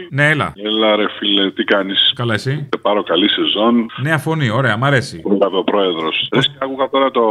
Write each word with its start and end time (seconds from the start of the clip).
Αποστόλη. 0.00 0.08
Ναι, 0.10 0.28
έλα. 0.30 0.52
Έλα, 0.56 0.96
ρε 0.96 1.06
φίλε, 1.18 1.50
τι 1.50 1.64
κάνεις; 1.64 2.12
Καλά, 2.14 2.34
εσύ; 2.34 2.50
Σε 2.72 2.78
πάρω 2.82 3.02
καλή 3.02 3.28
σεζόν. 3.28 3.86
Νέα 4.02 4.18
φωνή, 4.18 4.50
ωραία, 4.50 4.76
μ' 4.76 4.84
αρέσει. 4.84 5.20
ο 5.58 5.64
πρόεδρος. 5.64 6.28
Άκουγα 6.58 6.88
τώρα 6.88 7.10
το 7.10 7.22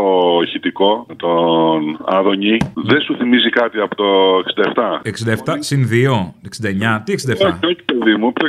ηχητικό 0.44 1.06
με 1.08 1.16
τον 1.16 2.00
Άδωνη. 2.06 2.58
Δεν 2.76 3.02
σου 3.02 3.16
θυμίζει 3.18 3.50
κάτι 3.50 3.80
από 3.80 3.96
το 3.96 4.06
67. 4.40 5.02
67 5.04 5.56
συν 5.60 5.88
2, 5.92 6.34
69. 6.44 7.02
Τι 7.04 7.14
67. 7.14 7.32
Όχι, 7.48 7.66
όχι, 7.66 7.84
παιδί 7.86 8.16
μου, 8.16 8.34
το 8.34 8.46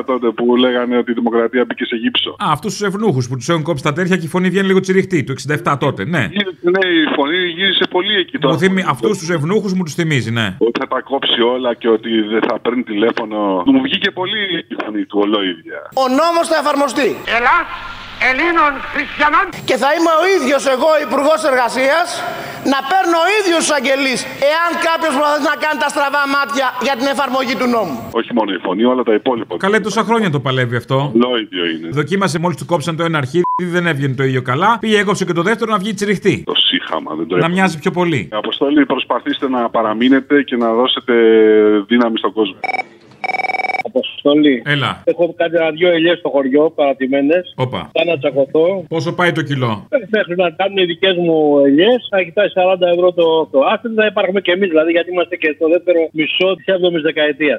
67 0.00 0.02
τότε 0.06 0.30
που 0.30 0.56
λέγανε 0.56 0.96
ότι 0.96 1.10
η 1.10 1.14
δημοκρατία 1.14 1.64
μπήκε 1.66 1.84
σε 1.84 1.96
γύψο. 1.96 2.30
Α, 2.30 2.46
αυτούς 2.50 2.72
τους 2.76 2.86
ευνούχους 2.86 3.28
που 3.28 3.36
τους 3.36 3.48
έχουν 3.48 3.62
κόψει 3.62 3.82
τα 3.82 3.92
τέρια 3.92 4.16
και 4.16 4.24
η 4.24 4.28
φωνή 4.28 4.48
βγαίνει 4.48 4.66
λίγο 4.66 4.80
τσιριχτή. 4.80 5.24
Το 5.24 5.34
67 5.64 5.76
τότε, 5.80 6.04
ναι. 6.04 6.18
Ναι, 6.60 6.86
η 6.88 7.14
φωνή 7.16 7.36
γύρισε 7.56 7.84
πολύ 7.90 8.14
εκεί 8.14 8.38
τώρα. 8.38 8.56
Θυμι... 8.58 8.82
Αυτούς 8.88 9.18
τους 9.18 9.30
ευνούχους 9.30 9.72
μου 9.74 9.82
τους 9.82 9.94
θυμίζει, 9.94 10.30
ναι. 10.30 10.56
Ότι 10.58 10.78
θα 10.80 10.86
τα 10.88 11.00
κόψει 11.00 11.40
όλα 11.40 11.74
και 11.74 11.88
ότι 11.88 12.10
δεν 12.20 12.40
θα 12.48 12.58
παίρνει 12.58 12.82
τηλέφωνο. 12.82 13.53
Μου 13.72 13.80
βγήκε 13.86 14.10
πολύ 14.10 14.42
η 14.72 14.76
φωνή 14.82 15.04
του 15.04 15.18
ολόιδια. 15.24 15.80
Ο 16.04 16.04
νόμος 16.20 16.46
θα 16.50 16.56
εφαρμοστεί. 16.62 17.08
Ελλάς 17.36 17.66
Ελλήνων 18.30 18.72
Χριστιανών. 18.92 19.46
Και 19.68 19.76
θα 19.82 19.88
είμαι 19.96 20.12
ο 20.22 20.24
ίδιος 20.36 20.62
εγώ 20.74 20.90
υπουργός 21.06 21.40
εργασίας 21.50 22.06
να 22.72 22.78
παίρνω 22.90 23.16
ο 23.24 23.28
ίδιος 23.38 23.60
τους 23.62 23.72
αγγελείς 23.78 24.20
εάν 24.52 24.70
κάποιος 24.88 25.12
προσπαθεί 25.16 25.44
να 25.52 25.56
κάνει 25.64 25.78
τα 25.84 25.88
στραβά 25.94 26.22
μάτια 26.36 26.66
για 26.86 26.94
την 26.98 27.06
εφαρμογή 27.14 27.54
του 27.60 27.68
νόμου. 27.74 27.96
Όχι 28.20 28.30
μόνο 28.38 28.50
η 28.58 28.60
φωνή, 28.66 28.82
όλα 28.92 29.02
τα 29.08 29.14
υπόλοιπα. 29.20 29.52
Καλέ 29.64 29.78
τόσα 29.88 30.02
χρόνια 30.08 30.28
το 30.36 30.40
παλεύει 30.46 30.76
αυτό. 30.82 30.96
Λόιδιο 31.24 31.64
είναι. 31.72 31.86
Δοκίμασε 31.98 32.36
μόλις 32.42 32.56
του 32.60 32.66
κόψαν 32.72 32.94
το 32.98 33.04
ένα 33.08 33.18
αρχίδι, 33.22 33.64
δεν 33.76 33.84
έβγαινε 33.92 34.14
το 34.20 34.24
ίδιο 34.28 34.42
καλά. 34.50 34.70
Πήγε 34.82 34.98
έκοψε 35.04 35.24
και 35.28 35.36
το 35.40 35.42
δεύτερο 35.48 35.68
να 35.74 35.78
βγει 35.82 35.90
τσιριχτή. 35.94 36.34
Το 36.52 36.56
σύχαμα, 36.68 37.10
δεν 37.18 37.26
το 37.26 37.36
Να 37.36 37.48
μοιάζει 37.54 37.76
πιο 37.78 37.90
πολύ. 37.98 38.20
Αποστολή, 38.32 38.86
προσπαθήστε 38.86 39.46
να 39.48 39.60
παραμείνετε 39.70 40.42
και 40.42 40.56
να 40.56 40.68
δώσετε 40.72 41.14
δύναμη 41.90 42.18
στον 42.18 42.32
κόσμο. 42.32 42.56
Αποστολή. 43.86 44.62
Έλα. 44.66 45.02
Έχω 45.04 45.34
κάνει 45.36 45.56
ένα-δυο 45.56 45.88
ελιές 45.90 46.18
στο 46.18 46.28
χωριό, 46.28 46.70
παρατημένες. 46.70 47.54
Όπα. 47.56 47.90
Θα 47.92 48.04
να 48.04 48.18
τσακωθώ. 48.18 48.84
Πόσο 48.88 49.12
πάει 49.14 49.32
το 49.32 49.42
κιλό; 49.42 49.88
Μέχρι 50.10 50.34
να 50.36 50.50
κάνουν 50.50 50.78
οι 50.78 50.84
δικές 50.84 51.16
μου 51.16 51.58
ελιές, 51.66 52.06
θα 52.10 52.18
έχει 52.18 52.30
φτάσει 52.30 52.52
40 52.56 52.86
ευρώ 52.94 53.12
το, 53.12 53.46
το 53.52 53.58
άστρο. 53.72 53.90
Θα 53.96 54.06
υπάρχουμε 54.06 54.40
και 54.40 54.52
εμείς, 54.52 54.68
δηλαδή, 54.68 54.90
γιατί 54.90 55.10
είμαστε 55.10 55.36
και 55.36 55.52
στο 55.56 55.68
δεύτερο 55.68 56.00
μισό 56.12 56.54
της 56.56 56.66
7η 56.68 57.00
δεκαετίας. 57.02 57.58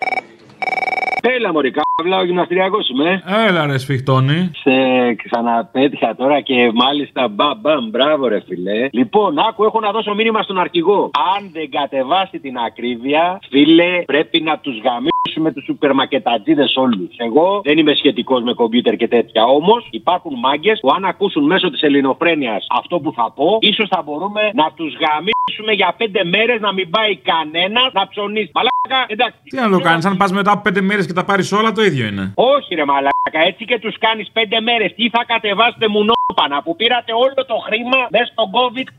Έλα, 1.27 1.51
Μωρή, 1.51 1.71
καύλα, 1.71 2.17
ο 2.19 2.23
γυμναστηριακό 2.23 2.77
είμαι. 2.91 3.23
Έλα, 3.47 3.65
ρε, 3.65 3.77
σφιχτώνει. 3.77 4.51
Σε 4.53 4.71
ξαναπέτυχα 5.13 6.15
τώρα 6.15 6.41
και 6.41 6.71
μάλιστα 6.73 7.27
μπαμ, 7.27 7.59
μπαμ, 7.61 7.89
μπράβο, 7.89 8.27
ρε 8.27 8.41
φιλέ. 8.47 8.87
Λοιπόν, 8.91 9.39
άκου, 9.39 9.63
έχω 9.63 9.79
να 9.79 9.91
δώσω 9.91 10.13
μήνυμα 10.13 10.41
στον 10.41 10.59
αρχηγό. 10.59 11.11
Αν 11.35 11.49
δεν 11.51 11.69
κατεβάσει 11.69 12.39
την 12.39 12.57
ακρίβεια, 12.57 13.39
φίλε, 13.49 14.01
πρέπει 14.05 14.41
να 14.41 14.57
τους 14.59 14.75
γαμίσουμε 14.83 15.51
τους 15.53 15.63
σούπερ 15.63 15.93
μακετατζίδε 15.93 16.65
όλους. 16.75 17.09
Εγώ 17.17 17.61
δεν 17.63 17.77
είμαι 17.77 17.93
σχετικός 17.93 18.43
με 18.43 18.53
κομπιούτερ 18.53 18.95
και 18.95 19.07
τέτοια. 19.07 19.43
Όμως 19.43 19.87
υπάρχουν 19.91 20.33
μάγκες 20.39 20.79
που 20.81 20.89
αν 20.95 21.05
ακούσουν 21.05 21.43
μέσω 21.45 21.69
της 21.69 21.81
ελληνοφρένειας 21.81 22.65
αυτό 22.69 22.99
που 22.99 23.13
θα 23.15 23.31
πω, 23.35 23.57
ίσως 23.61 23.87
θα 23.89 24.01
μπορούμε 24.05 24.41
να 24.53 24.71
τους 24.75 24.93
γαμίσουμε 24.93 25.34
για 25.73 25.93
πέντε 25.97 26.23
μέρες 26.23 26.59
να 26.61 26.73
μην 26.73 26.89
πάει 26.89 27.17
κανένας 27.17 27.93
να 27.93 28.07
ψωνίσει. 28.07 28.51
Μαλάκα, 28.53 29.05
εντάξει. 29.07 29.37
Τι 29.43 29.55
να 29.55 29.69
το 29.69 29.79
κάνεις, 29.79 30.05
αν 30.05 30.17
πας 30.17 30.31
μετά 30.31 30.51
από 30.51 30.61
πέντε 30.61 30.81
μέρες 30.81 31.05
και 31.05 31.13
τα 31.13 31.25
πάρεις 31.25 31.51
όλα, 31.51 31.71
το 31.71 31.83
ίδιο 31.83 32.05
είναι. 32.07 32.31
Όχι, 32.35 32.75
ρε 32.75 32.85
μαλάκα, 32.85 33.39
έτσι 33.49 33.65
και 33.65 33.79
τους 33.79 33.97
κάνεις 33.97 34.29
πέντε 34.33 34.61
μέρες. 34.61 34.93
Τι 34.95 35.09
θα 35.09 35.23
κατεβάσετε 35.27 35.87
μουνόπανα 35.87 36.61
που 36.63 36.75
πήρατε 36.75 37.11
όλο 37.13 37.45
το 37.47 37.57
χρήμα 37.65 38.07
μέσα 38.09 38.25
στον 38.25 38.47
COVID 38.55 38.89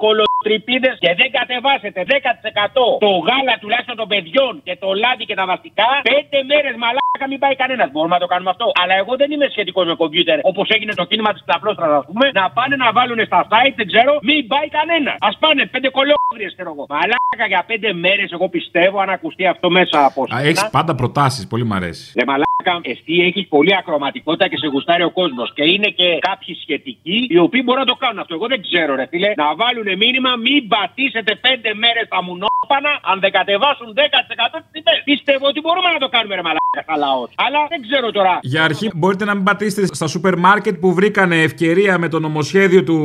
κολοτρυπίδε 0.47 0.91
και 1.03 1.11
δεν 1.21 1.29
κατεβάσετε 1.39 2.01
10% 2.09 2.99
το 3.05 3.11
γάλα 3.29 3.55
τουλάχιστον 3.63 3.97
των 4.01 4.09
παιδιών 4.13 4.53
και 4.67 4.75
το 4.83 4.89
λάδι 5.03 5.25
και 5.29 5.37
τα 5.41 5.47
βασικά. 5.53 5.89
Πέντε 6.13 6.39
μέρες 6.51 6.75
μαλάκα 6.83 7.27
μην 7.31 7.39
πάει 7.43 7.57
κανένας. 7.63 7.89
Μπορούμε 7.93 8.15
να 8.19 8.23
το 8.25 8.29
κάνουμε 8.33 8.51
αυτό. 8.55 8.67
Αλλά 8.83 8.95
εγώ 9.03 9.13
δεν 9.21 9.29
είμαι 9.35 9.47
σχετικός 9.55 9.85
με 9.91 9.95
κομπιούτερ 10.03 10.39
όπως 10.51 10.67
έγινε 10.77 10.93
το 11.01 11.05
κίνημα 11.11 11.33
της 11.33 11.43
ταπλώστρα, 11.51 11.97
ας 12.01 12.05
πούμε. 12.09 12.27
Να 12.39 12.45
πάνε 12.57 12.75
να 12.85 12.89
βάλουν 12.97 13.21
στα 13.31 13.41
site, 13.51 13.75
δεν 13.81 13.87
ξέρω, 13.93 14.13
μην 14.29 14.47
πάει 14.53 14.69
κανένας. 14.79 15.17
Α 15.29 15.31
πάνε 15.43 15.63
πέντε 15.75 15.89
κολόγριε, 15.97 16.49
ξέρω 16.57 16.71
εγώ. 16.75 16.85
Μαλάκα 16.95 17.47
για 17.53 17.63
πέντε 17.71 17.89
μέρες, 17.93 18.29
εγώ 18.37 18.47
πιστεύω, 18.57 18.97
αν 19.05 19.11
ακουστεί 19.17 19.45
αυτό 19.47 19.67
μέσα 19.71 19.99
από 20.09 20.21
Έχεις 20.51 20.69
πάντα 20.77 20.95
προτάσεις, 20.95 21.47
πολύ 21.47 21.65
μ' 21.65 21.75
αρέσει. 21.79 22.05
Ρε 22.19 22.25
μαλάκα, 22.31 22.75
εσύ 22.93 23.15
έχεις 23.29 23.45
πολύ 23.49 23.75
ακροματικότητα 23.81 24.49
και 24.49 24.59
σε 24.63 24.67
γουστάρει 24.67 25.03
ο 25.03 25.11
κόσμος. 25.11 25.53
Και 25.57 25.65
είναι 25.73 25.89
και 25.99 26.19
κάποιοι 26.29 26.55
σχετικοί 26.63 27.19
οι 27.33 27.39
οποίοι 27.39 27.63
μπορούν 27.65 27.81
να 27.81 27.91
το 27.93 27.97
κάνουν 28.03 28.19
αυτό. 28.19 28.35
Εγώ 28.35 28.47
δεν 28.47 28.61
ξέρω, 28.67 28.95
ρε 28.95 29.07
φίλε, 29.11 29.31
να 29.37 29.55
βάλουν 29.55 29.89
μήνυμα 29.97 30.26
μην 30.45 30.61
πατήσετε 30.75 31.33
πέντε 31.47 31.71
μέρες 31.83 32.05
τα 32.13 32.21
μουνόπανα 32.27 32.93
αν 33.11 33.17
δεν 33.23 33.33
κατεβάσουν 33.39 33.89
10% 33.95 34.57
τις 34.63 34.71
τιμές. 34.75 34.99
Πιστεύω 35.11 35.45
ότι 35.53 35.61
μπορούμε 35.65 35.89
να 35.97 36.01
το 36.05 36.09
κάνουμε, 36.15 36.35
ρε 36.39 36.45
μαλάκα, 36.47 36.81
σαν 36.89 36.99
λαός. 37.05 37.29
Αλλά 37.47 37.61
δεν 37.73 37.81
ξέρω 37.87 38.07
τώρα. 38.19 38.35
Για 38.53 38.63
αρχή, 38.69 38.87
μπορείτε 38.95 39.25
να 39.31 39.35
μην 39.37 39.45
πατήσετε 39.49 39.87
στα 40.01 40.07
σούπερ 40.07 40.35
μάρκετ 40.47 40.75
που 40.83 40.89
βρήκανε 40.99 41.37
ευκαιρία 41.49 41.93
με 42.03 42.09
το 42.09 42.19
νομοσχέδιο 42.27 42.81
του 42.89 42.97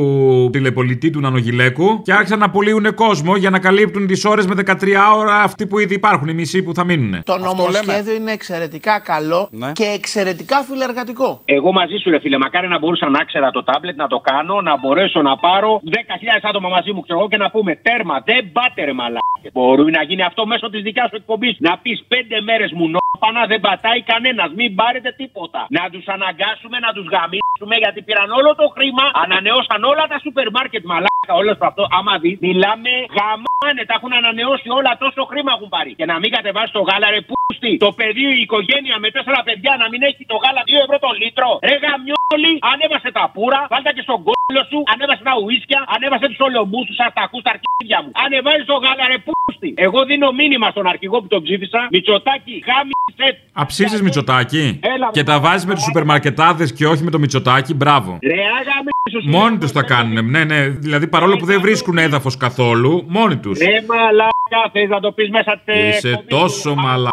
τηλεπολιτή 0.52 1.08
του 1.10 1.20
Νανογιλέκου 1.20 2.02
και 2.02 2.12
άρχισαν 2.12 2.38
να 2.38 2.44
απολύουν 2.44 2.94
κόσμο 2.94 3.36
για 3.36 3.50
να 3.50 3.58
καλύπτουν 3.58 4.06
τις 4.06 4.24
ώρες 4.24 4.46
με 4.46 4.54
13 4.66 4.74
ώρα 5.16 5.36
αυτοί 5.48 5.66
που 5.66 5.78
ήδη 5.78 5.94
υπάρχουν, 5.94 6.28
οι 6.28 6.34
μισοί 6.34 6.62
που 6.62 6.74
θα 6.74 6.84
μείνουν. 6.84 7.22
Το 7.22 7.38
νομοσχέδιο 7.38 8.14
είναι 8.14 8.32
εξαιρετικά 8.32 9.00
καλό 9.00 9.50
και 9.72 9.84
εξαιρετικά 9.84 10.56
φιλεργατικό. 10.62 11.40
Εγώ 11.44 11.72
μαζί 11.72 11.96
σου, 11.96 12.10
ρε 12.10 12.20
φίλε, 12.20 12.38
μακάρι 12.38 12.68
να 12.68 12.78
μπορούσα 12.78 13.08
να 13.08 13.24
ξέρα 13.24 13.50
το 13.50 13.62
τάμπλετ 13.62 13.96
να 13.96 14.06
το 14.06 14.18
κάνω, 14.18 14.60
να 14.60 14.78
μπορέσω 14.78 15.22
να 15.22 15.36
πάρω 15.36 15.80
10.000 15.84 15.94
άτομα 16.42 16.68
μαζί 16.68 16.92
μου, 16.92 17.00
ξέρω 17.00 17.11
εγώ, 17.12 17.28
και 17.28 17.36
να 17.36 17.50
πούμε 17.50 17.72
τέρμα, 17.76 18.16
δεν 18.24 18.52
πάτε 18.52 18.84
ρε 18.84 18.92
μαλά. 18.92 19.20
Μπορεί 19.52 19.90
να 19.90 20.02
γίνει 20.02 20.22
αυτό 20.22 20.46
μέσω 20.46 20.70
της 20.70 20.82
δικιάς 20.82 21.08
σου 21.10 21.16
εκπομπής. 21.16 21.56
Να 21.58 21.78
πεις 21.82 22.04
πέντε 22.08 22.40
μέρες 22.40 22.72
μου 22.72 22.86
νόπανα, 22.94 23.46
δεν 23.46 23.60
πατάει 23.60 24.02
κανένας. 24.02 24.50
Μην 24.58 24.74
πάρετε 24.74 25.10
τίποτα. 25.20 25.66
Να 25.68 25.90
τους 25.92 26.06
αναγκάσουμε 26.06 26.78
να 26.78 26.90
τους 26.96 27.06
γαμίσουμε 27.14 27.76
γιατί 27.82 28.02
πήραν 28.02 28.30
όλο 28.30 28.50
το 28.60 28.66
χρήμα, 28.74 29.04
ανανεώσαν 29.24 29.84
όλα 29.84 30.04
τα 30.12 30.18
σούπερ 30.24 30.50
μάρκετ 30.50 30.84
μαλάκα. 30.84 31.34
Όλος 31.40 31.56
αυτό, 31.60 31.82
άμα 31.98 32.14
δει, 32.22 32.32
μιλάμε 32.40 32.92
γαμάνε. 33.16 33.82
Τα 33.88 33.94
έχουν 33.98 34.12
ανανεώσει 34.20 34.68
όλα, 34.78 34.90
τόσο 35.04 35.22
χρήμα 35.30 35.50
έχουν 35.56 35.68
πάρει. 35.74 35.90
Και 35.98 36.06
να 36.10 36.16
μην 36.18 36.30
κατεβάσει 36.36 36.72
το 36.72 36.82
γάλα, 36.88 37.08
ρε 37.10 37.20
πούστη. 37.62 37.76
Το 37.86 37.90
παιδί, 37.98 38.26
η 38.38 38.42
οικογένεια 38.46 38.96
με 39.04 39.08
τέσσερα 39.14 39.40
παιδιά 39.46 39.72
να 39.82 39.86
μην 39.92 40.00
έχει 40.08 40.22
το 40.32 40.36
γάλα 40.42 40.62
2 40.70 40.84
ευρώ 40.84 40.96
το 41.04 41.10
λίτρο. 41.20 41.50
Ρε 41.68 41.76
γαμιόλι, 41.82 42.52
ανέβασε 42.72 43.10
τα 43.18 43.24
πουρα, 43.34 43.60
βάλτα 43.72 43.90
και 43.96 44.02
στον 44.06 44.18
κόλλο 44.28 44.62
σου, 44.70 44.78
ανέβασε 44.92 45.22
τα 45.28 45.34
ουίσκια, 45.42 45.80
ανέβασε 45.94 46.26
τους 46.30 46.40
ολομπού 46.48 46.80
του, 46.88 46.94
αστακού, 47.06 47.38
τα 47.46 47.50
αρχίδια 47.54 47.98
μου. 48.02 48.10
Ανεβάζει 48.24 48.64
το 48.70 48.76
γάλα, 48.84 49.04
ρε 49.12 49.18
πούστη. 49.26 49.70
Εγώ 49.86 49.98
δίνω 50.08 50.28
μήνυμα 50.40 50.68
στον 50.74 50.86
αρχηγό 50.92 51.16
που 51.22 51.28
τον 51.34 51.40
ψήφισα, 51.44 51.80
Μητσοτάκι, 51.94 52.54
γάμισε. 52.68 53.28
Αψίζεις 53.62 54.00
Μητσοτάκι. 54.06 54.64
Έλα, 54.92 55.08
Και 55.16 55.24
τα 55.30 55.36
βάζεις 55.44 55.66
με 55.68 55.74
τους 55.74 55.84
σούπερ 55.88 56.04
μαρκετάδε 56.04 56.64
και 56.76 56.84
όχι 56.92 57.02
με 57.06 57.10
το 57.14 57.18
Μητσοτάκι, 57.22 57.72
μπράβο. 57.80 58.10
Ρε 58.22 58.42
αγαμίσου. 58.60 59.20
Μόνοι 59.36 59.58
τους 59.58 59.72
τα 59.72 59.82
κάνουν. 59.82 60.30
Ναι, 60.30 60.44
ναι. 60.44 60.68
Δηλαδή 60.68 61.06
παρόλο 61.08 61.36
που 61.36 61.44
δεν 61.44 61.60
βρίσκουν 61.60 61.98
έδαφος 61.98 62.36
καθόλου, 62.36 63.04
μόνοι 63.08 63.36
τους. 63.36 63.58
Ρε 63.58 63.84
μαλάκα, 63.88 64.70
θες 64.72 64.88
να 64.88 65.00
το 65.00 65.12
πεις 65.12 65.30
μέσα 65.30 65.62
τε. 65.64 65.88
Είσαι 65.88 66.24
τόσο 66.28 66.74
μαλάκα. 66.74 67.11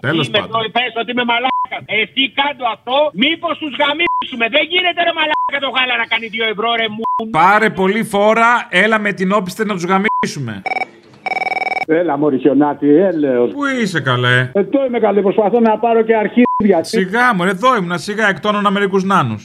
Τέλος 0.00 0.30
πάντων. 0.30 0.70
Πε 0.76 0.84
ότι 1.00 1.10
είμαι 1.10 1.24
μαλάκας. 1.32 1.82
Εσύ 2.00 2.22
κάτω 2.40 2.64
αυτό, 2.74 2.96
μήπως 3.22 3.54
τους 3.58 3.72
γαμίσουμε. 3.80 4.46
Δεν 4.56 4.64
γίνεται 4.72 5.00
ρε 5.06 5.12
μαλάκα 5.18 5.58
το 5.64 5.70
γάλα 5.76 5.94
να 6.02 6.06
κάνει 6.12 6.26
2 6.34 6.44
ευρώ 6.54 6.68
ρε 6.80 6.88
μου. 6.94 7.30
Πάρε 7.30 7.68
πολύ 7.70 8.02
φόρα, 8.12 8.50
έλα 8.82 8.98
με 8.98 9.12
την 9.12 9.32
όπιστε 9.32 9.64
να 9.64 9.72
τους 9.74 9.84
γαμίσουμε. 9.90 10.62
Έλα, 11.86 12.18
Μωρή 12.18 12.38
Χιονάτη, 12.38 12.88
έλεος. 12.88 13.50
Πού 13.52 13.64
είσαι 13.82 14.00
καλέ; 14.00 14.50
Εδώ 14.52 14.84
είμαι 14.86 14.98
καλέ, 14.98 15.20
προσπαθώ 15.22 15.60
να 15.60 15.78
πάρω 15.78 16.02
και 16.02 16.16
αρχίδια. 16.16 16.84
Σιγά 16.84 17.34
μου, 17.34 17.44
εδώ 17.44 17.76
ήμουν, 17.76 17.98
σιγά 17.98 18.28
εκτόνωνα 18.28 18.70
μερικούς 18.70 19.04
νάνους. 19.04 19.42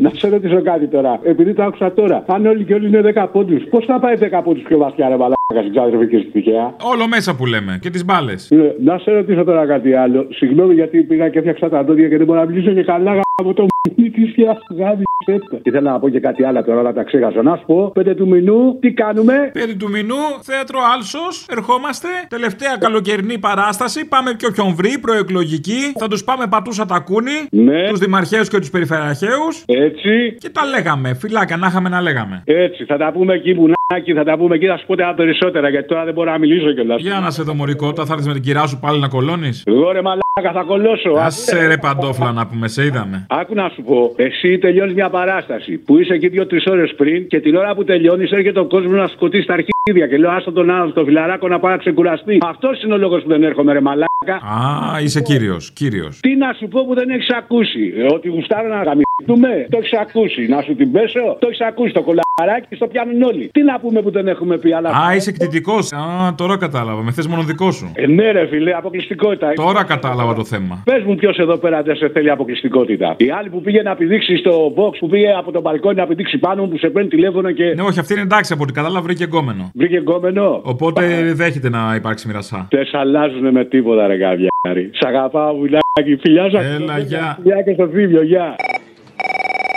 να 0.00 0.10
σε 0.14 0.28
ρωτήσω 0.28 0.62
κάτι 0.62 0.86
τώρα. 0.88 1.20
Επειδή 1.22 1.54
το 1.54 1.62
άκουσα 1.62 1.92
τώρα, 1.92 2.24
αν 2.26 2.46
όλοι 2.46 2.64
και 2.64 2.74
όλοι 2.74 2.86
είναι 2.86 3.00
10 3.00 3.26
πόντους, 3.32 3.64
πώς 3.70 3.84
θα 3.84 3.98
πάει 4.00 4.16
10 4.16 4.42
πόντους 4.44 4.62
πιο 4.62 4.78
βαθιά, 4.78 5.08
ρε 5.08 5.16
μαλάκα, 5.48 5.68
στην 5.68 5.72
ξάδερφη 5.72 6.06
και 6.08 6.18
στην 6.18 6.32
τυχαία. 6.32 6.76
Όλο 6.92 7.08
μέσα 7.08 7.36
που 7.36 7.46
λέμε 7.46 7.78
και 7.80 7.90
τις 7.90 8.04
μπάλες. 8.04 8.50
Ναι, 8.50 8.72
Να 8.84 8.98
σε 8.98 9.10
ρωτήσω 9.12 9.44
τώρα 9.44 9.66
κάτι 9.66 9.94
άλλο. 9.94 10.26
Συγγνώμη 10.30 10.74
γιατί 10.74 11.02
πήγα 11.02 11.28
και 11.28 11.38
έφτιαξα 11.38 11.68
τα 11.68 11.84
δόντια 11.84 12.08
και 12.08 12.16
δεν 12.16 12.26
μπορώ 12.26 12.40
να 12.40 12.46
μιλήσω 12.46 12.72
και 12.72 12.82
καλά 12.82 13.20
από 13.34 13.54
το 13.54 13.66
μουνί 13.86 14.10
της 14.10 14.34
γάμι. 14.78 15.02
Ήθελα 15.62 15.90
να 15.90 15.98
πω 15.98 16.08
και 16.08 16.20
κάτι 16.20 16.44
άλλο 16.44 16.64
τώρα, 16.64 16.78
αλλά 16.78 16.92
τα 16.92 17.02
ξέχασα. 17.02 17.42
Να 17.42 17.56
σου 17.56 17.64
πω, 17.66 17.90
πέντε 17.94 18.14
του 18.14 18.28
μηνού, 18.28 18.78
τι 18.80 18.92
κάνουμε; 18.92 19.50
Πέντε 19.52 19.74
του 19.74 19.88
μηνού, 19.90 20.22
θέατρο 20.42 20.78
Άλσος, 20.94 21.46
ερχόμαστε. 21.50 22.08
Τελευταία 22.28 22.76
καλοκαιρινή 22.78 23.38
παράσταση. 23.38 24.08
Πάμε 24.08 24.34
πιο 24.34 24.50
ποιον 24.50 24.74
βρει, 24.74 24.98
προεκλογική. 25.00 25.80
Θα 25.98 26.08
τους 26.08 26.24
πάμε 26.24 26.46
πατούσα 26.50 26.86
τα 26.86 26.98
κούνη. 27.00 27.36
Ναι. 27.50 27.88
Τους 27.88 27.98
δημαρχαίους 27.98 28.48
και 28.48 28.58
τους 28.58 28.70
περιφερειαρχαίου. 28.70 29.44
Έτσι. 29.66 30.34
Και 30.38 30.50
τα 30.50 30.64
λέγαμε. 30.64 31.14
Φυλάκια 31.14 31.56
να 31.56 31.66
είχαμε 31.66 31.88
να 31.88 32.00
λέγαμε. 32.00 32.42
Έτσι, 32.44 32.84
θα 32.84 32.96
τα 32.96 33.12
πούμε 33.12 33.34
εκεί 33.34 33.54
που 33.54 33.66
να 33.88 33.96
μαλάκι, 33.96 34.12
θα 34.12 34.24
τα 34.24 34.36
πούμε 34.36 34.54
εκεί, 34.54 34.66
θα 34.66 34.76
σου 34.76 34.86
πω 34.86 34.96
τα 34.96 35.14
περισσότερα 35.16 35.68
γιατί 35.68 35.88
τώρα 35.88 36.04
δεν 36.04 36.14
μπορώ 36.14 36.30
να 36.30 36.38
μιλήσω 36.38 36.72
κιόλας. 36.72 37.00
Για 37.00 37.20
να 37.20 37.30
σε 37.30 37.42
δω, 37.42 37.54
Μωρικότα, 37.54 38.04
θα 38.04 38.12
έρθεις 38.12 38.26
με 38.26 38.32
την 38.32 38.42
κυρά 38.42 38.66
σου 38.66 38.78
πάλι 38.78 39.00
να 39.00 39.08
κολώνεις. 39.08 39.62
Εγώ 39.66 39.92
ρε 39.92 40.02
μαλάκα, 40.02 40.52
θα 40.52 40.62
κολλώσω. 40.66 41.10
Άσε 41.10 41.66
ρε 41.66 41.76
παντόφλα 41.76 42.32
να 42.32 42.46
πούμε, 42.46 42.68
σε 42.68 42.84
είδαμε. 42.84 43.26
Άκου 43.28 43.54
να 43.54 43.68
σου 43.68 43.82
πω, 43.82 44.12
εσύ 44.16 44.58
τελειώνεις 44.58 44.94
μια 44.94 45.10
παράσταση 45.10 45.78
που 45.78 45.98
είσαι 45.98 46.14
εκεί 46.14 46.28
δύο-τρεις 46.28 46.66
ώρες 46.66 46.94
πριν 46.96 47.26
και 47.26 47.40
την 47.40 47.56
ώρα 47.56 47.74
που 47.74 47.84
τελειώνεις 47.84 48.30
έρχεται 48.30 48.60
ο 48.60 48.64
κόσμος 48.64 48.92
να 48.92 49.06
σκοτήσει 49.06 49.46
τα 49.46 49.52
αρχίδια 49.52 49.75
και 49.92 50.16
λέω 50.18 50.30
άστο 50.30 50.52
τον 50.52 50.70
άλλο, 50.70 50.92
το 50.92 51.04
φιλαράκο 51.04 51.48
να 51.48 51.58
πάει 51.58 51.72
να 51.72 51.78
ξεκουραστεί. 51.78 52.38
Αυτός 52.42 52.82
είναι 52.82 52.94
ο 52.94 52.96
λόγος 52.96 53.22
που 53.22 53.28
δεν 53.28 53.42
έρχομαι, 53.42 53.72
ρε 53.72 53.80
μαλάκα. 53.80 54.34
Α, 54.34 55.00
είσαι 55.00 55.20
κύριος, 55.20 55.72
κύριος. 55.72 56.20
Τι 56.20 56.36
να 56.36 56.52
σου 56.58 56.68
πω 56.68 56.86
που 56.86 56.94
δεν 56.94 57.10
έχεις 57.10 57.28
ακούσει. 57.38 57.92
Ε, 57.96 58.14
Ότι 58.14 58.28
γουστάρω 58.28 58.68
να 58.68 58.82
γαμιστούμε, 58.82 59.66
το 59.70 59.78
έχεις 59.80 59.92
ακούσει. 59.92 60.46
Να 60.48 60.62
σου 60.62 60.74
την 60.74 60.92
πέσω, 60.92 61.36
το 61.40 61.46
έχεις 61.48 61.60
ακούσει. 61.60 61.92
Το 61.92 62.02
κολαράκι 62.02 62.74
στο 62.74 62.86
πιάνουν 62.86 63.22
όλοι. 63.22 63.48
Τι 63.52 63.62
να 63.62 63.80
πούμε 63.80 64.02
που 64.02 64.10
δεν 64.10 64.28
έχουμε 64.28 64.58
πει, 64.58 64.72
αλλά. 64.72 64.88
Α, 64.90 65.14
είσαι 65.14 65.32
κτητικό. 65.32 65.74
Α, 65.74 66.34
τώρα 66.34 66.56
κατάλαβα. 66.58 67.02
Με 67.02 67.10
θες 67.10 67.26
μόνο 67.26 67.42
δικό 67.42 67.70
σου. 67.70 67.92
Ε, 67.94 68.06
ναι, 68.06 68.30
ρε 68.30 68.46
φιλέ, 68.46 68.72
αποκλειστικότητα. 68.76 69.52
Τώρα 69.52 69.84
κατάλαβα 69.84 70.34
το 70.34 70.44
θέμα. 70.44 70.82
Πες 70.84 71.02
μου 71.02 71.14
ποιος 71.14 71.38
εδώ 71.38 71.56
πέρα 71.56 71.82
δεν 71.82 71.96
σε 71.96 72.08
θέλει 72.08 72.30
αποκλειστικότητα. 72.30 73.14
Η 73.18 73.30
άλλη 73.30 73.48
που 73.48 73.60
πήγε 73.60 73.82
να 73.82 73.94
πηδήξει 73.96 74.36
στο 74.36 74.72
box, 74.76 74.96
που 74.98 75.08
πήγε 75.08 75.32
από 75.38 75.52
τον 75.52 75.62
μπαλκόνι 75.62 75.94
να 75.96 76.06
πηδήξει 76.06 76.38
πάνω 76.38 76.62
μου, 76.62 76.68
που 76.68 76.78
σε 76.78 76.88
παίρνει 76.88 77.08
τηλέφωνο 77.08 77.50
και. 77.50 77.64
Ναι, 77.76 77.82
όχι, 77.82 77.98
αυτή 77.98 78.12
είναι 78.12 78.22
εντάξει 78.22 78.52
από 78.52 78.62
ό,τι 78.62 78.72
κατάλαβα 78.72 79.00
βρήκε 79.02 79.24
εγκόμενο. 79.24 79.70
Βρήκε 79.78 79.98
γκόμενο. 79.98 80.60
Οπότε 80.64 81.32
δέχεται 81.34 81.68
να 81.68 81.94
υπάρξει 81.96 82.26
μοιρασά. 82.26 82.68
Δεν 82.70 82.84
σ' 82.84 82.94
αλλάζουνε 82.94 83.50
με 83.50 83.64
τίποτα, 83.64 84.06
ρε 84.06 84.16
καβιάρι. 84.18 84.90
Σ' 84.92 85.04
αγαπάω, 85.06 85.56
βουλάκι. 85.56 86.16
Φιλιά 86.20 86.50
σα. 86.50 86.62
Έλα, 86.64 86.98
γεια. 86.98 87.38
Γεια 87.42 87.62
και 87.62 87.72
στο 87.72 87.88
φίλιο, 87.92 88.22
γεια. 88.22 88.54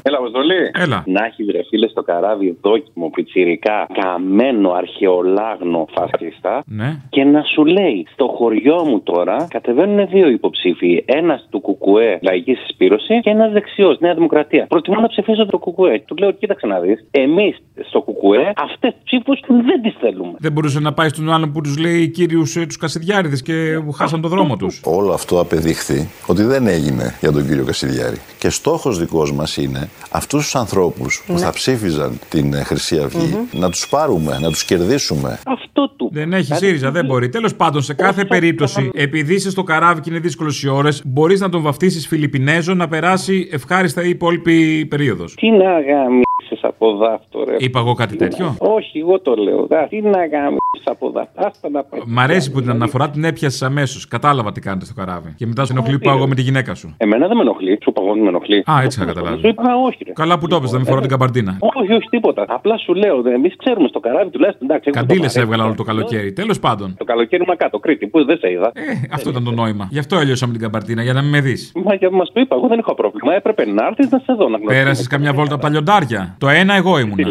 Έλα, 0.10 0.18
Αποστολή. 0.18 0.72
Έλα. 0.74 1.04
Να 1.06 1.26
έχεις 1.26 1.48
ρε 1.52 1.62
φίλε 1.70 1.88
στο 1.88 2.02
καράβι 2.02 2.58
δόκιμο, 2.62 3.10
πιτσιρικά, 3.10 3.88
καμένο, 4.00 4.72
αρχαιολάγνο 4.72 5.88
φασίστα. 5.96 6.64
Ναι. 6.66 6.90
Και 7.10 7.24
να 7.24 7.42
σου 7.54 7.66
λέει, 7.66 8.08
στο 8.14 8.26
χωριό 8.38 8.86
μου 8.86 9.02
τώρα 9.02 9.48
κατεβαίνουν 9.50 10.08
δύο 10.08 10.30
υποψήφοι. 10.30 11.04
Ένας 11.06 11.48
του 11.50 11.60
Κουκουέ, 11.60 12.20
λαϊκής 12.22 12.60
συσπήρωση, 12.60 13.20
και 13.20 13.30
ένας 13.30 13.52
δεξιός, 13.52 14.00
Νέα 14.00 14.14
Δημοκρατία. 14.14 14.66
Προτιμώ 14.68 15.00
να 15.00 15.08
ψηφίσω 15.08 15.46
το 15.46 15.58
Κουκουέ. 15.58 16.04
Του 16.06 16.16
λέω, 16.16 16.32
κοίταξε 16.32 16.68
να 16.68 16.80
δεις. 16.80 17.06
Εμείς 17.12 17.58
στο 17.88 18.02
Κουκουέ 18.02 18.54
αυτές 18.56 18.94
τις 18.94 19.02
ψήφους 19.04 19.40
δεν 19.48 19.82
τις 19.82 19.96
θέλουμε. 20.00 20.34
Δεν 20.38 20.52
μπορούσε 20.52 20.80
να 20.80 20.94
πάει 20.94 21.10
στον 21.10 21.32
άλλον 21.34 21.52
που 21.52 21.62
τους 21.62 21.78
λέει 21.78 22.10
κύριους 22.10 22.54
τους 22.54 22.78
Κασιδιάριδες 22.78 23.42
και 23.42 23.82
που 23.86 23.92
χάσαν 23.92 24.22
το 24.22 24.28
δρόμο 24.28 24.56
τους. 24.58 24.82
Όλο 24.86 25.12
αυτό 25.14 25.40
απεδείχθη 25.40 26.10
ότι 26.28 26.44
δεν 26.44 26.68
έγινε 26.68 27.18
για 27.22 27.32
τον 27.32 27.48
κύριο 27.48 27.66
Κασιδιάρη. 27.66 28.18
Και 28.40 28.50
στόχος 28.50 29.00
δικός 29.00 29.34
μας 29.34 29.58
είναι 29.58 29.90
αυτούς 30.12 30.44
τους 30.44 30.56
ανθρώπους 30.56 31.24
που 31.28 31.38
θα 31.38 31.52
ψήφιζαν 31.52 32.20
την 32.30 32.54
ε, 32.54 32.64
Χρυσή 32.64 32.98
Αυγή 33.00 33.48
να 33.52 33.70
τους 33.70 33.90
πάρουμε, 33.90 34.38
να 34.42 34.50
τους 34.50 34.64
κερδίσουμε. 34.64 35.40
Αυτό 35.46 35.90
του. 35.90 36.10
Δεν 36.12 36.34
έχει 36.34 36.56
ΣΥΡΙΖΑ, 36.56 36.92
δεν 36.92 37.06
μπορεί. 37.06 37.30
Τέλος 37.30 37.56
πάντων, 37.56 37.82
σε 37.82 37.94
κάθε 37.94 38.26
περίπτωση, 38.26 38.92
επειδή 38.94 39.34
είσαι 39.34 39.50
στο 39.50 39.64
καράβι 39.64 40.02
και 40.02 40.10
είναι 40.10 40.20
δύσκολες 40.20 40.64
οι 40.64 40.70
ώρες, 40.70 41.02
μπορείς 41.06 41.40
να 41.40 41.50
τον 41.50 41.62
βαφτίσεις 41.62 42.08
Φιλιππινέζο 42.08 42.74
να 42.74 42.88
περάσει 42.88 43.50
ευχάριστα 43.52 44.04
η 44.04 44.10
υπόλοιπη 44.10 44.86
περίοδος. 44.86 45.36
Τι 45.36 45.50
να 45.50 45.82
γάμισε 45.82 46.58
από 46.62 46.96
δάφτο, 46.96 47.44
ρε. 47.44 47.56
Είπα 47.58 47.80
εγώ 47.80 47.94
κάτι 47.94 48.16
τέτοιο; 48.16 48.56
Όχι, 48.60 49.00
εγώ 49.00 49.20
το 49.20 49.36
λέω. 49.36 49.66
Δα, 49.66 49.88
τι 49.88 50.02
να 50.02 50.26
γάμισε 50.26 50.59
από 50.84 51.10
δάφτο. 51.12 51.48
Άστα 51.48 51.70
να 51.70 51.84
πάει. 51.84 52.02
Μ' 52.06 52.20
αρέσει 52.20 52.52
που 52.52 52.62
την 52.62 52.70
αναφορά 52.70 53.10
την 53.10 53.24
έπιασες 53.24 53.62
αμέσως. 53.62 54.08
Κατάλαβα 54.08 54.52
τι 54.52 54.62
κάνετε 54.62 54.86
στο 54.86 54.94
καράβι. 54.94 55.34
Και 55.36 55.46
μετά 55.46 55.66
σε 55.66 55.72
ενοχλεί 55.74 55.98
που 55.98 56.04
πάω 56.06 56.16
εγώ 56.16 56.28
με 56.28 56.36
τη 56.36 56.42
γυναίκα 56.42 56.76
σου. 56.76 56.94
Εμένα 56.98 57.28
δεν 57.28 57.36
με 57.36 57.42
ενοχλεί. 57.42 57.72
Σου 57.84 57.90
είπα 57.90 58.02
εγώ 58.04 58.14
δεν 58.14 58.22
με 58.24 58.28
ενοχλεί. 58.28 58.64
Α, 58.72 58.82
έτσι 58.84 59.00
θα 59.00 59.06
καταλάβει. 59.06 59.40
Σου 59.40 59.48
είπα 59.48 59.64
όχι. 59.88 60.04
Ρε. 60.06 60.12
Καλά 60.12 60.40
που 60.40 60.48
το 60.48 60.56
έπαιζε, 60.56 60.72
δεν 60.72 60.80
με 60.82 60.86
φοράω 60.86 61.02
την 61.02 61.10
καμπαρτίνα. 61.10 61.58
Όχι, 61.60 61.94
όχι, 61.94 62.08
τίποτα. 62.10 62.46
Απλά 62.48 62.78
σου 62.78 62.94
λέω, 62.94 63.16
εμείς 63.34 63.56
ξέρουμε 63.58 63.88
στο 63.88 64.00
καράβι 64.00 64.30
τουλάχιστον. 64.30 64.68
Εντάξει, 64.70 64.90
εγώ 64.94 65.00
Καντήλες 65.00 65.22
το 65.22 65.28
παρέχω. 65.34 65.46
έβγαλα 65.46 65.66
όλο 65.66 65.76
το 65.76 65.84
καλοκαίρι. 65.84 66.34
Τέλος 66.34 66.60
πάντων. 66.60 66.96
Το 66.98 67.04
καλοκαίρι 67.04 67.46
μα 67.48 67.56
κάτω, 67.56 67.80
Κρήτη, 67.80 68.08
που 68.08 68.26
δεν 68.26 68.38
σε 68.38 68.52
είδα. 68.52 68.72
Ε, 68.74 68.82
αυτό 69.12 69.30
ήταν 69.30 69.44
το 69.44 69.52
νόημα. 69.52 69.88
Γι' 69.92 70.00
αυτό 70.00 70.16
έλειωσα 70.18 70.46
με 70.46 70.52
την 70.52 70.62
καμπαρτίνα, 70.62 71.02
για 71.04 71.14
να 71.14 71.22
μην 71.22 71.30
με 71.30 71.42
δεις. 71.42 71.72
Μα 71.86 71.94
για 71.94 72.12
μας 72.12 72.32
το 72.34 72.40
είπα, 72.40 72.56
εγώ 72.56 72.68
δεν 72.68 72.80
έχω 72.80 72.94
πρόβλημα. 72.96 73.34
Έπρεπε 73.36 73.66
να 73.66 73.86
έρθεις 73.86 74.10
να 74.10 74.20
σε 74.20 74.34
δω 74.34 74.50
να 74.50 74.58
γνωρίσει. 74.58 74.82
Πέρασε 74.82 75.08
καμιά 75.08 75.34
βόλτα 75.34 75.54
από 75.54 75.64
τα 75.64 75.70
λιοντάρια. 75.70 76.36
Το 76.38 76.48
ένα 76.50 76.74
εγώ 76.74 77.00
ήμουνα. 77.00 77.28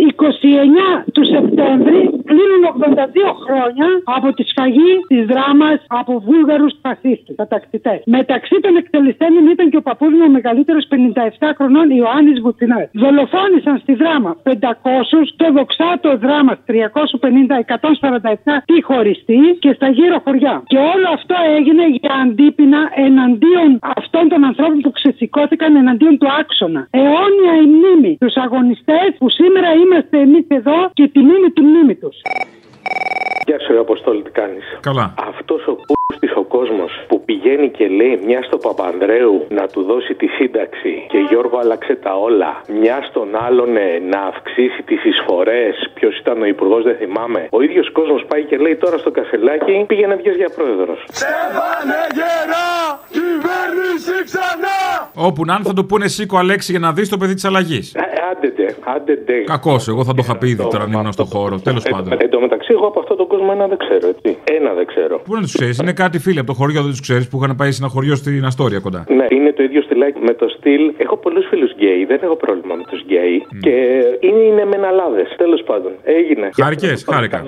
29 0.00 1.04
του 1.14 1.24
Σεπτέμβρη 1.32 2.00
κλείνουν 2.30 2.62
82 2.78 3.34
χρόνια 3.44 3.88
από 4.16 4.28
τη 4.36 4.42
σφαγή 4.50 4.92
της 5.10 5.22
δράμας 5.32 5.78
από 6.00 6.12
βούλγαρους 6.26 6.72
φασίστες, 6.82 7.34
κατακτητές. 7.36 7.98
Μεταξύ 8.16 8.56
των 8.64 8.76
εκτελεστέντων 8.76 9.44
ήταν 9.54 9.70
και 9.70 9.76
ο 9.76 9.82
παππούς 9.88 10.12
μου 10.16 10.24
ο 10.28 10.30
μεγαλύτερος 10.38 10.84
57 10.88 11.52
χρονών 11.56 11.90
Ιωάννης 11.90 12.40
Βουτσινά. 12.40 12.80
Δολοφόνησαν 13.02 13.76
στη 13.84 13.94
δράμα 13.94 14.30
500, 14.42 15.18
στο 15.32 15.46
δοξάτο 15.56 16.10
δράμα 16.24 16.52
350-147 16.66 18.62
τη 18.70 18.82
χωριστή 18.82 19.40
και 19.62 19.72
στα 19.72 19.88
γύρω 19.88 20.18
χωριά. 20.24 20.62
Και 20.66 20.78
όλο 20.92 21.08
αυτό 21.18 21.34
έγινε 21.58 21.84
για 22.00 22.14
αντίπεινα 22.24 22.80
εναντίον 23.06 23.70
αυτών 23.96 24.28
των 24.28 24.44
ανθρώπων 24.44 24.78
που 24.80 24.90
ξεσηκώθηκαν 24.90 25.76
εναντίον 25.76 26.18
του 26.18 26.28
άξονα. 26.40 26.88
Αιώνια 26.90 27.52
η 27.64 27.66
μνήμη. 27.74 28.12
Τους 28.20 28.36
αγωνιστές 28.36 29.08
που 29.18 29.28
σήμερα 29.30 29.68
είμαστε 29.90 30.20
εμείς 30.20 30.44
εδώ 30.48 30.90
και 30.92 31.08
τη 31.08 31.18
μνήμη 31.18 31.50
του 31.50 31.64
μνήμη 31.64 31.94
τους. 31.94 32.16
Γεια 33.46 33.58
σου, 33.60 33.72
ρε 33.72 33.78
Αποστόλη, 33.78 34.22
τι 34.22 34.30
κάνεις; 34.30 34.64
Καλά. 34.80 35.14
Αυτός 35.28 35.66
ο 35.66 35.74
πούστη 35.86 36.28
ο 36.42 36.44
κόσμος 36.56 36.90
που 37.08 37.24
πηγαίνει 37.24 37.68
και 37.70 37.86
λέει 37.88 38.20
μια 38.26 38.42
στο 38.42 38.56
Παπανδρέου 38.56 39.46
να 39.48 39.66
του 39.66 39.82
δώσει 39.82 40.14
τη 40.14 40.26
σύνταξη 40.26 41.06
και 41.08 41.18
Γιώργο 41.28 41.58
άλλαξε 41.62 41.94
τα 41.94 42.12
όλα. 42.16 42.60
Μια 42.80 42.98
στον 43.08 43.28
άλλον 43.46 43.76
ε, 43.76 43.98
να 44.12 44.20
αυξήσει 44.20 44.82
τις 44.82 45.04
εισφορές. 45.04 45.90
Ποιος 45.94 46.18
ήταν 46.18 46.42
ο 46.42 46.46
υπουργός, 46.46 46.82
δεν 46.82 46.96
θυμάμαι. 46.96 47.48
Ο 47.50 47.62
ίδιος 47.62 47.92
κόσμος 47.92 48.24
πάει 48.28 48.44
και 48.44 48.56
λέει 48.56 48.76
τώρα 48.76 48.98
στο 48.98 49.10
κασελάκι 49.10 49.84
πήγαινε 49.88 50.14
βγες 50.14 50.36
για 50.36 50.50
πρόεδρος. 50.56 50.98
Όπου 55.14 55.44
να 55.44 55.54
είναι 55.54 55.64
θα 55.64 55.72
του 55.72 55.86
πούνε 55.86 56.08
σήκω 56.08 56.36
Αλέξη 56.38 56.70
για 56.70 56.80
να 56.80 56.92
δεις 56.92 57.08
το 57.08 57.16
παιδί 57.16 57.34
της 57.34 57.44
αλλαγής. 57.44 57.96
Άντετε, 58.32 58.76
άντετε. 58.96 59.32
Κακός, 59.32 59.88
εγώ 59.88 60.04
θα 60.04 60.14
το 60.14 60.20
είχα 60.24 60.38
πει 60.38 60.48
ήδη 60.48 60.68
τώρα 60.70 60.84
αν 60.84 60.92
ήμουν 60.92 61.12
στο 61.12 61.24
χώρο. 61.24 61.60
Τέλος 61.60 61.84
πάντων. 61.90 62.12
Εν 62.20 62.30
τω 62.30 62.40
μεταξύ, 62.40 62.68
εγώ 62.72 62.86
από 62.86 63.00
αυτόν 63.00 63.16
τον 63.16 63.26
κόσμο 63.32 63.50
ένα 63.56 63.66
δεν 63.72 63.78
ξέρω, 63.84 64.06
έτσι. 64.14 64.30
Ένα 64.58 64.70
δεν 64.78 64.86
ξέρω. 64.92 65.14
Πού 65.26 65.34
να 65.34 65.40
τους 65.40 65.54
ξέρεις, 65.58 65.78
είναι 65.78 65.92
κάτι 66.02 66.18
φίλοι 66.24 66.38
από 66.38 66.50
το 66.52 66.56
χωριό, 66.60 66.80
δεν 66.82 66.90
τους 66.90 67.00
ξέρεις 67.06 67.28
που 67.28 67.36
είχαν 67.38 67.56
πάει 67.56 67.70
σε 67.72 67.82
ένα 67.82 67.90
χωριό 67.94 68.14
στην 68.14 68.44
Αστόρια 68.44 68.80
κοντά. 68.86 69.00
Ναι, 69.18 69.26
είναι 69.36 69.52
το 69.52 69.62
ίδιο 69.62 69.82
στυλάκι 69.82 70.20
με 70.28 70.34
το 70.40 70.46
στυλ. 70.56 70.82
Έχω 71.04 71.16
πολλούς 71.16 71.44
φίλους 71.50 71.70
γκέι, 71.74 72.04
δεν 72.04 72.18
έχω 72.22 72.36
πρόβλημα 72.36 72.74
με 72.74 72.84
τους 72.90 73.00
γκέι. 73.06 73.36
Και 73.64 73.74
είναι, 74.26 74.42
είναι 74.50 74.64
μεναλάδε. 74.64 75.22
Τέλος 75.36 75.62
πάντων, 75.68 75.92
έγινε. 76.02 76.50
Χάρηκες, 76.60 77.04
χάρηκα. 77.10 77.40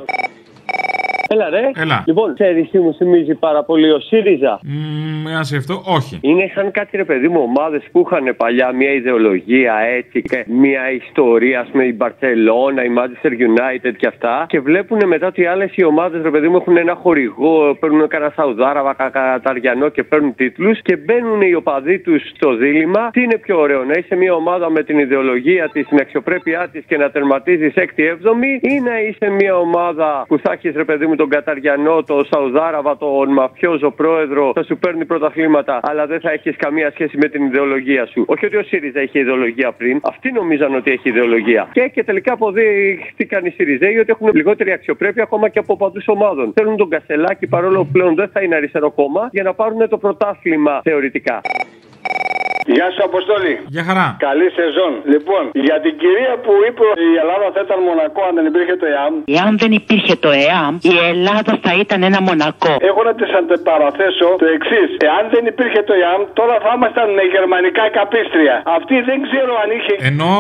Έλα 1.33 1.51
ρε. 1.51 1.71
Έλα. 1.75 2.05
Λοιπόν, 2.07 2.35
ξέρεις 2.35 2.71
τι 2.71 2.79
μου 2.79 2.95
θυμίζει 2.95 3.35
πάρα 3.35 3.63
πολύ 3.65 3.91
ο 3.91 4.01
ΣΥΡΙΖΑ; 4.01 4.61
Μmm, 4.63 5.31
ένα 5.31 5.43
σε 5.43 5.57
αυτό, 5.57 5.83
όχι. 5.87 6.19
Είναι 6.21 6.51
σαν 6.55 6.71
κάτι 6.71 6.97
ρε 6.97 7.05
παιδί 7.05 7.29
μου 7.29 7.41
ομάδες 7.43 7.83
που 7.93 8.05
είχαν 8.07 8.37
παλιά 8.37 8.73
μια 8.73 8.93
ιδεολογία 8.93 9.75
έτσι 9.97 10.23
και 10.23 10.45
μια 10.47 10.91
ιστορία, 10.91 11.61
ας 11.61 11.69
πούμε 11.71 11.85
η 11.85 11.95
Μπαρσελόνα, 11.97 12.85
η 12.85 12.91
Manchester 12.99 13.31
United 13.31 13.95
και 13.97 14.07
αυτά. 14.07 14.45
Και 14.49 14.61
βλέπουν 14.61 15.07
μετά 15.07 15.27
ότι 15.27 15.41
οι 15.41 15.47
άλλες 15.47 15.71
οι 15.75 15.85
ομάδες 15.85 16.23
ρε 16.23 16.31
παιδί 16.31 16.49
μου 16.49 16.57
έχουν 16.57 16.77
ένα 16.77 16.95
χορηγό, 16.95 17.77
παίρνουν 17.81 18.09
κανένα 18.09 18.33
Σαουδάραβα, 18.37 18.95
Καταριανό 19.13 19.89
και 19.89 20.03
παίρνουν 20.03 20.35
τίτλους 20.35 20.83
και 20.83 20.97
μπαίνουν 20.97 21.41
οι 21.41 21.55
οπαδοί 21.55 21.99
τους 21.99 22.23
στο 22.35 22.55
δίλημα. 22.57 23.11
Τι 23.11 23.23
είναι 23.23 23.39
πιο 23.39 23.59
ωραίο, 23.59 23.85
να 23.85 23.93
είσαι 23.99 24.15
μια 24.15 24.35
ομάδα 24.35 24.71
με 24.71 24.83
την 24.83 24.99
ιδεολογία 24.99 25.69
της, 25.73 25.87
την 25.87 25.99
αξιοπρέπειά 26.01 26.69
της 26.73 26.85
και 26.87 26.97
να 26.97 27.11
τερματίζεις 27.11 27.73
6η-7η 27.77 28.53
ή 28.61 28.81
να 28.81 29.01
είσαι 29.01 29.29
μια 29.31 29.57
ομάδα 29.57 30.25
που 30.29 30.39
θα 30.39 30.53
έχεις 30.53 30.75
ρε 30.75 30.85
παιδί 30.85 31.07
μου 31.07 31.17
τον 31.23 31.31
Καταριανό, 31.31 32.03
τον 32.03 32.25
Σαουδάραβα, 32.31 32.97
τον 32.97 33.33
μαφιόζο 33.33 33.91
πρόεδρο, 33.91 34.53
θα 34.55 34.63
σου 34.63 34.77
παίρνει 34.79 35.05
πρωταθλήματα, 35.05 35.81
αλλά 35.83 36.07
δεν 36.07 36.21
θα 36.21 36.31
έχεις 36.31 36.57
καμία 36.57 36.91
σχέση 36.91 37.17
με 37.17 37.29
την 37.29 37.45
ιδεολογία 37.45 38.07
σου. 38.07 38.25
Όχι 38.29 38.47
ότι 38.47 38.57
ο 38.57 38.63
ΣΥΡΙΖΑ 38.63 39.03
είχε 39.03 39.19
ιδεολογία 39.19 39.73
πριν, 39.73 40.01
αυτοί 40.03 40.33
νομίζαν 40.33 40.75
ότι 40.75 40.91
έχει 40.91 41.09
ιδεολογία. 41.09 41.69
Και, 41.73 41.89
και 41.95 42.05
τελικά 42.05 42.33
αποδείχθηκαν 42.33 43.45
οι 43.45 43.51
ΣΥΡΙΖΑΙ 43.51 43.99
ότι 43.99 44.11
έχουν 44.11 44.31
λιγότερη 44.35 44.73
αξιοπρέπεια 44.73 45.23
ακόμα 45.23 45.49
και 45.49 45.59
από 45.59 45.77
παντούς 45.77 46.09
ομάδων. 46.09 46.53
Θέλουν 46.55 46.77
τον 46.77 46.89
Κασελάκη 46.89 47.47
παρόλο 47.47 47.79
που 47.85 47.91
πλέον 47.93 48.15
δεν 48.15 48.29
θα 48.33 48.43
είναι 48.43 48.55
αριστερό 48.55 48.91
κόμμα 48.91 49.29
για 49.33 49.43
να 49.43 49.55
πάρουν 49.55 49.89
το 49.89 49.99
πρωτάθλημα 49.99 50.81
θεωρητικά. 50.83 51.41
Γεια 52.67 52.87
σου, 52.93 53.03
Αποστόλη. 53.11 53.55
Γεια 53.75 53.85
χαρά. 53.89 54.07
Καλή 54.29 54.49
σεζόν. 54.59 54.93
Λοιπόν, 55.15 55.43
για 55.67 55.77
την 55.85 55.95
κυρία 56.03 56.33
που 56.45 56.53
είπε 56.67 56.83
ότι 56.93 57.07
η 57.15 57.17
Ελλάδα 57.23 57.47
θα 57.55 57.61
ήταν 57.67 57.79
μονακό 57.89 58.21
αν 58.29 58.35
δεν 58.39 58.47
υπήρχε 58.53 58.75
το 58.83 58.87
ΕΑΜ. 58.95 59.15
Εάν 59.39 59.53
δεν 59.63 59.71
υπήρχε 59.81 60.15
το 60.25 60.31
ΕΑΜ, 60.45 60.73
η 60.93 60.95
Ελλάδα 61.13 61.53
θα 61.65 61.73
ήταν 61.85 62.01
ένα 62.11 62.21
μονακό. 62.29 62.73
Εγώ 62.91 63.01
να 63.09 63.15
τη 63.21 63.27
αντεπαραθέσω 63.39 64.29
το 64.43 64.47
εξής. 64.57 64.89
Εάν 65.09 65.25
δεν 65.35 65.45
υπήρχε 65.53 65.81
το 65.89 65.95
ΕΑΜ, 66.03 66.21
τώρα 66.39 66.55
θα 66.65 66.71
ήμασταν 66.79 67.07
με 67.19 67.25
γερμανικά 67.35 67.85
καπίστρια. 67.99 68.57
Αυτή 68.79 68.97
δεν 69.09 69.19
ξέρω 69.27 69.53
αν 69.63 69.69
είχε. 69.77 69.95
Ενώ 70.11 70.31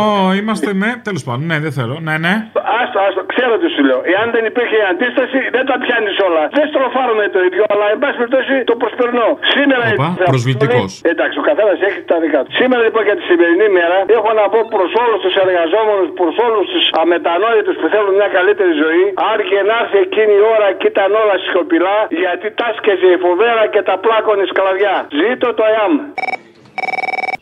είμαστε 0.40 0.70
με. 0.82 0.90
Τέλος 1.08 1.22
πάντων, 1.26 1.44
ναι, 1.50 1.56
δεν 1.64 1.72
θέλω. 1.78 1.96
Ναι, 2.06 2.14
ναι. 2.24 2.34
Άστο, 2.80 2.98
άστο, 3.06 3.20
ξέρω 3.32 3.52
τι 3.60 3.68
σου 3.74 3.82
λέω. 3.88 4.00
Εάν 4.14 4.26
δεν 4.34 4.44
υπήρχε 4.50 4.76
η 4.84 4.86
αντίσταση, 4.92 5.38
δεν 5.56 5.64
τα 5.70 5.76
πιάνεις 5.84 6.16
όλα. 6.28 6.42
Δεν 6.58 6.66
στροφάρουμε 6.72 7.24
το 7.34 7.40
ίδιο, 7.48 7.62
αλλά 7.72 7.86
εν 7.94 7.98
πάση 8.02 8.16
περιπτώσει 8.20 8.54
το 8.70 8.74
προσπερνώ. 8.82 9.28
Σήμερα. 9.54 9.84
Οπα, 9.94 10.08
προσβλητικός. 10.32 10.90
Εντάξει, 11.12 11.36
ο 11.42 11.44
καθένας 11.50 11.78
έχει 11.88 12.00
τα 12.12 12.18
δικά 12.24 12.40
τους. 12.44 12.54
Σήμερα 12.60 12.82
λοιπόν 12.86 13.02
για 13.08 13.16
τη 13.18 13.24
σημερινή 13.30 13.68
μέρα 13.78 13.98
έχω 14.16 14.30
να 14.40 14.44
πω 14.52 14.60
προς 14.76 14.90
όλους 15.02 15.18
τους 15.24 15.34
εργαζόμενους, 15.44 16.08
προς 16.20 16.34
όλους 16.46 16.64
τους 16.72 16.84
αμετανόητους 17.02 17.74
που 17.80 17.86
θέλουν 17.92 18.14
μια 18.20 18.30
καλύτερη 18.36 18.72
ζωή, 18.84 19.04
άρκε 19.32 19.58
να 19.70 19.74
έρθει 19.82 19.98
εκείνη 20.06 20.34
η 20.40 20.44
ώρα 20.54 20.68
και 20.80 20.86
ήταν 20.92 21.10
όλα 21.22 21.36
σιωπηλά, 21.44 21.96
γιατί 22.22 22.46
τάσκεζε 22.60 23.08
η 23.16 23.18
φοβέρα 23.24 23.62
και 23.72 23.82
τα 23.88 23.94
πλάκωνε 24.04 24.44
σκλαβιά. 24.52 24.96
Ζήτω 25.20 25.48
το 25.58 25.64
ΕΑΜ. 25.74 25.94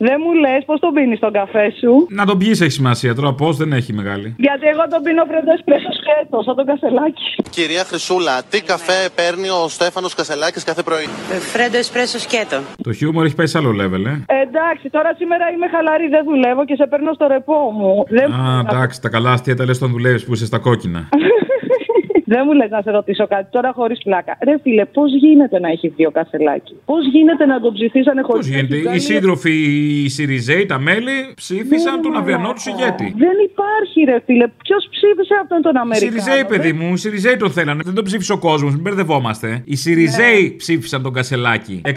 Δεν 0.07 0.17
μου 0.23 0.33
λες 0.33 0.61
πώς 0.65 0.79
τον 0.79 0.93
πίνεις 0.93 1.19
τον 1.19 1.31
καφέ 1.31 1.67
σου; 1.79 1.91
Να 2.09 2.25
τον 2.25 2.37
πιεις 2.37 2.61
έχει 2.61 2.71
σημασία 2.71 3.15
τώρα, 3.15 3.33
πώς 3.33 3.57
δεν 3.57 3.73
έχει 3.73 3.93
μεγάλη. 3.93 4.35
Γιατί 4.37 4.65
εγώ 4.73 4.83
τον 4.89 5.01
πίνω 5.03 5.23
φρέντο 5.29 5.51
εσπρέσο 5.57 5.91
σκέτος, 5.99 6.43
σαν 6.45 6.55
τον 6.55 6.65
κασελάκι. 6.65 7.27
Κυρία 7.49 7.83
Χρυσούλα, 7.83 8.35
τι 8.49 8.61
καφέ 8.61 8.99
παίρνει 9.15 9.49
ο 9.49 9.67
Στέφανος 9.67 10.13
Κασελάκης 10.15 10.63
κάθε 10.63 10.83
πρωί; 10.83 11.07
Φρέντο 11.53 11.77
εσπρέσο 11.77 12.19
σκέτο. 12.19 12.59
Το 12.83 12.93
χιούμορ 12.93 13.25
έχει 13.25 13.35
πάει 13.35 13.47
σε 13.47 13.57
άλλο 13.57 13.71
level, 13.81 14.03
ε. 14.13 14.15
Εντάξει, 14.45 14.89
τώρα 14.89 15.09
σήμερα 15.17 15.45
είμαι 15.53 15.67
χαλαρή, 15.73 16.07
δεν 16.07 16.23
δουλεύω 16.23 16.65
και 16.65 16.75
σε 16.75 16.85
παίρνω 16.91 17.13
στο 17.13 17.27
ρεπό 17.27 17.59
μου. 17.77 18.03
Δεν... 18.17 18.31
Α, 18.33 18.63
εντάξει, 18.65 19.01
τα 19.01 19.09
καλά 19.09 19.31
αστεία 19.31 19.55
τα 19.55 19.65
λες 19.65 19.77
όταν 19.77 19.91
δουλεύεις 19.91 20.25
που 20.25 20.33
είσαι 20.33 20.45
στα 20.45 20.57
κόκκινα. 20.57 21.09
Δεν 22.33 22.41
μου 22.45 22.53
λες 22.53 22.69
να 22.69 22.81
σε 22.81 22.91
ρωτήσω 22.91 23.27
κάτι 23.27 23.47
τώρα 23.51 23.71
χωρίς 23.75 23.99
πλάκα. 24.03 24.37
Ρε 24.43 24.55
φίλε, 24.63 24.85
πώς 24.85 25.09
γίνεται 25.15 25.59
να 25.59 25.69
έχει 25.69 25.87
δύο 25.87 26.11
κασελάκι. 26.11 26.73
Πώς 26.85 27.07
γίνεται 27.13 27.45
να 27.45 27.59
τον 27.59 27.73
ψηφίσανε 27.73 28.21
χωρίς 28.21 28.47
Πώς 28.47 28.55
γίνεται, 28.55 28.95
οι 28.95 28.99
σύντροφοι, 28.99 29.51
οι 30.03 30.09
Σιριζέοι, 30.09 30.65
τα 30.65 30.79
μέλη 30.79 31.17
ψήφισαν 31.35 32.01
τον 32.01 32.15
αυριανό 32.15 32.53
τους 32.53 32.65
ηγέτη. 32.65 33.13
Δεν 33.17 33.35
υπάρχει, 33.49 33.99
ρε 34.03 34.17
φίλε. 34.25 34.47
Ποιος 34.63 34.87
ψήφισε 34.91 35.33
αυτόν 35.41 35.61
τον 35.61 35.75
Οι 35.75 35.77
Αμερικάνο; 35.77 36.21
Σιριζέοι, 36.21 36.45
παιδί 36.45 36.73
μου, 36.73 36.93
οι 36.93 36.97
Σιριζέοι 36.97 37.37
τον 37.37 37.51
θέλανε. 37.51 37.81
Δεν 37.85 37.93
τον 37.93 38.03
ψήφισε 38.03 38.33
ο 38.33 38.37
κόσμος, 38.37 38.71
μην 38.73 38.81
μπερδευόμαστε. 38.81 39.61
Οι 39.65 39.75
Σιριζέοι 39.75 40.55
ψήφισαν 40.57 41.01
τον 41.03 41.13
Κασελάκη. 41.13 41.81
150.000 41.85 41.91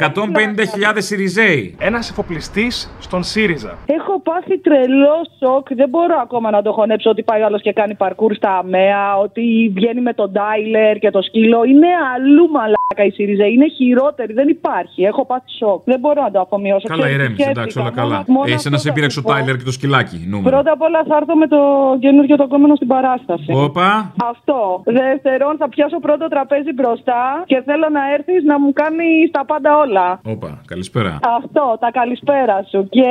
Σιριζέοι. 0.97 1.77
Ένας 1.79 2.11
εφοπλιστής 2.11 2.97
στον 3.01 3.23
ΣΥΡΙΖΑ. 3.23 3.79
Έχω 3.87 4.21
πάθει 4.21 4.59
τρελό 4.59 5.19
σοκ. 5.39 5.75
Δεν 5.75 5.89
μπορώ 5.89 6.17
ακόμα 6.23 6.51
να 6.51 6.63
το 6.63 6.73
χωνέψω 6.73 7.11
ότι 7.11 7.23
πάει 7.23 7.43
άλλος 7.43 7.63
και 7.63 7.73
κάνει 7.73 7.95
παρκούρ 7.95 8.35
στα 8.35 8.59
ΑΜΕΑ, 8.59 9.17
ότι 9.17 9.73
βγαίνει 9.75 10.01
με 10.01 10.13
τον 10.25 10.33
Τάιλερ 10.33 10.95
και 11.03 11.11
το 11.17 11.23
σκύλο. 11.29 11.59
Είναι 11.73 11.91
αλλού 12.15 12.45
μαλάκα 12.57 13.03
η 13.09 13.11
ΣΥΡΙΖΑ. 13.17 13.47
Είναι 13.55 13.69
χειρότερη. 13.79 14.33
Δεν 14.41 14.49
υπάρχει. 14.59 15.01
Έχω 15.11 15.23
πάθει 15.31 15.51
σοκ. 15.61 15.81
Δεν 15.85 15.99
μπορώ 16.03 16.21
να 16.27 16.31
το 16.35 16.41
αφομοιώσω. 16.45 16.87
Καλά, 16.89 17.01
Ξέρεις, 17.03 17.17
ηρέμησε, 17.19 17.51
εντάξει, 17.51 17.71
σκέφτηκα. 17.71 17.81
όλα 17.83 17.91
καλά. 18.01 18.19
Μόνο- 18.27 18.27
μόνο 18.39 18.45
Εσύ 18.55 18.69
να 18.69 18.77
αυτό 18.77 18.83
σε 18.85 18.89
θα 18.89 18.95
πήρεξε 18.97 19.19
ο 19.19 19.23
σου 19.23 19.27
πω. 19.29 19.33
Τάιλερ 19.35 19.55
και 19.61 19.67
το 19.71 19.75
σκυλάκι. 19.79 20.19
Νούμερο. 20.33 20.51
Πρώτα 20.51 20.71
απ' 20.77 20.83
όλα 20.89 21.01
θα 21.09 21.15
έρθω 21.21 21.35
με 21.43 21.47
το 21.55 21.61
καινούργιο 22.05 22.37
το 22.43 22.47
κόμμα 22.53 22.75
στην 22.81 22.89
παράσταση. 22.95 23.51
Όπα. 23.67 23.89
Αυτό. 24.33 24.59
Δεύτερον, 25.01 25.53
θα 25.61 25.69
πιάσω 25.75 25.99
πρώτο 26.07 26.25
τραπέζι 26.35 26.73
μπροστά 26.79 27.21
και 27.51 27.59
θέλω 27.69 27.87
να 27.99 28.03
έρθεις 28.17 28.41
να 28.51 28.57
μου 28.63 28.71
κάνει 28.73 29.09
τα 29.37 29.43
πάντα 29.51 29.71
όλα. 29.85 30.07
Όπα, 30.35 30.51
καλησπέρα. 30.73 31.13
Αυτό, 31.39 31.65
τα 31.81 31.91
καλησπέρα 32.01 32.57
σου. 32.71 32.81
Και 32.97 33.09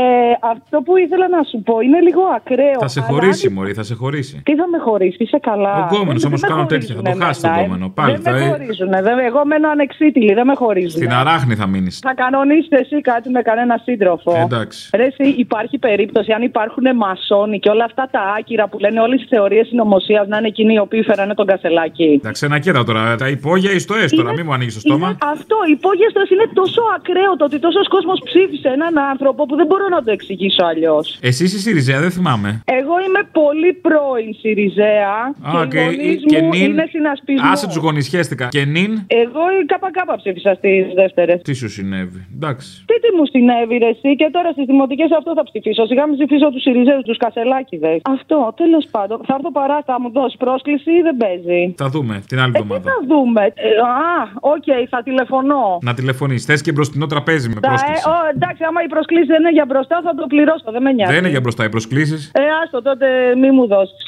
αυτό 0.53 0.75
που 0.85 0.97
ήθελα 0.97 1.27
να 1.35 1.41
σου 1.49 1.57
πω 1.67 1.75
είναι 1.85 1.99
λίγο 2.07 2.23
ακραίο. 2.39 2.79
Θα 2.79 2.87
σε 2.87 2.99
αλλά 2.99 3.09
χωρίσει, 3.09 3.47
αν- 3.47 3.53
Μωρή, 3.53 3.73
θα 3.79 3.83
σε 3.89 3.95
χωρίσει. 4.01 4.35
Τι 4.47 4.53
θα 4.55 4.65
με 4.73 4.77
χωρίσει, 4.77 5.17
είσαι 5.23 5.39
καλά. 5.49 5.73
Ο 5.81 5.85
γκόμενο 5.89 6.19
Δεν- 6.19 6.27
όμως 6.29 6.39
δεν 6.41 6.49
με 6.51 6.55
κάνω 6.55 6.65
τέτοια, 6.73 6.95
θα 6.95 7.01
το 7.03 7.09
χωρίζουνε 7.09 7.25
χάσει 7.25 7.41
τον 7.41 7.49
εμένα, 7.49 7.61
ε. 7.61 7.65
γκόμενο. 7.65 7.89
Πάλι 7.99 8.17
Δεν 8.17 8.33
με 8.33 8.39
θα. 8.39 8.45
χωρίζουν. 8.51 8.91
Εγώ 9.29 9.41
μένω 9.45 9.67
ανεξίτηλη, 9.69 10.33
δεν 10.33 10.45
με 10.45 10.55
χωρίζουν. 10.55 10.89
Στην 11.01 11.13
αράχνη 11.13 11.55
θα 11.55 11.67
μείνεις. 11.67 11.99
Θα 12.07 12.13
κανονίσετε 12.13 12.77
εσύ 12.83 13.01
κάτι 13.01 13.29
με 13.29 13.41
κανένα 13.41 13.75
σύντροφο. 13.83 14.31
Εντάξει. 14.45 14.89
Ρε, 14.99 15.05
εσύ, 15.05 15.25
υπάρχει 15.45 15.77
περίπτωση 15.77 16.31
αν 16.31 16.41
υπάρχουν 16.41 16.85
μασόνοι 16.95 17.59
και 17.59 17.69
όλα 17.69 17.83
αυτά 17.83 18.07
τα 18.11 18.21
άκυρα 18.37 18.67
που 18.69 18.77
λένε 18.79 18.99
όλες 18.99 19.19
τι 19.21 19.27
θεωρίες 19.35 19.67
συνωμοσίας 19.67 20.27
να 20.27 20.37
είναι 20.37 20.47
εκείνοι 20.47 20.73
οι 20.73 20.79
οποίοι 20.79 21.01
φέρανε 21.03 21.33
τον 21.33 21.45
κασελάκι. 21.45 22.19
Τα 22.23 22.31
ξενακέτα 22.31 22.83
τώρα, 22.83 23.15
τα 23.15 23.27
υπόγεια 23.27 23.71
ή 23.71 23.79
στο 23.79 23.93
έστω, 23.95 24.15
τώρα, 24.21 24.31
μην 24.33 24.43
μου 24.45 24.53
ανοίγεις 24.53 24.73
το 24.73 24.79
στόμα. 24.79 25.07
Είναι 25.07 25.17
αυτό, 25.35 25.55
η 25.69 25.71
υπόγεστο 25.71 26.21
είναι 26.33 26.47
τόσο 26.53 26.81
ακραίο 26.97 27.31
το 27.37 27.43
ότι 27.45 27.59
τόσος 27.59 27.87
κόσμος 27.87 28.19
ψήφισε 28.25 28.67
έναν 28.77 28.97
άνθρωπο 29.11 29.45
που 29.45 29.55
δεν 29.55 29.65
μπορώ 29.65 29.87
να 29.95 30.03
το 30.03 30.11
εξηγήσω 30.11 30.63
αλλιώς. 30.71 31.17
Εσύ 31.21 31.43
είσαι 31.43 31.57
Σιριζέα, 31.59 31.99
δεν 31.99 32.11
θυμάμαι. 32.11 32.61
Εγώ 32.65 32.95
είμαι 33.07 33.21
πολύ 33.31 33.71
πρώην 33.85 34.33
Σιριζέα 34.39 35.13
Α, 35.41 35.51
και 35.51 35.67
και, 35.73 35.79
οι 35.79 35.85
γονείς 35.85 36.21
και 36.31 36.41
μου 36.41 36.49
νυν. 36.49 36.63
είναι 36.71 36.85
συνασπισμό. 36.93 37.49
Άσε 37.51 37.65
τους 37.71 37.79
γονισιέστηκα. 37.85 38.45
Και 38.55 38.63
νυν; 38.75 38.91
Εγώ 39.23 39.43
η 39.59 39.61
ΚΚ 39.71 39.97
ψήφισα 40.21 40.51
στις 40.59 40.79
δεύτερε. 41.01 41.33
Τι 41.47 41.53
σου 41.61 41.69
συνέβη; 41.75 42.19
Εντάξει. 42.37 42.69
Τι 42.89 42.95
τι 43.03 43.09
μου 43.17 43.25
συνέβη, 43.33 43.75
ρε, 43.83 43.89
εσύ, 43.95 44.09
και 44.19 44.27
τώρα 44.35 44.49
στις 44.55 44.65
δημοτικές 44.71 45.09
αυτό 45.19 45.31
θα 45.37 45.43
ψηφίσω. 45.49 45.81
Σιγά 45.89 46.03
μην 46.07 46.15
ψηφίσω 46.17 46.47
τους 46.53 46.61
Σιριζέους, 46.65 47.03
τους 47.09 47.17
Κασελάκηδες. 47.23 47.99
Αυτό, 48.15 48.37
τέλος 48.61 48.85
πάντων. 48.95 49.17
Θα 49.27 49.33
έρθω 49.37 49.51
παρά, 49.59 49.77
θα 49.89 49.95
μου 50.01 50.09
δώσεις 50.17 50.37
πρόσκληση 50.43 50.89
ή 50.99 51.01
δεν 51.07 51.15
παίζει; 51.21 51.61
Θα 51.77 51.87
δούμε 51.93 52.15
την 52.29 52.37
άλλη 52.43 52.51
Ε, 52.55 52.57
τι 52.57 52.61
εβδομάδα. 52.63 52.85
θα 52.91 52.97
δούμε; 53.11 53.43
Ε, 53.67 53.69
α, 54.11 54.19
οκ, 54.53 54.67
θα 54.93 54.99
τηλεφωνώ. 55.07 55.63
Να 55.87 55.93
τηλεφωνείς. 55.93 56.45
Θες 56.45 56.61
και 56.65 56.71
μπροστινό 56.75 57.05
τραπέζι 57.13 57.47
με 57.53 57.59
Τα, 57.59 57.67
ε, 57.67 57.69
πρόσκληση. 57.69 58.03
ο, 58.09 58.13
εντάξει, 58.35 58.61
άμα 58.69 58.79
η 58.87 58.89
προσκλήση 58.95 59.25
δεν 59.33 59.39
είναι 59.39 59.51
για 59.59 59.65
μπροστά, 59.69 59.95
θα 60.03 60.11
το 60.19 60.25
πληρώσω. 60.33 60.67
Δεν 60.75 60.81
με 60.81 60.91
νοιάζει. 60.91 61.11
Δεν 61.11 61.19
είναι 61.21 61.29
για 61.35 61.41
μπροστά 61.45 61.63
οι 61.67 61.69
προσκλήσεις. 61.75 62.31
Ε, 62.33 62.41
άστο, 62.63 62.81
τότε 62.81 63.05
μη 63.41 63.49
μου 63.51 63.67
δώσεις. 63.67 64.01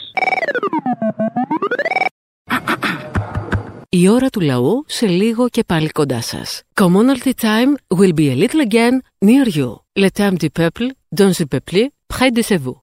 Η 3.90 4.10
ώρα 4.10 4.30
του 4.30 4.40
λαού 4.40 4.84
σε 4.88 5.08
λίγο 5.08 5.50
και 5.50 5.64
πάλι 5.68 5.90
κοντά 5.90 6.22
σας. 6.22 6.64
Commonalty 6.82 7.32
time 7.42 7.98
will 7.98 8.14
be 8.14 8.30
a 8.32 8.36
little 8.36 8.62
again 8.70 8.96
near 9.26 9.48
you. 9.58 9.70
Le 10.04 10.10
temps 10.18 10.38
du 10.44 10.50
peuple, 10.60 10.88
dans 11.20 11.34
le 11.40 11.46
peuple, 11.54 11.82
près 12.14 12.32
de 12.38 12.42
chez 12.42 12.58
vous. 12.64 12.78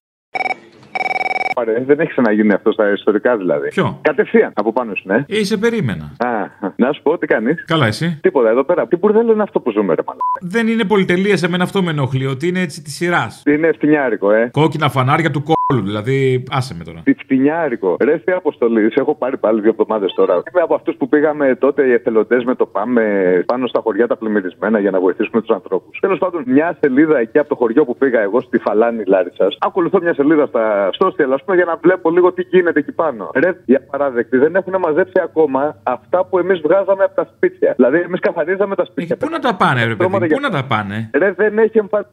Πάρε, 1.53 1.83
δεν 1.85 1.99
έχει 1.99 2.09
ξαναγίνει 2.09 2.53
αυτό 2.53 2.71
στα 2.71 2.91
ιστορικά 2.91 3.37
δηλαδή. 3.37 3.67
Ποιο; 3.67 3.99
Κατευθείαν 4.01 4.51
από 4.55 4.73
πάνω 4.73 4.95
σου, 4.95 5.03
ναι. 5.07 5.23
Είσαι 5.27 5.57
περίμενα. 5.57 6.15
Α, 6.17 6.27
να 6.75 6.93
σου 6.93 7.01
πω 7.01 7.17
τι 7.17 7.27
κάνεις; 7.27 7.65
Καλά, 7.65 7.85
εσύ; 7.85 8.19
Τίποτα 8.21 8.49
εδώ 8.49 8.63
πέρα. 8.63 8.87
Τι 8.87 8.95
μπουρδέλο 8.95 9.31
είναι 9.31 9.43
αυτό 9.43 9.59
που 9.59 9.71
ζούμε, 9.71 9.93
ρε 9.95 10.01
μάλλον. 10.05 10.21
Δεν 10.41 10.67
είναι 10.67 10.83
πολυτελεία 10.85 11.37
σε 11.37 11.49
μένα 11.49 11.63
αυτό 11.63 11.83
με 11.83 11.91
ενοχλεί, 11.91 12.25
ότι 12.25 12.47
είναι 12.47 12.59
έτσι 12.61 12.81
της 12.81 12.95
σειράς. 12.95 13.43
Είναι 13.45 13.71
φτηνιάρικο, 13.71 14.31
ε. 14.31 14.49
Κόκκινα 14.51 14.89
φανάρια 14.89 15.31
του 15.31 15.43
κόλλου, 15.73 15.85
δηλαδή 15.85 16.43
άσε 16.51 16.75
με 16.77 16.83
τώρα. 16.83 17.01
Τι 17.03 17.13
φτηνιάρικο. 17.13 17.97
Ρε, 18.03 18.17
τι 18.17 18.31
αποστολής. 18.31 18.93
Σε 18.93 18.99
έχω 18.99 19.15
πάρει 19.15 19.37
πάλι 19.37 19.61
δύο 19.61 19.69
εβδομάδες 19.69 20.13
τώρα. 20.13 20.33
Είμαι 20.33 20.61
από 20.61 20.75
αυτούς 20.75 20.95
που 20.95 21.09
πήγαμε 21.09 21.55
τότε 21.55 21.85
οι 21.87 21.91
εθελοντές 21.91 22.43
με 22.43 22.55
το 22.55 22.65
πάμε 22.65 23.03
πάνω 23.45 23.67
στα 23.67 23.79
χωριά 23.83 24.07
τα 24.07 24.17
πλημμυρισμένα 24.17 24.79
για 24.79 24.91
να 24.91 24.99
βοηθήσουμε 24.99 25.41
τους 25.41 25.55
ανθρώπους. 25.55 25.99
Τέλος 25.99 26.19
πάντων, 26.19 26.43
μια 26.45 26.77
σελίδα 26.79 27.17
εκεί 27.19 27.39
από 27.39 27.49
το 27.49 27.55
χωριό 27.55 27.85
που 27.85 27.97
πήγα 27.97 28.19
εγώ 28.21 28.41
στη 28.41 28.57
Φαλάνη 28.57 29.03
Λάρισα. 29.07 29.47
Ακολουθώ 29.59 29.99
μια 30.01 30.13
σελίδα 30.13 30.45
στα 30.45 30.89
social, 30.99 31.29
ας 31.33 31.43
πούμε, 31.43 31.55
για 31.55 31.65
να 31.65 31.75
βλέπω 31.81 32.09
λίγο 32.09 32.33
τι 32.33 32.41
γίνεται 32.41 32.79
εκεί 32.79 32.91
πάνω. 32.91 33.31
Ρε, 33.33 33.61
για 33.65 33.81
παράδεκτη, 33.91 34.37
δεν 34.37 34.55
έχουν 34.55 34.75
μαζέψει 34.79 35.21
ακόμα 35.23 35.75
αυτά 35.83 36.25
που 36.25 36.37
εμείς 36.39 36.61
βγάζαμε 36.61 37.03
από 37.03 37.15
τα 37.15 37.29
σπίτια. 37.35 37.73
Δηλαδή, 37.75 37.97
εμείς 37.97 38.19
καθαρίζαμε 38.19 38.75
τα 38.75 38.85
σπίτια. 38.85 39.17
Πού 39.17 39.29
να 39.29 39.39
τα 39.39 39.55
πάνε, 39.55 39.85
ρε 39.85 39.95
παιδί, 39.95 40.27
πού 40.33 40.39
να 40.39 40.49
τα 40.49 40.63
πάνε; 40.67 41.09
Ρε, 41.13 41.31
δεν 41.31 41.57
έχει 41.57 41.77
εμφανίσεις. 41.77 42.11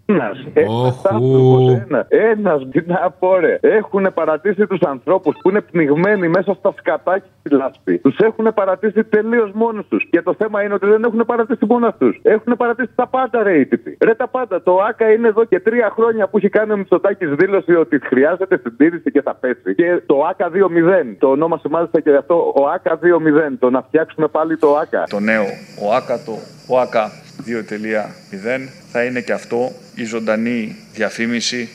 Όχου. 0.68 1.70
Ένας, 1.70 2.06
ένας, 2.08 2.68
τι 2.70 2.80
να 2.86 3.10
πω, 3.18 3.38
ρε. 3.38 3.49
Έχουν 3.60 4.12
παρατήσει 4.14 4.66
τους 4.66 4.80
ανθρώπους 4.80 5.36
που 5.42 5.48
είναι 5.50 5.60
πνιγμένοι 5.60 6.28
μέσα 6.28 6.54
στα 6.54 6.74
σκατάκια 6.76 7.30
στη 7.40 7.54
λάσπη. 7.54 7.98
Τους 7.98 8.16
έχουν 8.18 8.54
παρατήσει 8.54 9.04
τελείως 9.04 9.50
μόνους 9.52 9.88
τους. 9.88 10.06
Και 10.10 10.22
το 10.22 10.34
θέμα 10.38 10.62
είναι 10.62 10.74
ότι 10.74 10.86
δεν 10.86 11.04
έχουν 11.04 11.22
παρατήσει 11.26 11.64
μόνο 11.68 11.94
τους. 11.98 12.20
Έχουν 12.22 12.56
παρατήσει 12.56 12.90
τα 12.94 13.06
πάντα, 13.06 13.42
ρε, 13.42 13.58
οι 13.58 13.66
τύποι. 13.66 13.96
Ρε, 14.00 14.14
τα 14.14 14.28
πάντα. 14.28 14.62
Το 14.62 14.76
ΑΚΑ 14.88 15.10
είναι 15.12 15.28
εδώ 15.28 15.44
και 15.44 15.60
τρία 15.60 15.90
χρόνια 15.94 16.28
που 16.28 16.36
έχει 16.36 16.48
κάνει 16.48 16.72
ο 16.72 16.76
Μητσοτάκης 16.76 17.30
δήλωση 17.30 17.74
ότι 17.74 17.98
χρειάζεται 18.02 18.60
συντήρηση 18.62 19.10
και 19.10 19.22
θα 19.22 19.34
πέσει. 19.34 19.74
Και 19.74 20.02
το 20.06 20.24
ΑΚΑ 20.30 20.50
2.0. 20.50 21.16
Το 21.18 21.28
ονόμασε 21.28 21.68
μάλιστα 21.68 22.00
και 22.00 22.14
αυτό 22.16 22.52
ο 22.56 22.68
ΑΚΑ 22.68 22.98
2.0. 23.02 23.56
Το 23.58 23.70
να 23.70 23.82
φτιάξουμε 23.82 24.28
πάλι 24.28 24.56
το 24.56 24.76
ΑΚΑ. 24.76 25.04
Το 25.08 25.20
νέο 25.20 25.44
ΟΑΚΑ, 25.82 26.20
το 26.24 26.32
ΟΑΚΑ 26.68 27.10
2.0 27.46 28.68
θα 28.92 29.04
είναι 29.04 29.20
και 29.20 29.32
αυτό 29.32 29.58
η 29.94 30.04
ζωντανή 30.04 30.76
διαφήμιση 30.92 31.68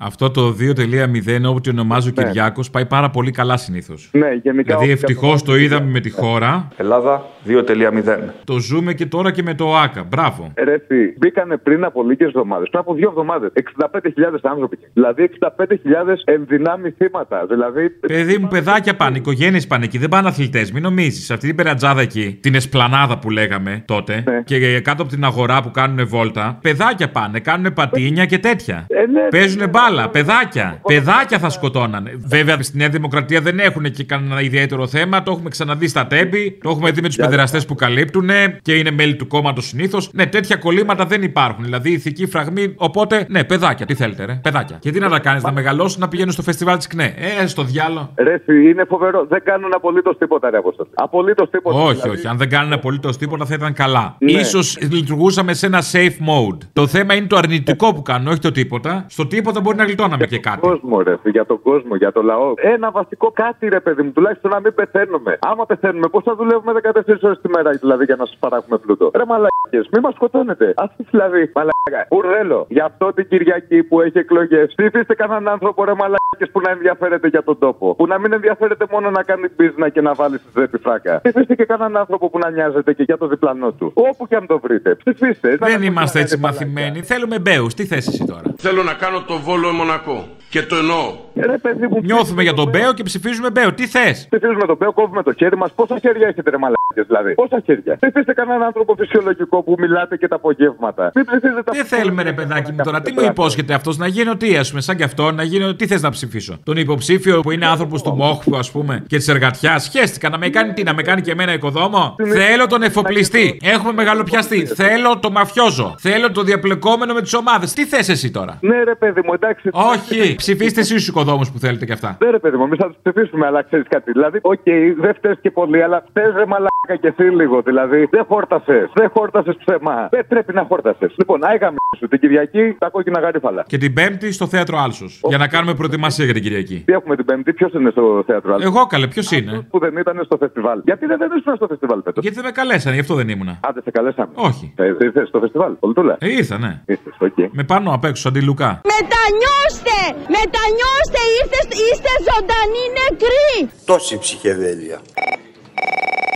Αυτό 0.00 0.30
το 0.30 0.56
2.0 0.60 1.42
όπου 1.48 1.60
το 1.60 1.70
ονομάζει 1.70 2.08
ο 2.08 2.12
Ναι. 2.16 2.24
Κυριάκος 2.24 2.70
πάει 2.70 2.86
πάρα 2.86 3.10
πολύ 3.10 3.30
καλά 3.30 3.56
συνήθως. 3.56 4.10
Ναι, 4.12 4.28
γενικά. 4.42 4.62
Δηλαδή 4.76 4.82
ό,τι 4.84 4.92
ευτυχώς 4.92 5.42
το 5.42 5.56
είδαμε 5.56 5.90
με 5.90 6.00
τη 6.00 6.10
χώρα. 6.10 6.68
Ελλάδα 6.76 7.24
2.0. 7.46 8.18
Το 8.44 8.58
ζούμε 8.58 8.92
και 8.94 9.06
τώρα 9.06 9.30
και 9.30 9.42
με 9.42 9.54
το 9.54 9.64
ΟΑΚΑ. 9.64 10.02
Μπράβο. 10.08 10.52
Ρε, 10.64 10.72
εσύ, 10.72 11.14
μπήκανε 11.18 11.56
πριν 11.56 11.84
από 11.84 12.02
λίγες 12.02 12.26
εβδομάδες, 12.26 12.68
πριν 12.68 12.80
από 12.80 12.94
δύο 12.94 13.08
εβδομάδες, 13.08 13.50
65.000 13.54 14.38
άνθρωποι. 14.42 14.78
Δηλαδή 14.92 15.22
65.000 15.22 16.22
ενδυνάμει 16.24 16.90
θύματα. 16.90 17.46
Δηλαδή. 17.48 17.90
Παιδί 17.90 18.38
μου, 18.38 18.48
παιδάκια 18.48 18.96
πάνε, 18.96 19.16
οικογένειες 19.18 19.66
πάνε 19.66 19.84
εκεί, 19.84 19.98
δεν 19.98 20.08
πάνε 20.08 20.28
αθλητές. 20.28 20.72
Μην 20.72 20.82
νομίζεις. 20.82 21.30
Αυτή 21.30 21.46
την 21.46 21.56
περατζάδα 21.56 22.00
εκεί, 22.00 22.38
την 22.42 22.54
εσπλανάδα 22.54 23.18
που 23.18 23.30
λέγαμε 23.30 23.82
τότε, 23.86 24.22
Ναι. 24.26 24.42
και 24.44 24.80
κάτω 24.80 25.02
από 25.02 25.10
την 25.10 25.24
αγορά 25.24 25.62
που 25.62 25.70
κάνουν 25.70 26.06
βόλτα, 26.08 26.58
παιδάκια 26.62 27.10
πάνε, 27.10 27.40
κάνουν 27.40 27.72
πατίνια 27.72 28.24
και 28.26 28.38
τέτοια. 28.38 28.86
Ε, 28.88 29.06
ναι. 29.06 29.20
Παίζουν 29.30 29.68
μπάλα. 29.70 29.87
Άλλα. 29.88 30.08
Παιδάκια. 30.08 30.80
Παιδάκια 30.86 31.38
θα 31.38 31.48
σκοτώνανε. 31.50 32.12
Βέβαια 32.26 32.62
στη 32.62 32.76
Νέα 32.76 32.88
Δημοκρατία 32.88 33.40
δεν 33.40 33.58
έχουν 33.58 33.82
και 33.90 34.04
κανένα 34.04 34.40
ιδιαίτερο 34.40 34.86
θέμα. 34.86 35.22
Το 35.22 35.30
έχουμε 35.30 35.48
ξαναδεί 35.48 35.88
στα 35.88 36.06
τέμπη. 36.06 36.58
Το 36.62 36.70
έχουμε 36.70 36.90
δει 36.90 37.00
με 37.00 37.06
τους 37.06 37.16
παιδεραστέ 37.16 37.60
που 37.60 37.74
καλύπτουν 37.74 38.30
και 38.62 38.74
είναι 38.74 38.90
μέλη 38.90 39.16
του 39.16 39.26
κόμματος 39.26 39.66
συνήθως. 39.66 40.10
Ναι, 40.12 40.26
τέτοια 40.26 40.56
κολλήματα 40.56 41.04
δεν 41.04 41.22
υπάρχουν. 41.22 41.64
Δηλαδή 41.64 41.90
ηθική 41.90 42.26
φραγμή. 42.26 42.74
Οπότε, 42.76 43.26
ναι, 43.28 43.44
παιδάκια. 43.44 43.86
Τι 43.86 43.94
θέλετε, 43.94 44.24
ρε. 44.24 44.40
Παιδάκια. 44.42 44.76
Και 44.80 44.90
τι 44.90 44.98
να 44.98 45.08
τα 45.08 45.18
κάνεις, 45.18 45.42
να 45.42 45.52
μεγαλώσουν 45.52 46.00
να 46.00 46.08
πηγαίνουν 46.08 46.32
στο 46.32 46.42
φεστιβάλ 46.42 46.76
της 46.76 46.86
ΚΝΕ. 46.86 47.14
Ε, 47.40 47.46
στο 47.46 47.62
διάλο. 47.62 48.12
Ρε, 48.14 48.38
φι, 48.44 48.68
είναι 48.68 48.84
φοβερό. 48.88 49.26
Δεν 49.28 49.42
κάνουν 49.44 49.70
απολύτως 49.74 50.18
τίποτα, 50.18 50.50
ρε 50.50 50.56
Αποστολή. 50.56 50.88
Απολύτως 50.94 51.50
τίποτα. 51.50 51.78
Όχι, 51.78 52.00
δηλαδή. 52.00 52.18
όχι. 52.18 52.26
Αν 52.26 52.36
δεν 52.36 52.48
κάνουν 52.48 52.72
απολύτως 52.72 53.16
τίποτα 53.16 53.44
θα 53.44 53.54
ήταν 53.54 53.72
καλά. 53.72 54.16
Ναι. 54.18 54.42
σω 54.42 54.60
λειτουργούσαμε 54.90 55.54
σε 55.54 55.66
ένα 55.66 55.82
safe 55.92 56.18
mode. 56.28 56.58
Το 56.72 56.86
θέμα 56.86 57.14
είναι 57.14 57.26
το 57.26 57.36
αρνητικό 57.36 57.94
που 57.94 58.02
κάνουν, 58.02 58.26
όχι 58.26 58.38
το 58.38 58.52
τίποτα. 58.52 59.06
Στο 59.08 59.26
τίποτα 59.26 59.60
μπορεί 59.60 59.76
να 59.80 59.84
γλιτώναμε 59.84 60.26
και 60.32 60.38
κάτι. 60.38 60.60
κόσμο, 60.68 60.94
ρε, 61.02 61.14
φι, 61.22 61.30
για 61.30 61.46
τον 61.50 61.58
κόσμο, 61.62 61.94
για 62.02 62.12
το 62.12 62.22
λαό. 62.22 62.52
Ένα 62.74 62.90
βασικό 62.90 63.30
κάτι, 63.42 63.68
ρε 63.68 63.80
παιδί 63.80 64.02
μου, 64.02 64.12
τουλάχιστον 64.16 64.50
να 64.50 64.60
μην 64.60 64.74
πεθαίνουμε. 64.74 65.38
Άμα 65.50 65.66
πεθαίνουμε, 65.66 66.08
πώς 66.08 66.22
θα 66.28 66.34
δουλεύουμε 66.34 66.72
14 66.72 67.22
ώρες 67.22 67.38
τη 67.42 67.48
μέρα 67.48 67.70
δηλαδή 67.70 68.04
για 68.04 68.16
να 68.16 68.24
σας 68.26 68.36
παράγουμε 68.40 68.78
πλούτο; 68.78 69.10
Ρε 69.14 69.24
μαλακίες, 69.24 69.86
μην 69.92 70.00
μας 70.02 70.14
σκοτώνετε. 70.14 70.66
Αυτή 70.76 71.02
δηλαδή, 71.10 71.52
μαλακά. 71.54 72.00
Ουρδέλο, 72.16 72.66
γι' 72.68 72.80
αυτό 72.80 73.12
την 73.12 73.28
Κυριακή 73.28 73.82
που 73.82 74.00
έχει 74.00 74.18
εκλογές, 74.18 74.74
ψηφίστε 74.76 75.14
κανέναν 75.14 75.48
άνθρωπο, 75.48 75.84
ρε 75.84 75.94
μαλακίες 75.94 76.50
που 76.52 76.60
να 76.60 76.70
ενδιαφέρεται 76.70 77.28
για 77.28 77.42
τον 77.42 77.58
τόπο. 77.58 77.94
Που 77.94 78.06
να 78.06 78.18
μην 78.18 78.32
ενδιαφέρεται 78.32 78.84
μόνο 78.90 79.10
να 79.10 79.22
κάνει 79.22 79.48
πίσνα 79.48 79.88
και 79.88 80.00
να 80.00 80.12
βάλει 80.14 80.38
στη 80.38 80.60
ζέπη 80.60 80.78
φράκα. 80.78 81.20
Ψηφίστε 81.22 81.54
και 81.54 81.64
κανέναν 81.64 81.96
άνθρωπο 81.96 82.30
που 82.30 82.38
να 82.38 82.50
νοιάζεται 82.50 82.92
και 82.92 83.02
για 83.02 83.18
το 83.18 83.26
διπλανό 83.26 83.72
του. 83.72 83.90
Όπου 83.94 84.26
και 84.28 84.36
αν 84.36 84.46
το 84.46 84.58
βρείτε. 84.58 84.94
Ψηφίστε. 84.94 85.56
Δεν 85.60 85.82
είμαστε 85.82 86.20
έτσι 86.20 86.36
μαθημένοι. 86.38 87.02
Θέλουμε 87.02 87.38
μπέους. 87.38 87.74
Τι 87.74 87.84
θέση 87.86 88.08
εσύ 88.12 88.24
τώρα; 88.24 88.42
Θέλω 88.56 88.82
να 88.82 88.94
κάνω 88.94 89.22
το 89.22 89.38
βόλο 89.38 89.67
Μονακό. 89.72 90.28
Και 90.48 90.62
το 90.62 90.76
εννοώ. 90.76 91.16
Ρε 91.34 91.58
παιδί 91.58 91.86
μου, 91.86 92.00
Νιώθουμε 92.02 92.42
για 92.42 92.54
τον 92.54 92.68
Μπέο 92.68 92.92
και 92.92 93.02
ψηφίζουμε 93.02 93.50
Μπέο. 93.50 93.72
Τι 93.74 93.86
θες; 93.86 94.26
Ψηφίζουμε 94.30 94.66
τον 94.66 94.76
Μπέο, 94.76 94.92
κόβουμε 94.92 95.22
το 95.22 95.32
χέρι 95.32 95.56
μας. 95.56 95.72
Πόσα 95.72 95.98
χέρια 95.98 96.28
έχετε, 96.28 96.50
ρε 96.50 96.56
μαλάκες, 96.58 96.77
δηλαδή. 96.94 97.34
Πόσα 97.34 97.62
χέρια; 97.64 97.96
Ψηφίστε 98.00 98.32
κανέναν 98.32 98.62
άνθρωπο 98.62 98.94
φυσιολογικό 98.98 99.62
που 99.62 99.74
μιλάτε 99.78 100.16
και 100.16 100.28
τα 100.28 100.36
απογεύματα. 100.36 101.10
Μην 101.14 101.24
ψηφίζετε 101.24 101.70
Τι 101.70 101.78
θέλουμε, 101.78 102.22
ρε 102.22 102.32
παιδάκι 102.32 102.72
μου 102.72 102.78
τώρα, 102.84 103.00
τι 103.00 103.12
μου 103.12 103.20
υπόσχεται 103.20 103.74
αυτός 103.74 103.96
να 103.96 104.06
γίνω 104.06 104.36
τι, 104.36 104.56
ας 104.56 104.68
πούμε, 104.68 104.80
σαν 104.80 104.96
κι 104.96 105.02
αυτό, 105.02 105.32
να 105.32 105.42
γίνω 105.42 105.74
τι 105.74 105.86
θες 105.86 106.02
να 106.02 106.10
ψηφίσω; 106.10 106.58
Τον 106.64 106.76
υποψήφιο 106.76 107.40
που 107.40 107.50
είναι 107.50 107.66
άνθρωπος 107.66 108.02
του 108.02 108.14
Μόχου, 108.14 108.56
ας 108.56 108.70
πούμε, 108.70 109.04
και 109.06 109.16
της 109.16 109.28
εργατιάς. 109.28 109.82
Σχέστηκα 109.82 110.28
να 110.28 110.38
με 110.38 110.48
κάνει 110.48 110.72
τι, 110.72 110.82
να 110.82 110.94
με 110.94 111.02
κάνει 111.02 111.20
και 111.20 111.30
εμένα 111.30 111.52
οικοδόμο; 111.52 112.16
Θέλω 112.26 112.66
τον 112.66 112.82
εφοπλιστή. 112.82 113.60
Έχουμε 113.62 113.92
μεγαλοπιαστή. 113.92 114.66
Θέλω 114.66 115.18
το 115.18 115.30
μαφιόζο. 115.30 115.94
Θέλω 115.98 116.30
το 116.32 116.42
διαπλεκόμενο 116.42 117.14
με 117.14 117.20
τις 117.22 117.34
ομάδες. 117.34 117.72
Τι 117.72 117.84
θες 117.84 118.08
εσύ 118.08 118.30
τώρα; 118.30 118.58
Ναι, 118.60 118.82
ρε 118.82 118.94
παιδί 118.94 119.20
μου, 119.24 119.32
εντάξει. 119.32 119.68
Όχι, 119.72 120.34
ψηφίστε 120.34 120.80
εσείς 120.80 120.94
τους 120.94 121.08
οικοδόμους 121.08 121.50
που 121.50 121.58
θέλετε 121.58 121.84
κι 121.84 121.92
αυτά. 121.92 122.16
Ναι, 122.24 122.30
ρε 122.30 122.38
παιδί 122.38 122.56
μου, 122.56 122.64
εμείς 122.64 122.78
θα 122.78 122.86
τους 122.86 122.96
ψηφίσουμε, 123.02 123.46
αλλά 123.46 123.62
ξέρεις 123.62 123.86
κάτι. 123.88 124.12
Δηλαδή, 124.12 124.38
οκ, 124.42 124.62
δεν 125.00 125.14
φταίει 125.14 125.36
και 125.40 125.50
πολύ, 125.50 125.82
αλλά 125.82 126.04
φταίει 126.08 126.24
ρε 126.36 126.46
μαλάκα 126.46 126.76
και 126.86 127.08
εσύ 127.08 127.22
λίγο. 127.22 127.62
Δηλαδή, 127.62 128.08
δεν 128.10 128.24
χόρτασες. 128.28 128.90
Δεν 128.94 129.10
χόρτασες 129.10 129.56
ψέμα. 129.64 130.08
Δεν 130.10 130.26
πρέπει 130.26 130.52
να 130.52 130.64
χόρτασες. 130.68 131.12
Λοιπόν, 131.16 131.44
άγαμε 131.44 131.76
σου 131.98 132.08
την 132.08 132.18
Κυριακή 132.20 132.76
τα 132.78 132.88
κόκκινα 132.88 133.20
γαρίφαλα. 133.20 133.64
Και 133.68 133.78
την 133.78 133.92
Πέμπτη 133.92 134.32
στο 134.32 134.46
θέατρο 134.46 134.78
Άλσος. 134.78 135.20
Για 135.28 135.38
να 135.38 135.48
κάνουμε 135.48 135.74
προετοιμασία 135.74 136.24
για 136.24 136.34
την 136.34 136.42
Κυριακή. 136.42 136.82
Τι 136.86 136.92
έχουμε 136.92 137.16
την 137.16 137.24
Πέμπτη, 137.24 137.52
ποιος 137.52 137.72
είναι 137.72 137.90
στο 137.90 138.22
θέατρο 138.26 138.54
Άλσος; 138.54 138.70
Εγώ 138.70 138.86
καλέ, 138.86 139.06
ποιος 139.06 139.30
είναι; 139.30 139.66
Που 139.70 139.78
δεν 139.78 139.96
ήταν 139.96 140.20
στο 140.24 140.36
φεστιβάλ. 140.36 140.80
Γιατί 140.84 141.06
δεν, 141.06 141.18
δεν 141.18 141.30
ήσουν 141.38 141.56
στο 141.56 141.66
φεστιβάλ 141.66 142.00
φέτος; 142.04 142.22
Γιατί 142.22 142.36
δεν 142.36 142.44
με 142.44 142.50
καλέσανε, 142.50 142.94
γι' 142.94 143.00
αυτό 143.00 143.14
δεν 143.14 143.28
ήμουνα. 143.28 143.60
Άντε, 143.68 143.80
σε 143.82 143.90
καλέσαμε. 143.90 144.32
Όχι. 144.34 144.72
Ε, 144.76 144.86
ήρθε 144.86 145.24
στο 145.26 145.38
φεστιβάλ, 145.40 145.72
Πολτούλα. 145.72 146.16
Ε, 146.20 146.32
ήρθα, 146.32 146.58
ναι. 146.58 146.80
Ήρθες, 146.86 147.14
οκ. 147.18 147.36
Με 147.52 147.64
πάνω 147.64 147.92
απ' 147.94 148.04
έξω, 148.04 148.28
αντί 148.28 148.42
Λουκά. 148.42 148.80
Μετανιώστε! 148.94 149.98
Μετανιώστε! 150.36 151.20
Είστε, 151.36 151.60
είστε 151.86 152.10
ζωντανοί 152.28 152.84
νεκροί! 152.98 153.70
Τόση 153.84 154.18
ψυχεδέλεια. 154.18 154.98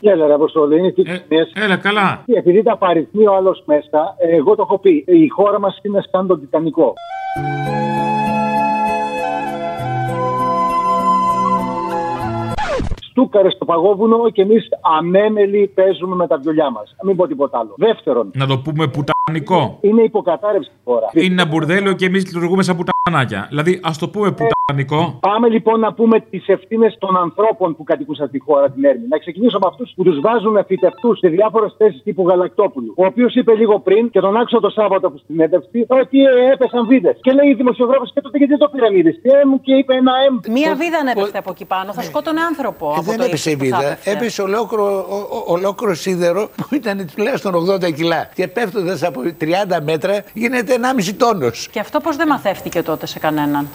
Έλα, 0.05 0.27
ρε 0.27 0.33
Αποστολή, 0.35 0.79
είναι 0.79 0.91
τι 0.93 1.03
Ε, 1.03 1.65
Έλα, 1.65 1.77
καλά. 1.77 2.25
Επειδή 2.27 2.63
τα 2.63 2.77
παριθμεί 2.77 3.27
ο 3.27 3.35
άλλος 3.35 3.63
μέσα, 3.67 4.15
ε, 4.19 4.37
εγώ 4.37 4.55
το 4.55 4.63
έχω 4.63 4.79
πει. 4.79 5.05
Η 5.07 5.29
χώρα 5.29 5.61
μας 5.61 5.79
είναι 5.83 6.05
σαν 6.11 6.27
τον 6.27 6.41
Τιτανικό. 6.41 6.95
Στούκαρες 13.11 13.53
στο 13.53 13.65
παγόβουνο 13.65 14.31
και 14.31 14.43
εμείς 14.43 14.69
ανέμελοι 14.99 15.71
παίζουμε 15.75 16.15
με 16.15 16.27
τα 16.27 16.39
βιολιά 16.39 16.71
μας. 16.71 16.95
Μην 17.03 17.17
πω 17.17 17.27
τίποτα 17.27 17.59
άλλο. 17.59 17.75
Δεύτερον, 17.77 18.31
Να 18.35 18.47
το 18.47 18.59
πούμε 18.59 18.89
πουτανικό. 18.89 19.79
είναι 19.81 20.03
υποκατάρρευση 20.03 20.71
η 20.75 20.81
χώρα. 20.85 21.07
Είναι 21.13 21.33
ένα 21.43 21.47
μπουρδέλο 21.47 21.93
και 21.93 22.07
εμείς 22.07 22.27
λειτουργούμε 22.27 22.63
σαν 22.63 22.77
πουτανάκια. 22.77 23.47
Δηλαδή, 23.49 23.81
ας 23.83 23.99
το 23.99 24.09
πούμε 24.09 24.27
πουτανικό. 24.31 24.61
Πάμε 25.21 25.49
λοιπόν 25.49 25.81
να 25.81 25.93
πούμε 25.93 26.21
τις 26.21 26.45
ευθύνες 26.49 26.97
των 26.99 27.17
ανθρώπων 27.17 27.77
που 27.77 27.85
κατοικούν 27.85 28.15
σε 28.15 28.23
αυτή 28.23 28.39
τη 28.39 28.45
χώρα 28.45 28.71
την 28.71 28.85
Έρμη. 28.85 29.07
Να 29.09 29.19
ξεκινήσω 29.19 29.57
από 29.57 29.69
αυτούς 29.69 29.93
που 29.97 30.03
τους 30.03 30.21
βάζουν 30.21 30.65
φυτευτούς 30.67 31.19
σε 31.19 31.29
διάφορες 31.29 31.75
θέσεις 31.79 32.03
τύπου 32.03 32.29
Γαλακτόπουλου. 32.29 32.93
Ο 32.97 33.05
οποίος 33.05 33.35
είπε 33.35 33.55
λίγο 33.55 33.79
πριν 33.81 34.11
και 34.11 34.21
τον 34.21 34.37
άκουσα 34.37 34.61
το 34.61 34.71
Σάββατο 34.71 35.11
που 35.11 35.19
στην 35.19 35.41
έντευξη 35.41 35.85
ότι 35.89 36.19
ε, 36.25 36.53
έπεσαν 36.53 36.87
βίδες. 36.87 37.17
Και 37.21 37.33
λέει 37.33 37.49
η 37.49 37.55
δημοσιογράφος 37.55 38.13
και 38.15 38.21
τότε 38.21 38.39
γιατί 38.39 38.53
δεν 38.53 38.63
το 38.65 38.69
πήραν 38.73 38.95
είδες. 38.97 39.19
Και 39.23 39.31
μου 39.49 39.61
και 39.61 39.75
είπε 39.75 39.95
ένα 39.95 40.13
εμ. 40.27 40.53
Μία 40.55 40.75
βίδα 40.75 40.99
ανέπεφτε 40.99 41.39
από 41.39 41.51
εκεί 41.51 41.65
πάνω, 41.65 41.93
θα 41.93 42.03
σκότωνε 42.03 42.41
άνθρωπο. 42.41 42.91
από 42.91 43.03
δεν 43.03 43.17
το 43.19 43.25
έπεσε 43.25 43.51
η 43.51 43.53
ύψος 43.53 43.69
που 43.69 43.75
θα 43.75 43.79
βίδα. 43.81 43.91
έπεφτε. 43.93 44.11
Έπεσε 44.11 44.43
ολόκληρο, 44.43 44.85
ο- 45.17 45.37
ο- 45.37 45.45
ολόκληρο 45.47 45.95
σίδερο 45.95 46.49
που 46.57 46.75
ήταν 46.75 47.09
τουλάχιστον 47.15 47.55
80 47.55 47.91
κιλά. 47.91 48.31
Και 48.35 48.49
πέφτοντας 48.49 49.03
από 49.03 49.21
30 49.39 49.81
μέτρα 49.83 50.23
γίνεται 50.35 50.73
1,5 50.75 51.13
τόνος. 51.15 51.69
Και 51.73 51.81
αυτό 51.81 52.01
πώς 52.01 52.17
δεν 52.17 52.27
μαθεύτηκε 52.29 52.83
τότε 52.83 53.07
σε 53.07 53.19
κανέναν; 53.19 53.69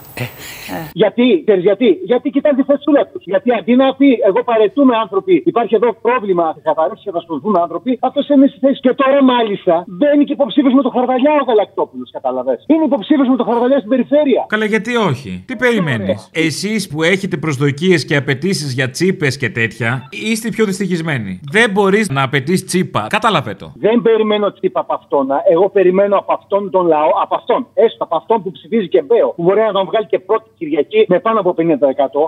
Γιατί, 0.93 1.25
ξέρεις 1.45 1.63
γιατί, 1.63 1.87
γιατί 2.03 2.29
κοιτάνε 2.29 2.55
τη 2.59 2.63
θεσούλα 2.63 3.07
τους. 3.11 3.23
Γιατί 3.31 3.49
αντί 3.59 3.75
να 3.75 3.95
πει, 3.95 4.09
εγώ 4.27 4.43
παρετούμε 4.43 4.93
άνθρωποι, 5.03 5.43
υπάρχει 5.45 5.75
εδώ 5.75 5.89
πρόβλημα, 6.01 6.45
θα 6.55 6.61
καθαρίσει 6.63 7.03
και 7.03 7.11
θα 7.11 7.19
σκοτωθούν 7.19 7.55
άνθρωποι, 7.65 7.97
αυτός 8.01 8.29
είναι 8.29 8.47
στη 8.47 8.59
θέση. 8.59 8.79
Και 8.79 8.93
τώρα 8.93 9.23
μάλιστα 9.23 9.83
μπαίνει 9.87 10.23
και 10.23 10.33
υποψήφιος 10.33 10.73
με 10.73 10.81
το 10.81 10.89
χαρδαλιά 10.89 11.31
ο 11.41 11.43
Γαλακτόπουλος, 11.47 12.09
καταλαβέ. 12.11 12.55
Είναι 12.67 12.83
υποψήφιος 12.83 13.27
με 13.27 13.35
το 13.35 13.43
χαρδαλιά 13.43 13.77
στην 13.77 13.89
περιφέρεια. 13.89 14.45
Καλά, 14.47 14.65
γιατί 14.65 14.95
όχι; 14.95 15.43
Τι 15.47 15.55
περιμένεις; 15.55 16.29
Εσείς 16.33 16.87
που 16.89 17.03
έχετε 17.03 17.37
προσδοκίες 17.37 18.05
και 18.05 18.15
απαιτήσεις 18.15 18.73
για 18.73 18.89
τσίπες 18.89 19.37
και 19.37 19.49
τέτοια, 19.49 20.07
είστε 20.09 20.47
οι 20.47 20.51
πιο 20.51 20.65
δυστυχισμένοι. 20.65 21.39
Δεν 21.51 21.71
μπορείς 21.71 22.09
να 22.09 22.21
απαιτείς 22.23 22.65
τσίπα. 22.65 23.07
Κατάλαβε 23.09 23.53
το. 23.53 23.71
Δεν 23.75 24.01
περιμένω 24.01 24.53
τσίπα 24.53 24.79
από 24.79 24.93
αυτόν. 24.93 25.27
Εγώ 25.51 25.69
περιμένω 25.69 26.17
από 26.17 26.33
αυτόν 26.33 26.69
τον 26.69 26.87
λαό, 26.87 27.09
από 27.23 27.35
αυτόν, 27.35 27.67
έστω 27.73 28.03
από 28.03 28.15
αυτόν 28.15 28.43
που 28.43 28.51
ψηφίζει 28.51 28.87
και 28.87 29.01
Μπέο, 29.01 29.33
που 29.35 29.43
μπορεί 29.43 29.59
να 29.59 29.71
τον 29.71 29.85
βγάλει 29.85 30.05
και 30.05 30.19
πρώτη 30.19 30.49
Κυριακή 30.67 31.05
με 31.07 31.19
πάνω 31.19 31.39
από 31.39 31.51
50%. 31.57 31.63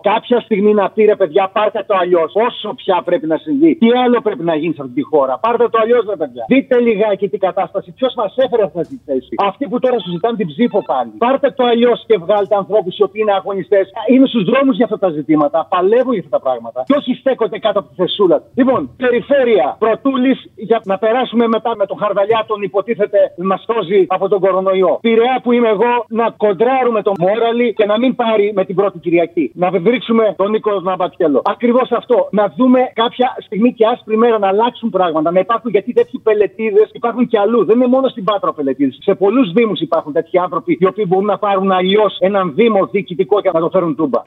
Κάποια 0.02 0.40
στιγμή 0.40 0.74
να 0.74 0.86
πει 0.94 1.04
ρε 1.06 1.16
παιδιά, 1.16 1.50
πάρτε 1.54 1.84
το 1.88 1.96
αλλιώς. 2.02 2.32
Όσο 2.48 2.74
πια 2.80 3.02
πρέπει 3.08 3.28
να 3.28 3.38
συμβεί. 3.38 3.76
Τι 3.76 3.88
άλλο 4.04 4.22
πρέπει 4.22 4.44
να 4.44 4.56
γίνει 4.56 4.74
σε 4.74 4.82
αυτή 4.82 4.94
τη 4.94 5.02
χώρα. 5.12 5.34
Πάρτε 5.38 5.70
το 5.70 5.78
αλλιώς, 5.82 6.04
ρε 6.10 6.16
παιδιά. 6.16 6.44
Δείτε 6.48 6.80
λιγάκι 6.80 7.28
την 7.30 7.40
κατάσταση. 7.40 7.92
Ποιος 7.92 8.14
μας 8.16 8.34
έφερε 8.38 8.64
αυτή 8.64 8.84
τη 8.88 8.98
θέση; 9.06 9.34
Αυτοί 9.50 9.68
που 9.70 9.80
τώρα 9.80 10.00
σου 10.00 10.10
ζητάνε 10.16 10.36
την 10.38 10.48
ψήφο 10.48 10.84
πάλι. 10.92 11.12
Πάρτε 11.18 11.50
το 11.52 11.64
αλλιώς 11.72 12.04
και 12.08 12.18
βγάλτε 12.18 12.56
ανθρώπους 12.56 12.98
οι 12.98 13.04
οποίοι 13.04 13.22
είναι 13.26 13.36
αγωνιστές. 13.40 13.86
Είναι 14.12 14.28
στους 14.28 14.44
δρόμους 14.44 14.76
για 14.76 14.86
αυτά 14.86 15.00
τα 15.00 15.10
ζητήματα. 15.10 15.68
Παλεύουν 15.70 16.14
για 16.14 16.24
αυτά 16.26 16.38
τα 16.38 16.44
πράγματα. 16.48 16.84
Και 16.88 16.96
όχι 17.00 17.14
στέκονται 17.14 17.60
κάτω 17.60 17.80
από 17.80 17.88
τη 17.90 17.96
θεσούλα. 17.96 18.38
του. 18.40 18.48
Λοιπόν, 18.56 18.80
περιφέρεια 18.98 19.76
Πρωτούλης 19.80 20.40
για 20.56 20.82
να 20.86 20.98
περάσουμε 20.98 21.48
μετά 21.48 21.72
με 21.76 21.86
τον 21.86 21.98
Χαρδαλιά, 21.98 22.44
τον 22.48 22.62
υποτίθεται 22.62 23.20
μα 23.38 23.58
σώζει 23.68 24.06
από 24.08 24.28
τον 24.28 24.40
κορονοϊό. 24.40 24.98
Πειραιά 25.02 25.40
που 25.44 25.52
είμαι 25.52 25.70
εγώ 25.70 26.06
να 26.08 26.30
κοντράρουμε 26.38 27.02
τον 27.02 27.14
Μόραλι 27.20 27.74
και 27.74 27.86
να 27.86 28.00
μην 28.00 28.16
πάρει 28.30 28.52
με 28.56 28.66
την 28.66 28.76
πρώτη 28.76 28.98
Κυριακή. 29.00 29.52
Να 29.54 29.70
βρίσκουμε 29.72 30.34
τον 30.38 30.50
Νίκος 30.52 30.84
Ναμπατιέλο. 30.84 31.42
Ακριβώς 31.46 31.92
αυτό. 31.92 32.28
Να 32.32 32.54
δούμε 32.58 32.80
κάποια 32.94 33.36
στιγμή 33.46 33.74
και 33.74 33.86
άσπρη 33.86 34.18
μέρα 34.18 34.40
να 34.40 34.48
αλλάξουν 34.48 34.90
πράγματα. 34.90 35.32
Να 35.32 35.40
υπάρχουν 35.40 35.70
γιατί 35.72 35.94
τέτοιοι 35.94 36.20
πελετήδε 36.20 36.90
υπάρχουν 36.92 37.28
και 37.28 37.40
αλλού. 37.40 37.66
Δεν 37.66 37.76
είναι 37.76 37.88
μόνο 37.88 38.08
στην 38.08 38.24
Πάτρα 38.24 38.54
πελετήδε. 38.54 38.92
Σε 39.00 39.14
πολλούς 39.16 39.52
Δήμους 39.52 39.80
υπάρχουν 39.80 40.14
τέτοιοι 40.14 40.38
άνθρωποι 40.38 40.78
οι 40.80 40.86
οποίοι 40.86 41.06
μπορούν 41.08 41.26
να 41.26 41.38
πάρουν 41.38 41.72
αλλιώς 41.72 42.18
έναν 42.20 42.54
Δήμο 42.56 42.86
διοικητικό 42.86 43.42
και 43.42 43.50
να 43.54 43.60
το 43.60 43.70
φέρουν 43.70 43.96
τούμπα. 43.96 44.22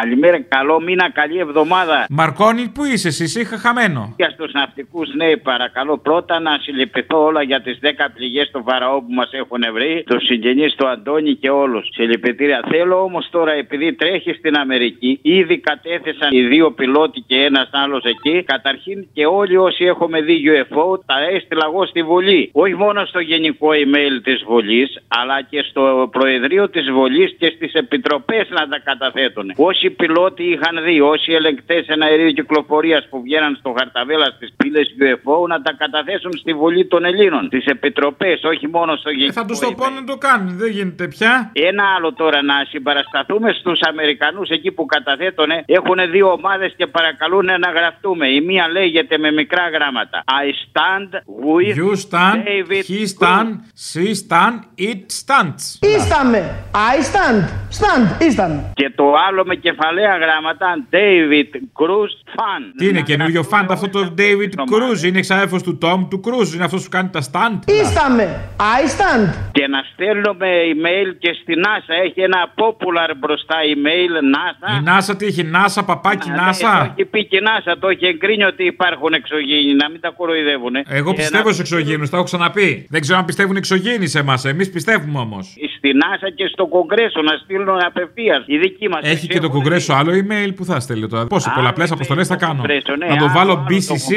Καλημέρα, 0.00 0.40
καλό 0.40 0.80
μήνα, 0.80 1.10
καλή 1.10 1.38
εβδομάδα. 1.38 2.06
Μαρκόνι, 2.10 2.68
πού 2.74 2.84
είσαι 2.84 3.08
εσύ, 3.08 3.40
είχα 3.40 3.56
χαμένο. 3.58 4.14
Για 4.16 4.30
στου 4.30 4.46
ναυτικούς, 4.52 5.14
ναι, 5.14 5.36
παρακαλώ 5.36 5.98
πρώτα 5.98 6.40
να 6.40 6.58
συλληπιθώ 6.62 7.24
όλα 7.24 7.42
για 7.42 7.60
τις 7.60 7.78
10 7.82 7.88
πληγές 8.14 8.46
στο 8.46 8.62
Φαραώ 8.66 8.98
που 8.98 9.12
μας 9.12 9.30
έχουν 9.32 9.62
βρει, 9.72 10.04
τους 10.06 10.24
συγγενείς 10.24 10.74
του 10.74 10.88
Αντώνη 10.88 11.34
και 11.34 11.50
όλους. 11.50 11.88
Συλληπιτήρια. 11.92 12.60
Θέλω 12.70 13.02
όμως 13.02 13.28
τώρα, 13.30 13.52
επειδή 13.52 13.94
τρέχει 13.94 14.32
στην 14.32 14.56
Αμερική, 14.56 15.18
ήδη 15.22 15.58
κατέθεσαν 15.58 16.28
οι 16.30 16.42
δύο 16.42 16.70
πιλότοι 16.72 17.20
και 17.26 17.36
ένας 17.44 17.68
άλλος 17.72 18.04
εκεί. 18.04 18.42
Καταρχήν 18.42 19.08
και 19.12 19.26
όλοι 19.26 19.56
όσοι 19.56 19.84
έχουμε 19.84 20.20
δει 20.20 20.42
UFO, 20.44 20.98
τα 21.06 21.14
έστειλα 21.34 21.64
εγώ 21.66 21.86
στη 21.86 22.02
Βουλή. 22.02 22.50
Όχι 22.52 22.74
μόνο 22.74 23.04
στο 23.04 23.20
γενικό 23.20 23.68
email 23.68 24.20
της 24.22 24.44
Βουλής, 24.46 24.98
αλλά 25.08 25.42
και 25.42 25.64
στο 25.68 26.08
Προεδρείο 26.12 26.68
της 26.68 26.90
Βουλής 26.90 27.36
και 27.38 27.52
στις 27.56 27.72
επιτροπές 27.72 28.48
να 28.48 28.68
τα 28.68 28.78
καταθέτουν. 28.84 29.52
Όσοι 29.56 29.87
όσοι 29.88 29.96
πιλότοι 29.96 30.42
είχαν 30.42 30.84
δει, 30.84 31.00
όσοι 31.00 31.32
ελεγκτές 31.32 31.86
εναερίου 31.86 32.32
κυκλοφορίας 32.32 33.06
που 33.10 33.22
βγαίναν 33.22 33.56
στο 33.60 33.74
χαρταβέλα 33.78 34.26
στις 34.36 34.52
πύλες 34.56 34.86
UFO 35.00 35.48
να 35.48 35.62
τα 35.62 35.72
καταθέσουν 35.78 36.32
στη 36.32 36.52
Βουλή 36.54 36.86
των 36.86 37.04
Ελλήνων, 37.04 37.48
τι 37.48 37.58
επιτροπές, 37.64 38.44
όχι 38.44 38.68
μόνο 38.68 38.96
στο 38.96 39.10
Ε, 39.10 39.12
γενικό. 39.12 39.32
θα 39.32 39.44
τους 39.46 39.58
το 39.58 39.72
πω 39.72 39.88
να 39.88 40.04
το 40.04 40.16
κάνουν, 40.16 40.56
δεν 40.58 40.70
γίνεται 40.70 41.08
πια. 41.08 41.50
Ένα 41.52 41.84
άλλο 41.96 42.12
τώρα 42.12 42.42
να 42.42 42.54
συμπαρασταθούμε 42.68 43.52
στους 43.52 43.80
Αμερικανούς 43.80 44.48
εκεί 44.48 44.70
που 44.72 44.86
καταθέτουν. 44.86 45.50
Έχουν 45.66 45.98
δύο 46.10 46.32
ομάδες 46.32 46.74
και 46.76 46.86
παρακαλούν 46.86 47.44
να 47.44 47.70
γραφτούμε. 47.76 48.26
Η 48.28 48.40
μία 48.40 48.68
λέγεται 48.68 49.18
με 49.18 49.30
μικρά 49.32 49.68
γράμματα. 49.68 50.24
I 50.44 50.46
stand 50.66 51.10
with 51.44 51.76
You 51.82 51.92
stand, 52.06 52.38
David 52.50 52.82
he 52.92 53.02
stand, 53.16 53.48
she 53.90 54.06
stand, 54.24 54.56
it 54.88 55.02
stands. 55.20 55.62
Ήσταμε. 55.96 56.40
I 56.74 56.96
stand. 57.10 57.42
Stand. 57.78 58.22
Ήσταν. 58.28 58.72
Και 58.88 58.94
το 58.96 59.14
άλλο 59.28 59.44
με 59.46 59.54
κεφαλαία 59.54 60.16
γράμματα 60.16 60.66
David 60.90 61.50
Cruz 61.78 62.12
Fan. 62.36 62.62
Τι 62.76 62.88
είναι 62.88 63.00
καινούριο 63.00 63.42
φαντ 63.42 63.70
αυτό 63.70 63.88
το 63.88 64.14
David 64.18 64.52
Cruz, 64.72 65.02
είναι 65.06 65.18
εξάδελφος 65.18 65.62
του 65.62 65.78
Tom 65.82 66.06
του 66.10 66.20
Cruz, 66.24 66.54
είναι 66.54 66.64
αυτός 66.64 66.82
που 66.82 66.88
κάνει 66.90 67.08
τα 67.08 67.22
stand. 67.30 67.70
Ήσταμε. 67.82 68.40
I 68.56 68.82
stand. 68.96 69.34
Και 69.52 69.66
να 69.66 69.80
στέλνουμε 69.92 70.48
email 70.72 71.08
και 71.18 71.32
στη 71.42 71.54
NASA. 71.64 71.94
Έχει 72.04 72.20
ένα 72.20 72.52
popular 72.54 73.10
μπροστά 73.16 73.54
email 73.74 74.12
NASA. 74.34 74.68
Η 74.80 74.84
NASA 74.88 75.16
τι 75.18 75.26
έχει, 75.26 75.50
NASA, 75.54 75.82
παπάκι, 75.86 76.30
Ναι, 76.30 76.36
Το 76.36 76.42
NASA. 76.48 76.86
έχει 76.92 77.04
πει 77.04 77.26
και 77.26 77.36
η 77.36 77.40
NASA, 77.48 77.76
το 77.80 77.88
έχει 77.88 78.06
εγκρίνει 78.06 78.44
ότι 78.44 78.64
υπάρχουν 78.64 79.12
εξωγήινοι, 79.12 79.74
να 79.74 79.90
μην 79.90 80.00
τα 80.00 80.10
κοροϊδεύουν. 80.10 80.74
Εγώ 80.88 81.14
πιστεύω 81.14 81.52
σε 81.52 81.60
εξωγήινους, 81.60 82.10
τα 82.10 82.16
έχω 82.16 82.24
ξαναπεί. 82.24 82.86
Δεν 82.90 83.00
ξέρω 83.00 83.18
αν 83.18 83.24
πιστεύουν 83.24 83.56
εξωγήινοι 83.56 84.06
σε 84.06 84.18
εμάς. 84.18 84.44
Εμείς 84.44 84.70
πιστεύουμε 84.70 85.18
όμως. 85.18 85.54
Στη 85.76 85.90
NASA 86.02 86.28
και 86.34 86.46
στο 86.52 86.66
Κογκρέσο 86.66 87.22
να 87.22 87.36
στείλουν 87.42 87.78
απευθείας. 87.86 88.42
Η 88.46 88.56
δική 88.78 88.88
μας. 88.88 89.00
Έχει 89.02 89.26
και 89.26 89.40
το 89.40 89.48
Κογκρέσο 89.50 89.92
άλλο 89.94 90.12
email 90.20 90.50
που 90.56 90.64
θα 90.64 90.80
στέλνει 90.80 91.08
τώρα. 91.08 91.26
Πόσε 91.26 91.52
πολλαπλές 91.54 91.90
αποστολές 91.90 92.26
θα 92.26 92.36
κάνω; 92.36 92.60
Κογκρέσο, 92.60 92.96
ναι, 92.96 93.06
Να 93.06 93.16
το 93.16 93.24
άλλο, 93.24 93.32
βάλω 93.34 93.52
άλλο 93.52 93.64
το 93.68 93.74
BCC. 93.74 94.10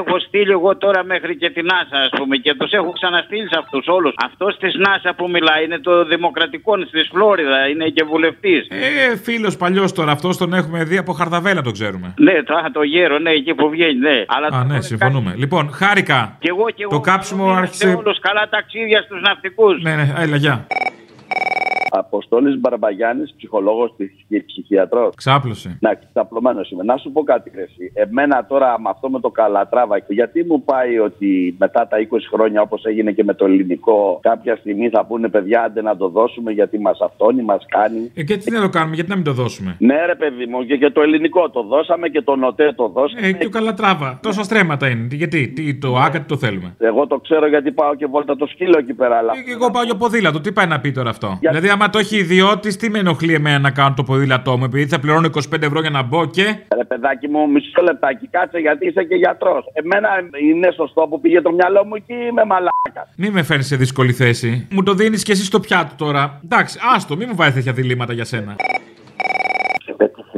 Έχω 0.00 0.18
στείλει 0.26 0.50
εγώ 0.50 0.76
τώρα 0.76 1.04
μέχρι 1.04 1.36
και 1.36 1.50
την 1.50 1.66
NASA, 1.70 1.98
ας 2.06 2.10
πούμε, 2.18 2.36
και 2.36 2.54
τους 2.54 2.72
έχω 2.72 2.90
ξαναστείλει 2.92 3.48
σε 3.48 3.58
αυτούς 3.58 3.86
όλους. 3.86 4.14
Αυτός 4.24 4.56
της 4.58 4.72
NASA 4.84 5.10
που 5.16 5.30
μιλάει 5.30 5.64
είναι 5.64 5.78
το 5.78 6.04
Δημοκρατικό 6.04 6.72
στη 6.88 7.02
Φλόριδα, 7.12 7.68
είναι 7.68 7.88
και 7.88 8.04
βουλευτής. 8.04 8.66
Ε, 8.68 9.16
φίλος 9.16 9.56
παλιός 9.56 9.92
τώρα, 9.92 10.12
αυτός 10.12 10.36
τον 10.36 10.52
έχουμε 10.54 10.84
δει 10.84 10.96
από 10.96 11.12
χαρδαβέλα, 11.12 11.62
το 11.62 11.70
ξέρουμε. 11.70 12.14
Ναι, 12.16 12.42
το, 12.42 12.54
α, 12.54 12.70
το 12.72 12.82
γέρο, 12.82 13.18
ναι, 13.18 13.30
εκεί 13.30 13.54
που 13.54 13.68
βγαίνει, 13.70 13.98
ναι. 13.98 14.24
Αλλά 14.26 14.46
Α, 14.60 14.64
ναι, 14.64 14.80
συμφωνούμε. 14.80 15.34
Λοιπόν, 15.36 15.70
χάρηκα. 15.72 16.36
Και 16.38 16.48
εγώ 16.48 16.64
και 16.74 16.82
εγώ. 16.82 16.90
Το 16.90 17.00
κάψιμο 17.00 17.52
Σε 17.52 17.58
άρχισε. 17.58 17.94
όλους 17.98 18.18
καλά 18.18 18.48
ταξίδια 18.50 19.02
στους 19.02 19.20
ναυτικούς. 19.20 19.82
Ναι, 19.82 19.94
ναι, 19.94 20.12
έλα, 20.16 20.36
γεια. 20.36 20.66
Αποστόλης 22.06 22.60
Μπαρμπαγιάννης, 22.60 23.34
ψυχολόγος 23.36 23.94
και 24.28 24.42
ψυχιατρός. 24.46 25.14
Ξάπλωσε. 25.16 25.78
Να, 25.80 25.94
ξαπλωμένος 26.12 26.70
είμαι. 26.70 26.82
Να 26.82 26.96
σου 26.96 27.12
πω 27.12 27.22
κάτι, 27.22 27.50
Κρέση. 27.50 27.92
Εμένα 27.94 28.46
τώρα 28.48 28.80
με 28.80 28.88
αυτό 28.90 29.10
με 29.10 29.20
το 29.20 29.30
καλατράβα, 29.30 29.96
γιατί 30.08 30.44
μου 30.48 30.62
πάει 30.64 30.98
ότι 30.98 31.56
μετά 31.58 31.88
τα 31.88 31.96
20 31.98 32.02
χρόνια, 32.32 32.60
όπως 32.62 32.84
έγινε 32.84 33.12
και 33.12 33.24
με 33.24 33.34
το 33.34 33.44
ελληνικό, 33.44 34.18
κάποια 34.22 34.56
στιγμή 34.56 34.88
θα 34.88 35.04
πούνε 35.04 35.28
παιδιά, 35.28 35.62
άντε 35.62 35.82
να 35.82 35.96
το 35.96 36.08
δώσουμε 36.08 36.50
γιατί 36.52 36.78
μας 36.78 36.98
αυτόνει, 37.00 37.42
μας 37.42 37.64
κάνει. 37.68 38.10
Ε, 38.14 38.22
και 38.22 38.36
τι 38.36 38.50
να 38.50 38.60
το 38.60 38.68
κάνουμε, 38.68 38.94
γιατί 38.94 39.10
να 39.10 39.16
μην 39.16 39.24
το 39.24 39.32
δώσουμε; 39.32 39.76
Ναι, 39.78 40.06
ρε 40.06 40.14
παιδί 40.14 40.46
μου, 40.46 40.64
και, 40.64 40.76
και 40.76 40.90
το 40.90 41.00
ελληνικό 41.00 41.50
το 41.50 41.62
δώσαμε 41.62 42.08
και 42.08 42.22
το 42.22 42.36
νοτέ 42.36 42.72
το 42.72 42.88
δώσαμε. 42.88 43.26
Ε, 43.26 43.32
και 43.32 43.46
ο 43.46 43.50
Καλατράβα. 43.50 44.18
Τόσα 44.22 44.42
στρέμματα 44.42 44.88
είναι. 44.88 45.08
Τι- 45.08 45.16
Γιατί, 45.16 45.48
τι, 45.48 45.74
το 45.74 45.96
άκα, 45.96 46.18
τι 46.20 46.26
το 46.26 46.36
θέλουμε. 46.36 46.74
Εγώ 46.78 47.06
το 47.06 47.16
ξέρω 47.18 47.46
γιατί 47.48 47.72
πάω 47.72 47.94
και 47.94 48.06
βόλτα 48.06 48.36
το 48.36 48.46
σκύλο 48.46 48.78
εκεί 48.78 48.94
πέρα. 48.94 49.16
Αλλά... 49.16 49.32
Και 49.32 49.50
εγώ 49.50 49.70
πάω 49.70 49.82
για 49.82 49.96
ποδήλατο, 49.96 50.40
τι 50.40 50.52
πάει 50.52 50.66
να 50.66 50.80
πει 50.80 50.92
τώρα 50.92 51.10
αυτό; 51.10 51.38
Δηλαδή, 51.40 51.68
άμα 51.68 51.89
το 51.90 51.98
έχει 51.98 52.16
ιδιώτης, 52.16 52.76
τι 52.76 52.90
με 52.90 52.98
ενοχλεί 52.98 53.34
εμένα 53.34 53.58
να 53.58 53.70
κάνω 53.70 53.94
το 53.94 54.02
ποδήλατό 54.02 54.58
μου, 54.58 54.64
επειδή 54.64 54.86
θα 54.86 55.00
πληρώνω 55.00 55.30
25 55.34 55.62
ευρώ 55.62 55.80
για 55.80 55.90
να 55.90 56.02
μπω 56.02 56.26
και. 56.26 56.42
Ρε 56.76 56.84
παιδάκι 56.84 57.28
μου, 57.28 57.50
μισό 57.50 57.82
λεπτάκι, 57.82 58.26
κάτσε 58.26 58.58
γιατί 58.58 58.86
είσαι 58.86 59.04
και 59.04 59.14
γιατρός. 59.14 59.64
Εμένα 59.72 60.08
είναι 60.50 60.70
σωστό 60.76 61.06
που 61.10 61.20
πήγε 61.20 61.40
το 61.40 61.52
μυαλό 61.52 61.84
μου 61.84 61.96
και 62.06 62.14
είμαι 62.14 62.44
μαλάκας. 62.44 63.08
Μη 63.16 63.30
με 63.30 63.42
φέρνεις 63.42 63.66
σε 63.66 63.76
δύσκολη 63.76 64.12
θέση. 64.12 64.66
Μου 64.70 64.82
το 64.82 64.94
δίνεις 64.94 65.22
και 65.22 65.32
εσύ 65.32 65.44
στο 65.44 65.60
πιάτο 65.60 65.94
τώρα. 65.96 66.40
Εντάξει, 66.44 66.78
άστο, 66.94 67.16
μη 67.16 67.26
μου 67.26 67.34
βάζει 67.34 67.52
τέτοια 67.52 67.72
διλήμματα 67.72 68.12
για 68.12 68.24
σένα. 68.24 68.56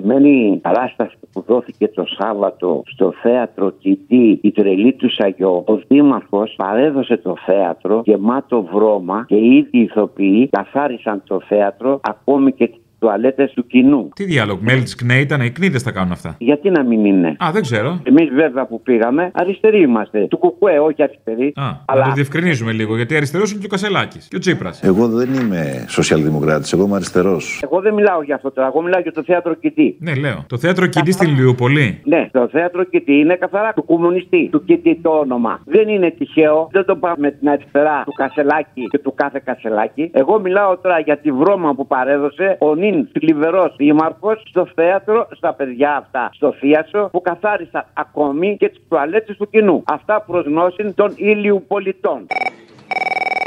Σε 0.03 0.09
πετυχημένη 0.09 0.59
παράσταση 0.62 1.17
που 1.33 1.45
δόθηκε 1.47 1.88
το 1.88 2.05
Σάββατο 2.19 2.83
στο 2.87 3.12
θέατρο 3.23 3.71
Κιτή, 3.71 4.38
η 4.43 4.51
τρελή 4.53 4.93
του 4.93 5.11
Σαγιό, 5.11 5.65
ο 5.67 5.81
Δήμαρχος 5.88 6.55
παρέδωσε 6.57 7.17
το 7.17 7.35
θέατρο 7.47 8.03
γεμάτο 8.05 8.62
βρώμα 8.73 9.25
και 9.29 9.35
οι 9.35 9.57
ίδιοι 9.57 9.79
ηθοποιοί 9.79 10.49
καθάρισαν 10.49 11.23
το 11.27 11.41
θέατρο 11.41 12.01
ακόμη 12.03 12.53
και 12.53 12.67
τι 12.67 12.79
τουαλέτες 13.03 13.53
του 13.53 13.67
κοινού. 13.67 14.09
Τι 14.15 14.25
διάλογο, 14.25 14.59
μέλη 14.62 14.83
της 14.83 14.95
ΚΝΕ 14.95 15.19
ήταν, 15.19 15.41
οι 15.41 15.51
κνίδε 15.51 15.79
τα 15.81 15.91
κάνουν 15.91 16.12
αυτά; 16.12 16.35
Γιατί 16.38 16.71
να 16.71 16.83
μην 16.85 17.05
είναι; 17.05 17.37
Α, 17.45 17.49
δεν 17.53 17.62
ξέρω. 17.62 18.01
Εμείς 18.03 18.29
βέβαια 18.35 18.67
που 18.67 18.83
πήγαμε, 18.83 19.31
αριστεροί 19.35 19.81
είμαστε. 19.81 20.27
Του 20.27 20.37
κουκουέ, 20.37 20.79
όχι 20.79 21.03
αριστεροί. 21.03 21.53
Α, 21.57 21.97
να 21.97 22.03
το 22.03 22.11
διευκρινίζουμε 22.15 22.73
λίγο, 22.73 22.97
γιατί 22.97 23.17
αριστερός 23.17 23.51
είναι 23.51 23.61
και 23.61 23.67
ο 23.67 23.69
Κασελάκης 23.69 24.29
και 24.29 24.37
ο 24.37 24.38
Τσίπρας. 24.38 24.83
Εγώ 24.83 25.09
δεν 25.09 25.35
είμαι 25.35 25.85
σοσιαλδημοκράτης, 25.88 26.73
εγώ 26.73 26.85
είμαι 26.85 26.95
αριστερός. 26.95 27.61
Εγώ 27.65 27.81
δεν 27.81 27.95
μιλάω 27.95 28.23
για 28.23 28.35
αυτό 28.35 28.51
τώρα. 28.51 28.67
Εγώ 28.67 28.83
μιλάω 28.83 29.01
για 29.01 29.12
το 29.12 29.23
θέατρο 29.23 29.55
Κιτή. 29.55 29.97
Ναι, 30.01 30.15
λέω. 30.15 30.45
Το 30.49 30.59
θέατρο 30.59 30.87
Κιντή 30.87 31.12
στην 31.12 31.35
Λιούπολη. 31.35 32.01
Ναι, 32.05 32.29
το 32.33 32.49
θέατρο 32.53 32.85
Κιτή 32.85 33.12
είναι 33.12 33.35
καθαρά 33.35 33.73
του 33.73 33.85
κομμουνιστή. 33.85 34.49
Του 34.53 34.65
Κιτή 34.65 34.99
το 35.03 35.11
όνομα. 35.11 35.61
Δεν 35.65 35.88
είναι 35.88 36.11
τυχαίο. 36.11 36.69
Δεν 36.73 36.85
το 36.85 36.97
πάμε 36.97 37.17
με 37.19 37.31
την 37.31 37.49
αριστερά 37.49 38.03
του 38.05 38.12
Κασελάκη 38.12 38.87
και 38.91 38.99
του 38.99 39.15
κάθε 39.15 39.41
Κασελάκη. 39.45 40.11
Εγώ 40.12 40.41
μιλάω 40.41 40.79
τώρα 40.79 40.99
για 40.99 41.19
τη 41.19 41.33
βρώμα 41.33 41.75
που 41.75 41.87
παρέδωσε 41.87 42.57
ο 42.61 42.75
νυν 42.92 43.09
θλιβερός 43.12 43.74
δήμαρχο 43.76 44.37
στο 44.48 44.68
θέατρο, 44.74 45.28
στα 45.37 45.55
παιδιά 45.55 45.96
αυτά, 45.96 46.31
στο 46.33 46.52
θίασο 46.52 47.09
που 47.12 47.20
καθάρισαν 47.20 47.85
ακόμη 47.92 48.57
και 48.57 48.68
τις 48.68 48.81
τουαλέτες 48.88 49.37
του 49.37 49.48
κοινού. 49.50 49.83
Αυτά 49.87 50.24
προς 50.26 50.44
γνώση 50.44 50.92
των 50.94 51.12
ήλιου 51.16 51.64
πολιτών. 51.68 52.26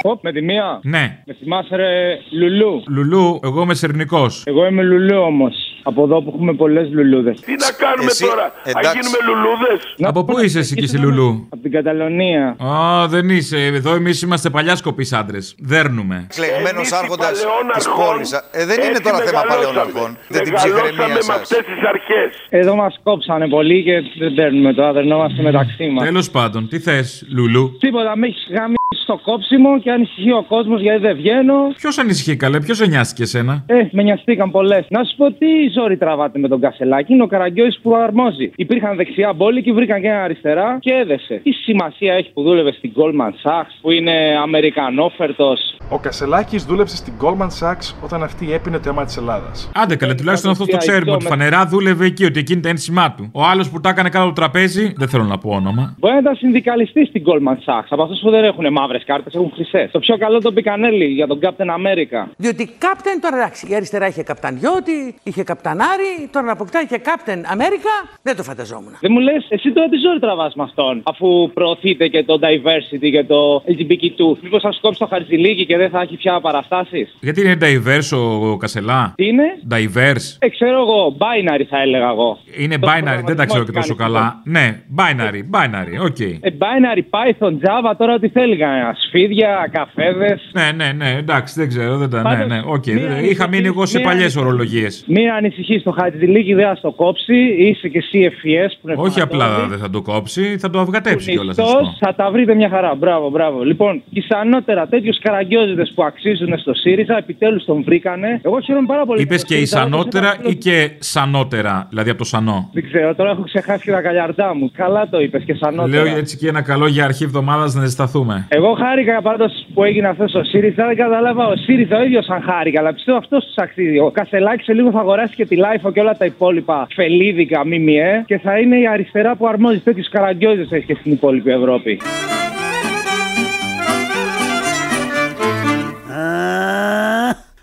Οπ, 0.01 0.23
με 0.23 0.31
τη 0.31 0.41
μία. 0.41 0.79
Ναι. 0.84 1.23
Με 1.25 1.34
θυμάσαι 1.34 1.75
ρε 1.75 2.17
Λουλού. 2.31 2.84
Λουλού, 2.88 3.39
εγώ 3.43 3.62
είμαι 3.62 3.73
σερνικός. 3.73 4.43
Εγώ 4.45 4.65
είμαι 4.65 4.84
Λουλού 4.84 5.17
όμως. 5.17 5.64
Από 5.88 6.04
εδώ 6.04 6.21
που 6.21 6.32
έχουμε 6.34 6.54
πολλές 6.54 6.88
λουλούδες. 6.91 7.39
Τι 7.39 7.52
να 7.65 7.71
κάνουμε 7.84 8.12
τώρα, 8.28 8.45
αν 8.78 8.84
γίνουμε 8.95 9.19
λουλούδες; 9.28 9.80
Από 10.12 10.24
πού 10.24 10.39
είσαι 10.39 10.60
εσύ 10.60 10.76
και 10.76 10.84
εσύ, 10.84 10.98
Λουλού; 10.98 11.45
Από 11.50 11.62
την 11.62 11.71
Καταλωνία. 11.71 12.56
Α, 12.63 13.08
δεν 13.08 13.30
είσαι. 13.30 13.58
Εδώ 13.65 13.93
εμείς 13.93 14.21
είμαστε 14.21 14.50
παλιά 14.50 14.76
σκοπή 14.76 15.06
άντρες. 15.12 15.56
Δέρνουμε. 15.60 16.28
Κλεγμένος 16.36 16.91
άρχοντας 16.91 17.30
της 17.32 17.43
παλαιών 17.45 18.08
πόλης. 18.10 18.32
Ε, 18.32 18.65
δεν 18.65 18.78
είναι 18.80 18.88
έτσι 18.89 19.02
τώρα 19.02 19.17
θέμα 19.17 19.41
μεγαλώσαμε. 19.43 19.65
παλαιών 19.65 19.78
αρχών. 19.86 20.17
Δεν 20.28 20.43
την 20.43 20.52
Μεγαλώσαμε 20.54 20.89
ψυχραιμία 20.89 21.15
με 21.15 21.21
σας. 21.21 21.36
αυτές 21.39 21.58
τις 21.69 21.80
αρχές. 21.93 22.30
Εδώ 22.50 22.76
μας 22.76 23.00
κόψανε 23.04 23.48
πολύ 23.48 23.84
και 23.84 23.95
δεν 24.19 24.34
παίρνουμε 24.34 24.74
τώρα, 24.74 24.91
δερνόμαστε 24.93 25.41
μεταξύ 25.41 25.88
μας. 25.93 26.04
Τέλος 26.06 26.30
πάντων, 26.32 26.67
τι 26.69 26.80
θες, 26.80 27.26
Λουλού; 27.36 27.78
Τίποτα, 27.80 28.17
με 28.17 28.28
έχεις 28.28 28.48
γαμίσει 28.52 28.84
στο 29.06 29.19
κόψιμο 29.24 29.80
και 29.80 29.91
ανησυχεί 29.91 30.32
ο 30.32 30.43
κόσμος 30.48 30.82
γιατί 30.82 31.02
δεν 31.02 31.15
βγαίνω. 31.15 31.54
Ποιος 31.76 31.98
ανησυχεί 31.98 32.36
καλέ, 32.36 32.60
ποιος 32.60 32.78
σε 32.78 32.86
νοιάστηκε 32.86 33.24
εσένα; 33.24 33.63
Ε, 33.67 33.88
με 33.91 34.04
νοιαστήκαν 34.04 34.52
πολλές. 34.52 34.86
Να 34.89 35.04
σου 35.04 35.15
πω 35.15 35.32
τι 35.32 35.48
ζόρι 35.74 35.98
τραβάτε 35.98 36.39
με 36.39 36.48
τον 36.48 36.60
Κασελάκη. 36.60 37.13
Είναι 37.13 37.24
ο 37.24 37.28
Καραγκιόης 37.28 37.80
που 37.82 37.95
αρμόζει. 37.95 38.52
Υπήρχαν 38.56 38.95
δεξιά 38.95 39.34
μπόλικοι, 39.34 39.71
βρήκαν 39.71 40.02
και 40.02 40.08
ένα 40.08 40.24
αριστερά 40.24 40.78
και 40.80 40.91
έδεσε. 40.91 41.39
Τι 41.43 41.52
σημασία 41.52 42.13
έχει 42.13 42.32
που 42.34 42.41
δούλευε 42.43 42.71
στην 42.71 42.91
Goldman 42.95 43.50
Sachs, 43.50 43.71
που 43.82 43.91
είναι 43.91 44.12
Αμερικανόφερτος; 44.43 45.78
Ο 45.89 46.00
Κασελάκης 46.00 46.63
δούλεψε 46.65 46.95
στην 46.95 47.13
Goldman 47.21 47.50
Sachs 47.60 47.95
όταν 48.04 48.24
αυτή 48.24 48.54
έπινε 48.54 48.80
το 48.80 48.89
αίμα 48.89 49.06
της 49.06 49.17
Ελλάδας. 49.17 49.71
Άντε 49.76 49.95
καλέ, 49.95 50.13
τουλάχιστον 50.15 50.52
αυτό 50.52 50.65
το 50.65 50.78
ξέρουμε. 50.78 51.12
Ότι 51.12 51.26
φανερά 51.26 51.65
δούλευε 51.65 52.06
εκεί, 52.06 52.26
ότι 52.26 52.39
εκείνη 52.39 52.62
τα 52.62 52.69
ένσημά 52.69 53.13
του. 53.17 53.30
Ο 53.34 53.43
άλλος 53.43 53.69
που 53.69 53.80
τα 53.80 53.89
έκανε 53.89 54.10
κάτω 54.10 54.26
το 54.26 54.34
τραπέζι, 54.34 54.93
δεν 54.98 55.08
θέλω 55.08 55.24
να 55.24 55.38
πω 55.38 55.50
όνομα. 55.50 55.95
Μπορεί 56.00 56.13
να 56.13 56.19
ήταν 56.19 56.36
συνδικαλιστής 56.36 57.08
στην 57.08 57.24
Goldman 57.26 57.58
Sachs. 57.65 57.88
Από 57.89 58.04
αυτούς 58.04 58.19
που 58.19 58.30
δεν 58.30 58.43
έχουν 58.43 58.71
μαύρες 58.77 59.03
κάρτες, 59.05 59.33
έχουν 59.33 59.51
χρυσές. 59.55 59.91
Το 59.91 59.99
πιο 59.99 60.17
καλό 60.17 60.38
το 60.41 60.51
Πικανέλη 60.51 61.05
για 61.05 61.27
τον 61.27 61.39
Captain 61.43 61.69
America. 61.79 62.19
Διότι 62.38 62.63
Captain 62.85 63.17
τώρα 63.21 63.35
εντάξει, 63.35 63.67
η 63.71 63.75
αριστερά 63.75 64.07
είχε 64.07 64.23
καπτανιώτη, 64.23 65.15
είχε 65.23 65.43
καπτανάρι, 65.43 66.11
τώρα 66.31 66.45
να 66.45 66.51
αποκτάει 66.51 66.85
και 66.85 66.99
Captain 67.09 67.41
America, 67.55 67.93
δεν 68.21 68.35
το 68.35 68.43
φανταζόμουν. 68.43 68.93
Δεν 69.01 69.11
μου 69.13 69.19
λες, 69.19 69.45
εσύ 69.49 69.71
τώρα 69.71 69.88
τι 69.89 69.97
ζόρι 69.97 70.19
τραβάς 70.19 70.53
με 70.55 70.63
αυτόν, 70.63 71.01
αφού 71.03 71.51
προωθείτε 71.53 72.07
και 72.07 72.23
το 72.23 72.39
diversity 72.45 73.09
και 73.11 73.23
το 73.23 73.63
LGBTQ. 73.67 74.38
Μήπως 74.41 74.61
θα 74.61 74.71
σου 74.71 74.79
κόψει 74.81 74.99
το 74.99 75.07
χαρτζηλίκι 75.07 75.65
και 75.65 75.77
δεν 75.77 75.89
θα 75.89 76.01
έχει 76.01 76.15
πια 76.17 76.39
παραστάσεις; 76.41 77.15
Γιατί 77.21 77.41
είναι 77.41 77.57
diverse 77.61 78.17
ο, 78.17 78.49
ο 78.49 78.57
Κασελά; 78.57 79.13
Τι 79.15 79.27
είναι; 79.27 79.57
Diverse. 79.69 80.27
Ε, 80.39 80.49
ξέρω 80.49 80.79
εγώ, 80.79 81.17
binary 81.19 81.65
θα 81.69 81.81
έλεγα 81.81 82.09
εγώ. 82.09 82.39
Είναι 82.57 82.77
Το 82.77 82.88
binary, 82.88 83.23
δεν 83.25 83.35
τα 83.35 83.45
ξέρω 83.45 83.63
και 83.63 83.71
προγραμματισμό 83.71 83.81
τόσο 83.81 83.93
τι 83.93 83.95
κάνει, 83.95 84.13
καλά. 84.13 84.41
Ναι, 84.43 84.81
binary, 84.97 85.41
binary, 85.55 86.05
OK. 86.06 86.19
Ε, 86.19 86.49
binary, 86.63 87.03
Python, 87.15 87.53
Java, 87.63 87.93
τώρα 87.97 88.19
τι 88.19 88.29
θέλει 88.29 88.55
κανένα 88.65 88.88
ασφίδια, 88.89 89.69
καφέδες. 89.71 90.49
Ναι, 90.51 90.67
ναι, 90.75 90.91
ναι, 90.91 91.10
εντάξει, 91.17 91.54
δεν 91.60 91.67
ξέρω. 91.67 91.97
Δεν 91.97 92.10
τα, 92.10 92.17
ναι, 92.17 92.23
Πάντως, 92.23 92.47
ναι, 92.47 92.60
οκ. 92.65 92.86
μία 92.86 92.95
δεν- 92.95 93.12
ανησυχή- 93.12 93.32
Είχα 93.32 93.47
μείνει 93.47 93.67
εγώ 93.67 93.86
σε 93.86 93.97
μία 93.97 94.06
παλιές 94.08 94.23
ανησυχή- 94.23 94.45
ορολογίες. 94.45 95.04
Μην 95.08 95.30
ανησυχεί, 95.32 95.82
το 95.82 95.91
Χατζηλίκη 95.91 96.54
δεν 96.54 96.65
θα 96.65 96.75
στο 96.75 96.91
κόψει. 96.91 97.36
Είσαι 97.58 97.88
και 97.88 97.97
εσύ 97.97 98.32
FES 98.32 98.71
που 98.82 98.89
είναι 98.89 98.95
Όχι 98.97 99.21
απλά 99.21 99.45
θανατώδη. 99.45 99.69
δεν 99.69 99.80
θα 99.80 99.89
το 99.89 100.01
κόψει, 100.01 100.58
θα 100.58 100.69
το 100.69 100.80
αυγατέψει 100.80 101.32
κιόλας. 101.32 101.58
Νυχτός, 101.58 101.97
θα 101.99 102.15
τα 102.15 102.32
βρείτε 102.32 102.54
μια 102.56 102.69
χαρά. 102.69 102.95
Μπράβο, 102.95 103.30
μπράβο. 103.30 103.63
Λοιπόν, 103.63 104.01
ισανότερα 104.10 104.88
τέτοιους 104.88 105.19
καραγκιόζητες 105.19 105.91
που 105.95 106.04
αξίζουν 106.04 106.58
στο 106.58 106.73
ΣΥΡΙΖΑ, 106.73 107.17
επιτέλους 107.17 107.65
τον 107.65 107.84
βρήκανε. 107.84 108.39
Εγώ 108.43 108.60
χαίρομαι 108.62 108.88
πάρα 108.88 109.06
πολύ. 109.06 109.21
Είπες 109.21 109.41
που 109.41 109.47
το 109.47 109.54
και 109.54 109.54
ΣΥΡΙΖΑ, 109.54 109.78
όπως 109.84 109.89
ισανότερα 109.91 110.36
είπα, 110.39 110.49
ή 110.49 110.56
και 110.56 110.91
σανότερα, 110.99 111.86
δηλαδή 111.89 112.10
από 112.10 112.19
το 112.19 112.25
σανό; 112.25 112.69
Δεν 112.73 112.84
ξέρω, 112.84 113.15
τώρα 113.15 113.30
έχω 113.32 113.41
ξεχάσει 113.43 113.84
και 113.86 113.91
τα 113.91 114.01
καλιαρτά 114.01 114.56
μου. 114.56 114.71
Καλά 114.75 115.08
το 115.10 115.19
είπες 115.21 115.43
και 115.43 115.54
σανότερα. 115.54 116.04
Λέω 116.04 116.15
έτσι 116.17 116.38
και 116.38 116.47
ένα 116.47 116.62
καλό 116.62 116.88
για 116.88 117.04
αρχή 117.04 117.23
εβδομάδας 117.23 117.73
να 117.73 117.82
ζεσταθούμε. 117.86 118.47
Εγώ 118.58 118.74
χάρηκα 118.74 119.22
πάντως 119.22 119.68
που 119.74 119.84
έγινε 119.84 120.08
αυτός 120.08 120.34
ο 120.34 120.44
ΣΥΡΙΖΑ. 120.44 120.86
Δεν 120.86 120.96
κατάλαβα 120.96 121.48
ο 121.48 121.56
ΣΥΡΙΖΑ 121.56 121.98
ο 121.98 122.04
ίδιος 122.04 122.28
αν 122.30 122.41
χάρηκα, 122.41 122.80
αλλά 122.80 122.94
πιστεύω 122.94 123.18
αυτός 123.18 123.46
τους 123.46 123.56
αξίζει. 123.58 124.00
Ο 124.00 124.12
Κασελάκης 124.12 124.65
σε 124.65 124.74
λίγο 124.74 124.91
θα 124.91 125.00
αγοράσει 125.00 125.36
και 125.36 125.46
τη 125.46 125.56
LiFO 125.56 125.91
και 125.91 126.00
όλα 126.00 126.18
τα 126.18 126.26
υπόλοιπα 126.26 126.88
φελίδικα 126.94 127.65
ΜΜΕ 127.65 128.24
και 128.26 128.38
θα 128.38 128.60
είναι 128.60 128.80
η 128.80 128.88
αριστερά 128.88 129.36
που 129.36 129.48
αρμόζει 129.48 129.80
τέτοιους 129.80 130.10
καραγκιόζες 130.10 130.72
έχει 130.72 130.86
και 130.86 130.96
στην 131.00 131.12
υπόλοιπη 131.12 131.52
Ευρώπη. 131.52 132.00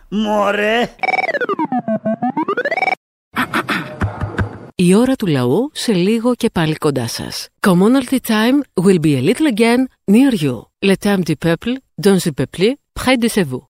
Μωρέ. 0.09 0.81
Η 4.75 4.95
ώρα 4.95 5.15
του 5.15 5.27
λαού 5.27 5.71
σε 5.73 5.93
λίγο 5.93 6.35
και 6.35 6.51
πάλι 6.53 6.75
κοντά 6.75 7.07
σας. 7.07 7.49
Commonalty 7.67 8.19
time 8.27 8.85
will 8.85 9.01
be 9.01 9.17
a 9.17 9.23
little 9.29 9.47
again 9.55 9.81
near 10.13 10.35
you. 10.43 10.72
Le 10.85 10.97
temps 10.97 11.23
du 11.31 11.37
peuple, 11.37 11.71
dans 11.97 12.19
le 12.27 12.33
peuple, 12.33 12.65
près 12.93 13.17
de 13.17 13.29
chez 13.29 13.45
vous. 13.45 13.65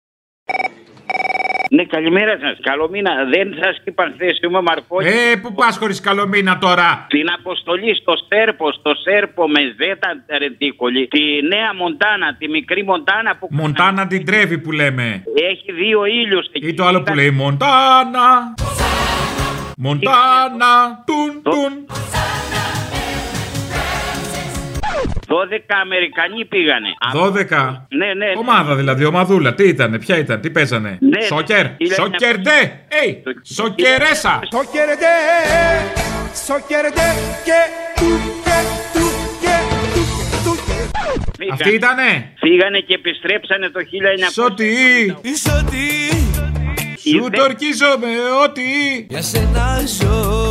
Ναι, 1.71 1.85
καλημέρα 1.85 2.39
σας. 2.41 2.59
Καλό 2.63 2.89
μήνα. 2.89 3.11
Δεν 3.35 3.55
σας 3.63 3.77
είπα 3.85 4.13
χθες, 4.15 4.39
είμαι 4.43 4.61
Μαρκός. 4.61 5.05
Ε, 5.05 5.37
πού 5.43 5.53
πας 5.53 5.77
χωρίς 5.77 6.01
καλό 6.01 6.27
μήνα 6.29 6.59
τώρα; 6.59 7.07
Την 7.09 7.31
αποστολή 7.39 7.95
στο 7.97 8.15
Σέρπο, 8.29 8.73
στο 8.73 8.93
Σέρπο 8.95 9.49
με 9.49 9.61
ζέτα 9.61 10.09
ρεντίκολη. 10.39 11.09
Τη 11.09 11.21
νέα 11.47 11.75
Μοντάνα, 11.75 12.37
τη 12.39 12.49
μικρή 12.49 12.85
Μοντάνα 12.85 13.37
που 13.37 13.49
Μοντάνα 13.51 14.07
την 14.07 14.25
τρέβει 14.25 14.59
που 14.59 14.73
λέμε. 14.73 15.23
έχει 15.51 15.73
δύο 15.73 16.05
ήλιους 16.05 16.47
εκεί. 16.53 16.69
Ή 16.69 16.75
το 16.75 16.85
άλλο 16.85 17.03
που 17.03 17.15
λέει 17.15 17.31
Μοντάνα. 17.31 18.55
Μοντάνα. 19.77 21.05
Τουν, 21.07 21.43
τουν. 21.43 21.73
12 25.33 25.59
Αμερικανοί 25.83 26.45
πήγανε. 26.45 26.89
12. 27.15 27.87
Ναι, 27.89 28.07
ναι. 28.15 28.27
Ομάδα 28.37 28.75
δηλαδή, 28.75 29.05
ομαδούλα. 29.05 29.55
Τι 29.55 29.65
ήταν, 29.69 29.99
ποια 29.99 30.17
ήταν, 30.19 30.41
τι 30.41 30.51
παίζανε; 30.51 30.99
Ναι, 31.01 31.21
Σόκερ. 31.21 31.65
είναι- 31.79 31.95
Σόκερ 31.95 32.39
ντε. 32.39 32.59
Έι, 33.03 33.23
σοκερέσα. 33.43 34.41
Σοκερντέ, 34.53 35.15
σοκερντέ 36.47 37.09
και 37.47 37.61
του 38.01 38.11
και 38.45 38.59
του 38.93 39.07
και 39.43 39.57
του 39.95 40.05
του 40.45 40.55
και. 41.37 41.49
Αυτή 41.53 41.75
ήτανε; 41.75 42.33
Φύγανε 42.39 42.79
και 42.79 42.95
επιστρέψανε 42.95 43.69
το 43.69 43.81
1900. 43.81 44.33
Σωτή. 44.33 45.17
Σωτή. 45.49 45.91
Σου 47.11 47.31
το 47.33 47.43
ορκίζομαι 47.43 48.09
ότι. 48.45 48.63
Για 49.11 49.23
σένα 49.23 49.79
ζω, 49.79 49.87
σωτή. 49.87 50.42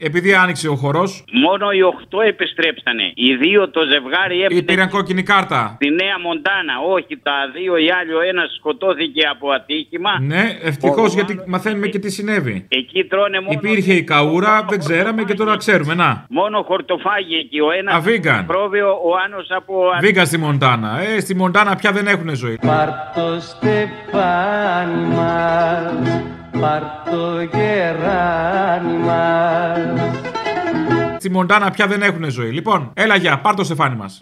Επειδή 0.00 0.34
άνοιξε 0.34 0.68
ο 0.68 0.74
χορός, 0.76 1.24
Μόνο 1.32 1.70
οι 1.70 1.80
8 1.82 2.18
επιστρέψανε. 2.26 3.06
Οι 3.14 3.34
δύο 3.36 3.70
το 3.70 3.80
ζευγάρι 3.92 4.36
ή 4.36 4.42
έπαιρνε 4.42 4.62
πήραν 4.62 4.88
κόκκινη 4.88 5.22
κάρτα. 5.22 5.72
στη 5.74 5.88
Νέα 5.90 6.18
Μοντάνα. 6.22 6.74
Όχι, 6.94 7.18
τα 7.22 7.32
δύο 7.54 7.76
οι 7.76 7.88
άλλοι, 7.98 8.12
ο 8.14 8.20
ένας 8.20 8.54
σκοτώθηκε 8.58 9.26
από 9.34 9.50
ατύχημα. 9.50 10.10
Ναι, 10.20 10.44
ευτυχώς 10.62 11.14
γιατί 11.14 11.40
μαθαίνουμε 11.46 11.86
και 11.86 11.98
τι 11.98 12.10
συνέβη. 12.10 12.66
Εκεί 12.68 13.04
τρώνε 13.04 13.40
μόνο, 13.40 13.58
Υπήρχε 13.62 13.92
η 13.92 14.02
καούρα, 14.04 14.64
δεν 14.68 14.78
ξέραμε 14.78 15.22
και 15.24 15.34
τώρα 15.34 15.56
ξέρουμε. 15.56 15.94
Να. 15.94 16.24
μόνο 16.28 16.62
χορτοφάγι 16.62 17.34
εκεί. 17.36 17.60
Ο 17.60 17.70
ένας 17.78 17.94
Α, 17.94 18.00
βίγκαν. 18.00 18.46
πρόβιο, 18.46 18.88
ο 18.88 19.10
άλλος 19.24 19.46
από. 19.50 19.74
Βγήκα 20.00 20.24
στη 20.24 20.38
Μοντάνα. 20.38 21.00
Ε, 21.00 21.20
στη 21.20 21.34
Μοντάνα 21.36 21.76
πια 21.76 21.92
δεν 21.92 22.06
έχουν 22.06 22.34
ζωή. 22.34 22.58
Πάρ' 22.66 22.88
το 23.14 23.40
στεφάνι 23.40 25.04
μας, 25.14 26.22
πάρ' 26.60 26.82
το 27.10 27.40
γεράνι 27.56 28.96
μας. 28.98 29.78
Στη 31.18 31.30
Μοντάνα 31.30 31.70
πια 31.70 31.86
δεν 31.86 32.02
έχουν 32.02 32.30
ζωή. 32.30 32.50
Λοιπόν, 32.50 32.90
έλα 32.94 33.16
για, 33.16 33.38
πάρ 33.38 33.54
το 33.54 33.64
στεφάνι 33.64 33.96
μας. 33.96 34.18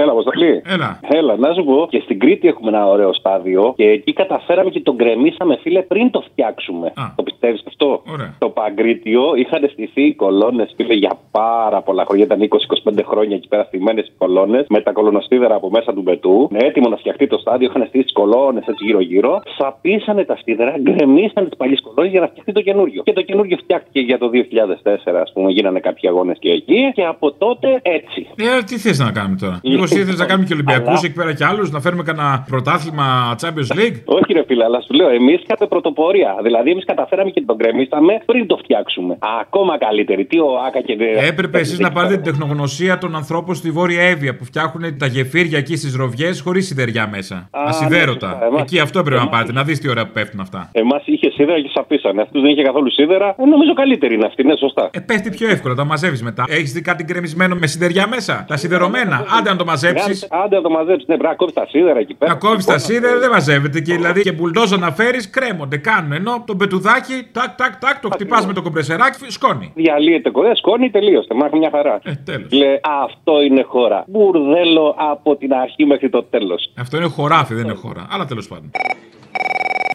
Έλα, 0.00 0.12
Αποστολή. 0.12 0.62
Έλα. 0.66 1.00
Έλα, 1.08 1.36
να 1.36 1.52
σου 1.54 1.64
πω. 1.64 1.86
Και 1.90 2.00
στην 2.04 2.18
Κρήτη 2.18 2.48
έχουμε 2.48 2.68
ένα 2.68 2.86
ωραίο 2.86 3.12
στάδιο 3.12 3.72
και 3.76 3.84
εκεί 3.84 4.12
καταφέραμε 4.12 4.70
και 4.70 4.80
τον 4.80 4.94
γκρεμίσαμε, 4.94 5.58
φίλε, 5.62 5.82
πριν 5.82 6.10
το 6.10 6.20
φτιάξουμε. 6.30 6.92
Το 7.16 7.22
πιστεύεις 7.22 7.62
αυτό; 7.66 8.02
Ωραία. 8.12 8.34
Το 8.38 8.48
Παγκρίτιο 8.48 9.22
είχαν 9.36 9.68
στηθεί 9.72 10.02
οι 10.02 10.14
κολόνες, 10.14 10.72
φίλε, 10.76 10.94
για 10.94 11.12
πάρα 11.30 11.82
πολλά 11.82 12.04
χρόνια. 12.06 12.24
Ήταν 12.24 12.40
20-25 12.40 13.04
χρόνια 13.06 13.36
εκεί 13.36 13.48
πέρα 13.48 13.64
στημένες 13.64 14.06
οι 14.06 14.12
κολόνες 14.18 14.66
με 14.68 14.80
τα 14.80 14.92
κολονοστίδερα 14.92 15.54
από 15.54 15.70
μέσα 15.70 15.94
του 15.94 16.02
μπετού. 16.02 16.48
Ναι, 16.50 16.58
έτοιμο 16.58 16.88
να 16.88 16.96
φτιαχτεί 16.96 17.26
το 17.26 17.38
στάδιο, 17.38 17.68
είχαν 17.68 17.86
στήσει 17.88 18.04
τις 18.04 18.12
κολόνες 18.12 18.66
έτσι 18.66 18.84
γύρω-γύρω. 18.84 19.40
Σαπίσανε 19.58 20.24
τα 20.24 20.36
στίδερα, 20.36 20.74
γκρεμίσανε 20.80 21.46
τις 21.48 21.56
παλιές 21.56 21.80
κολόνες 21.80 22.10
για 22.10 22.20
να 22.20 22.26
φτιαχτεί 22.26 22.52
το 22.52 22.60
καινούριο. 22.60 23.02
Και 23.02 23.12
το 23.12 23.22
καινούριο 23.22 23.56
φτιάχτηκε 23.56 24.00
για 24.00 24.18
το 24.18 24.30
2004, 24.32 25.20
ας 25.20 25.32
πούμε, 25.32 25.50
γίνανε 25.50 25.80
κάποιοι 25.80 26.08
αγώνες 26.08 26.36
και 26.38 26.50
εκεί. 26.50 26.90
Και 26.94 27.04
από 27.04 27.32
τότε 27.32 27.80
έτσι. 27.82 28.26
Ε, 28.36 28.62
τι 28.62 28.78
θες 28.78 28.98
να 28.98 29.10
κάνουμε 29.12 29.36
τώρα; 29.40 29.60
Μήπω 29.62 29.84
ήθελες 29.90 30.18
να 30.18 30.24
κάνουμε 30.26 30.46
και 30.46 30.52
Ολυμπιακούς 30.52 30.88
Αλλά- 30.88 31.00
εκεί 31.04 31.12
πέρα 31.12 31.32
κι 31.34 31.44
άλλους, 31.44 31.70
να 31.70 31.80
φέρουμε 31.80 32.02
κανένα 32.02 32.44
πρωτάθλημα 32.50 33.34
Champions 33.42 33.70
League; 33.78 33.96
Όχι, 34.04 34.32
ρε 34.32 34.42
φίλε, 34.46 34.64
αλλά 34.64 34.80
σου 34.80 34.92
λέω, 34.94 35.08
εμείς 35.08 35.34
είχαμε 35.42 35.68
πρωτοπορία. 35.68 36.36
Δηλαδή, 36.42 36.70
εμείς 36.70 36.84
καταφέραμε 36.84 37.30
και 37.30 37.42
τον 37.46 37.56
γκρεμίσαμε 37.56 38.12
πριν 38.26 38.46
το 38.46 38.56
φτιάξουμε. 38.56 39.18
Ακόμα 39.40 39.78
καλύτερη. 39.78 40.24
Τι 40.24 40.38
ο 40.38 40.48
Άκα 40.66 40.80
και. 40.80 40.96
Έπρεπε 41.28 41.58
εσείς 41.58 41.78
να 41.78 41.90
πάρετε 41.92 42.14
την 42.14 42.24
τεχνογνωσία 42.24 42.98
των 42.98 43.16
ανθρώπων 43.16 43.54
στη 43.54 43.70
Βόρεια 43.70 44.02
Εύβοια 44.02 44.36
που 44.36 44.44
φτιάχνουν 44.44 44.98
τα 44.98 45.06
γεφύρια 45.06 45.58
εκεί 45.58 45.76
στις 45.76 45.94
ροβιές 45.96 46.40
χωρίς 46.40 46.66
σιδεριά 46.66 47.08
μέσα. 47.08 47.34
Α, 47.36 47.62
Ασυδέρωτα. 47.66 48.26
ναι, 48.28 48.44
σωστά. 48.44 48.60
Εκεί 48.62 48.78
αυτό 48.78 48.98
έπρεπε 48.98 49.16
να 49.20 49.26
Εμάς- 49.26 49.38
πάτε, 49.40 49.52
να 49.52 49.62
δεις 49.64 49.78
τι 49.80 49.88
ώρα 49.88 50.06
που 50.06 50.12
πέφτουν 50.12 50.40
αυτά. 50.40 50.68
Εμάς 50.72 51.02
είχε 51.04 51.30
σίδερα 51.30 51.60
και 51.60 51.70
σαπίσανε. 51.74 52.22
Αυτούς 52.22 52.40
δεν 52.42 52.50
είχε 52.50 52.62
καθόλου 52.62 52.90
σίδερα. 52.92 53.34
Ε, 53.38 53.44
νομίζω 53.44 53.72
καλύτερη 53.74 54.14
είναι 54.14 54.26
αυτή, 54.26 54.44
ναι, 54.44 54.56
σωστά. 54.56 54.90
Ε, 54.92 55.00
πέφτει 55.00 55.30
πιο 55.30 55.48
εύκολα, 55.50 55.74
τα 55.74 55.84
μαζεύεις 55.84 56.22
μετά. 56.22 56.44
Έχεις 56.48 56.72
δει 56.72 56.80
κάτι 56.80 57.04
γκρεμισμένο 57.04 57.54
με 57.60 57.66
σιδεριά 57.66 58.06
μέσα; 58.08 58.44
Τα 58.48 58.56
σιδερωμένα; 58.56 59.24
Άντε 59.38 59.50
να 59.50 59.56
το 59.56 59.64
μαζέψεις. 59.82 60.24
Άντε, 60.30 60.44
Άντε 60.44 60.56
να 60.56 60.62
το 60.62 60.70
μαζέψεις. 60.70 61.08
Ναι, 61.08 61.16
πρέπει 61.16 61.30
να 61.30 61.36
κόβει 61.36 61.52
τα 61.52 61.66
σίδερα 61.66 61.98
εκεί 61.98 62.14
πέρα. 62.14 62.32
Να 62.32 62.38
κόβει 62.38 62.64
τα 62.64 62.78
σίδερα 62.78 63.18
δεν 63.18 63.30
μαζεύεται 63.30 63.80
και 63.80 63.94
δηλαδή 63.94 64.20
και 64.22 64.32
μπουλντόζα 64.32 64.76
να 64.76 64.90
φέρεις 64.92 65.30
κρέμονται. 65.30 65.76
Κάνουν 65.76 66.12
ενώ 66.12 66.42
το 66.46 66.54
μπετουδάκι, 66.54 67.28
τάκ, 67.32 67.54
τάκ, 67.56 67.76
τάκ, 67.78 68.00
το 68.00 68.08
χτυπάς 68.12 68.46
με 68.46 68.52
το 68.52 68.62
κομπρεσεράκι, 68.62 69.30
σκόνη. 69.30 69.72
Διαλύεται 69.74 70.30
κοντά, 70.30 70.54
σκόνη, 70.54 70.90
τελείωσε. 70.90 71.34
Μάχη 71.34 71.56
μια 71.56 71.70
χαρά. 71.72 72.00
Ε, 72.04 72.12
τέλος. 72.24 72.52
Λέει, 72.52 72.80
αυτό 73.02 73.42
είναι 73.42 73.62
χώρα. 73.62 74.04
Μπουρδέλο 74.06 74.94
από 74.98 75.36
την 75.36 75.52
αρχή 75.52 75.84
μέχρι 75.84 76.08
το 76.10 76.22
τέλος. 76.22 76.70
Αυτό 76.78 76.96
είναι 76.96 77.06
χωράφι, 77.06 77.54
δεν 77.54 77.64
είναι 77.64 77.74
χώρα. 77.74 78.06
Αλλά 78.10 78.24
τέλος 78.24 78.48
πάντων. 78.48 78.70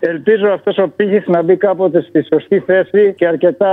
Ελπίζω 0.05 0.47
αυτός 0.47 0.77
ο 0.77 0.87
πύχης 0.95 1.27
να 1.27 1.41
μπει 1.43 1.57
κάποτε 1.57 2.01
στη 2.01 2.25
σωστή 2.31 2.59
θέση 2.59 3.13
και 3.17 3.27
αρκετά 3.27 3.71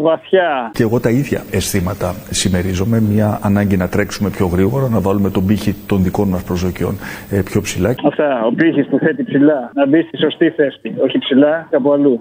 βαθιά. 0.00 0.70
Και 0.74 0.82
εγώ 0.82 1.00
τα 1.00 1.10
ίδια 1.10 1.42
αισθήματα 1.50 2.14
συμμερίζομαι. 2.30 3.00
Μια 3.00 3.38
ανάγκη 3.42 3.76
να 3.76 3.88
τρέξουμε 3.88 4.30
πιο 4.30 4.46
γρήγορα, 4.46 4.88
να 4.88 5.00
βάλουμε 5.00 5.30
τον 5.30 5.46
πύχη 5.46 5.74
των 5.86 6.02
δικών 6.02 6.28
μας 6.28 6.42
προσδοκιών 6.44 6.94
ε, 7.30 7.42
πιο 7.42 7.60
ψηλά. 7.60 7.94
Αυτά, 8.06 8.44
ο 8.44 8.52
πύχης 8.52 8.86
που 8.88 8.98
θέτει 8.98 9.24
ψηλά. 9.24 9.70
Να 9.74 9.86
μπει 9.86 10.02
στη 10.02 10.16
σωστή 10.18 10.50
θέση. 10.50 10.94
Όχι 11.04 11.18
ψηλά, 11.18 11.66
κάπου 11.70 11.92
αλλού. 11.92 12.20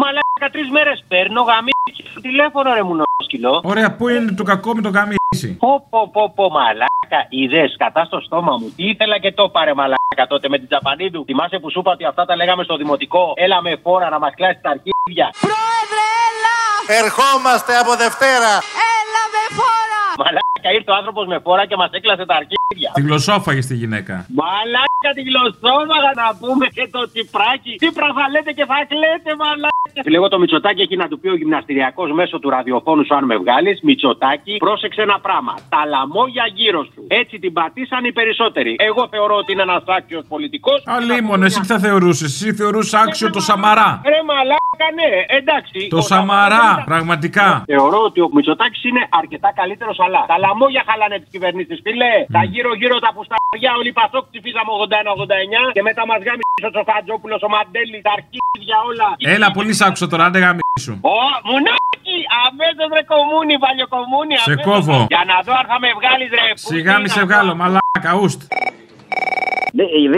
Μαλάκα 0.00 0.48
τρεις 0.52 0.68
μέρες 0.70 1.04
παίρνω 1.08 1.40
γαμίτσι 1.50 2.02
στο 2.10 2.20
τηλέφωνο 2.20 2.74
ρε 2.74 2.82
μου 2.82 2.94
σκυλό. 3.24 3.60
Ωραία, 3.64 3.88
πού 3.96 4.08
είναι 4.08 4.32
το 4.40 4.42
κακό 4.42 4.74
με 4.74 4.82
το 4.86 4.90
γαμίσι. 4.96 5.48
Πω 5.58 5.86
πω 5.90 6.00
πω 6.12 6.32
πω 6.36 6.44
μαλάκα 6.56 6.95
είδες 7.28 7.76
κατά 7.78 8.04
στο 8.04 8.20
στόμα 8.20 8.56
μου. 8.60 8.72
Τι 8.76 8.84
ήθελα 8.88 9.18
και 9.18 9.32
το 9.32 9.48
πάρε 9.48 9.74
μαλάκα 9.74 10.24
τότε 10.28 10.48
με 10.48 10.58
την 10.58 10.68
Τζαπανίδου. 10.68 11.24
Θυμάσαι 11.24 11.58
που 11.58 11.70
σου 11.70 11.78
είπα 11.80 11.90
ότι 11.92 12.04
αυτά 12.04 12.24
τα 12.24 12.36
λέγαμε 12.36 12.62
στο 12.64 12.76
δημοτικό. 12.76 13.32
Έλα 13.36 13.62
με 13.62 13.76
φόρα 13.82 14.08
να 14.08 14.18
μας 14.18 14.32
κλάσεις 14.34 14.60
τα 14.62 14.70
αρχίδια. 14.70 15.26
Πρόεδρε, 15.46 16.06
έλα! 16.26 16.56
Ερχόμαστε 17.02 17.72
από 17.82 17.92
Δευτέρα. 18.04 18.52
Έλα 18.96 19.22
με 19.34 19.42
φόρα! 19.58 20.02
Μαλάκα 20.22 20.70
ήρθε 20.76 20.90
ο 20.90 20.94
άνθρωπος 20.94 21.26
με 21.26 21.38
φόρα 21.44 21.64
και 21.66 21.76
μας 21.76 21.90
έκλασε 21.92 22.24
τα 22.30 22.34
αρχίδια. 22.40 22.90
Τη 22.94 23.02
γλωσσόφαγες 23.06 23.66
τη 23.66 23.74
γυναίκα. 23.82 24.14
Μαλάκα 24.40 25.10
τη 25.16 25.22
γλωσσόμαγα 25.28 26.10
να 26.22 26.28
πούμε 26.40 26.66
και 26.76 26.88
το 26.94 27.00
τσιπράκι. 27.10 27.74
Τι 27.82 27.88
θα 28.18 28.24
λέτε 28.32 28.52
και 28.58 28.64
θα 28.70 28.78
κλαίτε 28.90 29.30
μαλάκα. 29.42 29.75
Λέγω 30.04 30.28
το 30.28 30.38
Μητσοτάκι 30.38 30.80
έχει 30.82 30.96
να 30.96 31.08
του 31.08 31.20
πει 31.20 31.28
ο 31.28 31.36
γυμναστηριακός 31.36 32.12
μέσω 32.12 32.38
του 32.38 32.50
ραδιοφώνου 32.50 33.04
σου 33.04 33.14
αν 33.14 33.24
με 33.24 33.36
βγάλεις. 33.36 33.80
Μητσοτάκι, 33.82 34.56
πρόσεξε 34.56 35.02
ένα 35.02 35.18
πράγμα. 35.20 35.54
Τα 35.68 35.86
λαμόγια 35.86 36.44
γύρω 36.54 36.84
σου. 36.84 37.04
Έτσι 37.08 37.38
την 37.38 37.52
πατήσαν 37.52 38.04
οι 38.04 38.12
περισσότεροι. 38.12 38.76
Εγώ 38.78 39.08
θεωρώ 39.10 39.34
ότι 39.36 39.52
είναι 39.52 39.62
ένας 39.62 39.82
άξιος 39.86 40.24
πολιτικός. 40.28 40.82
Αλίμονο, 40.86 41.44
εσύ 41.44 41.60
τι 41.60 41.66
θα 41.66 41.78
θεωρούσες; 41.78 42.32
Εσύ 42.32 42.52
θεωρούσες 42.54 42.94
άξιο 42.94 43.30
το 43.30 43.40
Σαμαρά. 43.40 44.00
Ρε 44.04 44.22
μαλάκα 44.26 44.65
ναι, 44.98 45.10
εντάξει. 45.38 45.80
Το 45.94 46.00
Ο 46.02 46.08
Σαμαρά, 46.10 46.68
πραγματικά. 46.90 47.48
Θεωρώ 47.72 47.98
ότι 48.08 48.20
ο 48.26 48.28
Μητσοτάκης 48.36 48.82
είναι 48.88 49.02
αρκετά 49.20 49.50
καλύτερος, 49.60 49.96
αλλά 50.06 50.20
τα 50.30 50.36
λαμόγια 50.44 50.82
χαλάνε 50.88 51.16
τις 51.22 51.30
κυβερνήσεις, 51.34 51.78
φίλε. 51.84 52.12
Τα 52.36 52.42
γύρω-γύρω 52.52 52.96
τα 53.06 53.10
πουσταριά, 53.14 53.70
όλοι 53.78 53.90
οι 53.92 53.96
Πασόκ 54.00 54.24
ψηφίσαμε 54.30 54.70
81-89 54.78 55.72
και 55.76 55.82
μετά 55.88 56.02
μας 56.10 56.20
γάμισε 56.26 56.66
ο 56.68 56.72
Τσοφατζόπουλο, 56.74 57.36
ο 57.46 57.48
Μαντέλης, 57.54 58.02
τα 58.06 58.12
αρχίδια 58.18 58.76
όλα. 58.88 59.08
Έλα, 59.34 59.48
πολύ 59.56 59.72
σ' 59.78 59.82
άκουσα 59.86 60.06
τώρα, 60.12 60.24
άντε 60.28 60.38
γαμίσου. 60.44 60.94
Ω, 61.16 61.18
μουνάκι! 61.48 62.18
Αμέσως 62.46 62.88
ρε 62.96 63.02
κομμούνι, 63.12 63.54
βαλιοκομμούνι. 63.64 64.34
Σε 64.38 64.52
αμέσως. 64.52 64.66
κόβω. 64.68 64.98
Για 65.12 65.22
να 65.30 65.36
δω 65.46 65.52
αν 65.60 65.66
θα 65.70 65.76
με 65.82 65.90
βγάλεις 65.98 66.30
ρε. 66.38 66.46
Σιγά 66.70 66.94
μη 67.00 67.08
σε 67.16 67.22
βγάλω, 67.26 67.52
μαλάκα, 67.60 68.10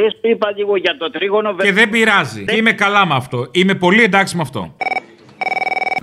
ουστ. 0.07 0.17
Δεν 0.21 0.31
είπα 0.31 0.53
λίγο 0.57 0.77
για 0.77 0.97
το 0.99 1.11
τρίγωνο 1.11 1.55
Και 1.55 1.73
δεν 1.73 1.91
πειράζει. 1.91 2.45
Είμαι 2.59 2.73
καλά 2.73 3.07
με 3.07 3.15
αυτό. 3.15 3.49
Είμαι 3.51 3.75
πολύ 3.75 4.03
εντάξει 4.03 4.37
με 4.37 4.43
αυτό. 4.43 4.75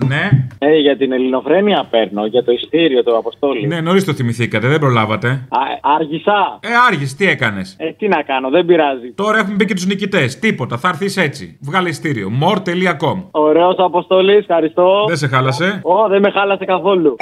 Ναι. 0.08 0.30
Ε, 0.60 0.78
για 0.78 0.98
την 0.98 1.12
ελληνοφρένεια 1.12 1.88
παίρνω, 1.90 2.26
για 2.26 2.44
το 2.44 2.52
ειστήριο 2.52 3.04
του 3.04 3.18
Αποστόλη. 3.18 3.68
Ναι, 3.68 3.82
νωρίς 3.82 4.06
το 4.06 4.14
θυμηθήκατε, 4.14 4.68
δεν 4.68 4.80
προλάβατε. 4.80 5.28
Α, 5.28 5.60
άργησα. 5.82 6.60
Ε, 6.62 6.68
άργησες, 6.88 7.16
τι 7.16 7.30
έκανες; 7.30 7.76
Ε, 7.80 7.92
τι 7.92 8.08
να 8.08 8.22
κάνω, 8.22 8.50
δεν 8.50 8.66
πειράζει. 8.66 9.12
Τώρα 9.16 9.38
έχουμε 9.38 9.56
μπει 9.56 9.66
και 9.66 9.74
τους 9.74 9.86
νικητές. 9.86 10.40
Τίποτα, 10.40 10.78
θα 10.78 10.88
έρθεις 10.88 11.18
έτσι. 11.18 11.58
Βγάλε 11.62 11.90
ειστήριο. 11.90 12.32
more.com. 12.42 13.24
Ωραίος 13.32 13.76
Αποστολή, 13.78 14.34
ευχαριστώ. 14.34 15.06
Δεν 15.08 15.18
σε 15.18 15.28
χάλασε; 15.28 15.80
Ω, 15.84 16.08
δεν 16.08 16.22
με 16.22 16.30
χάλασε 16.30 16.66
καθόλου. 16.66 17.16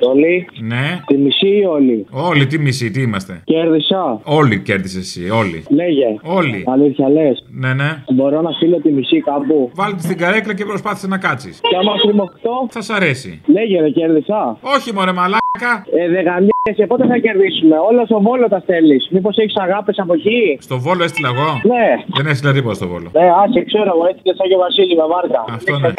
Όλοι. 0.00 0.46
Ναι. 0.60 1.00
Τη 1.06 1.16
μισή 1.16 1.48
ή 1.48 1.64
όλοι; 1.64 2.06
Όλοι, 2.10 2.46
τι 2.46 2.58
μισή, 2.58 2.90
τι 2.90 3.00
είμαστε; 3.02 3.42
Κέρδισα. 3.44 4.20
Όλοι 4.24 4.60
κέρδισε 4.60 4.98
εσύ, 4.98 5.30
όλοι. 5.30 5.64
Λέγε. 5.68 6.18
Όλοι. 6.22 6.64
Αλήθεια 6.66 7.08
λες. 7.08 7.44
Ναι, 7.50 7.74
ναι. 7.74 7.90
Μπορώ 8.14 8.40
να 8.40 8.50
στείλω 8.50 8.80
τη 8.80 8.90
μισή 8.92 9.20
κάπου. 9.20 9.70
Βάλτε 9.74 10.00
στην 10.00 10.18
καρέκλα 10.18 10.54
και 10.54 10.64
προσπάθησε 10.64 11.06
να 11.06 11.18
κάτσεις. 11.18 11.60
Και 11.60 11.76
άμα 11.76 11.92
χρημοκτώ. 12.02 12.66
Θα 12.70 12.80
σ' 12.80 12.90
αρέσει. 12.90 13.40
Λέγε, 13.46 13.80
δεν 13.80 13.92
κέρδισα. 13.92 14.58
Όχι, 14.76 14.92
μωρέ, 14.94 15.12
μαλάκα. 15.12 15.72
Ε, 15.98 16.08
δεν 16.08 16.22
γαμιέσαι, 16.24 16.86
πότε 16.88 17.06
θα 17.06 17.18
κερδίσουμε; 17.18 17.76
Όλα 17.90 18.04
στο 18.04 18.20
βόλο 18.20 18.48
τα 18.48 18.60
στέλνεις. 18.60 19.08
Μήπως 19.10 19.36
έχεις 19.36 19.56
αγάπες 19.56 19.98
από 19.98 20.14
εκεί; 20.14 20.58
Στο 20.60 20.78
βόλο 20.78 21.02
έστειλα 21.04 21.28
εγώ. 21.34 21.50
Ναι. 21.72 21.86
Δεν 22.16 22.26
έστειλα 22.26 22.52
τίποτα 22.52 22.74
στο 22.74 22.86
βόλο. 22.88 23.08
Ναι, 23.12 23.26
άσε, 23.42 23.60
ξέρω 23.70 23.90
εγώ, 23.94 24.04
έτσι 24.10 24.22
και 24.26 24.34
σαν 24.36 24.46
και 24.50 24.56
Βασίλη 24.56 24.94
με 24.96 25.06
βάρκα. 25.12 25.44
Αυτό 25.56 25.78
ναι. 25.78 25.92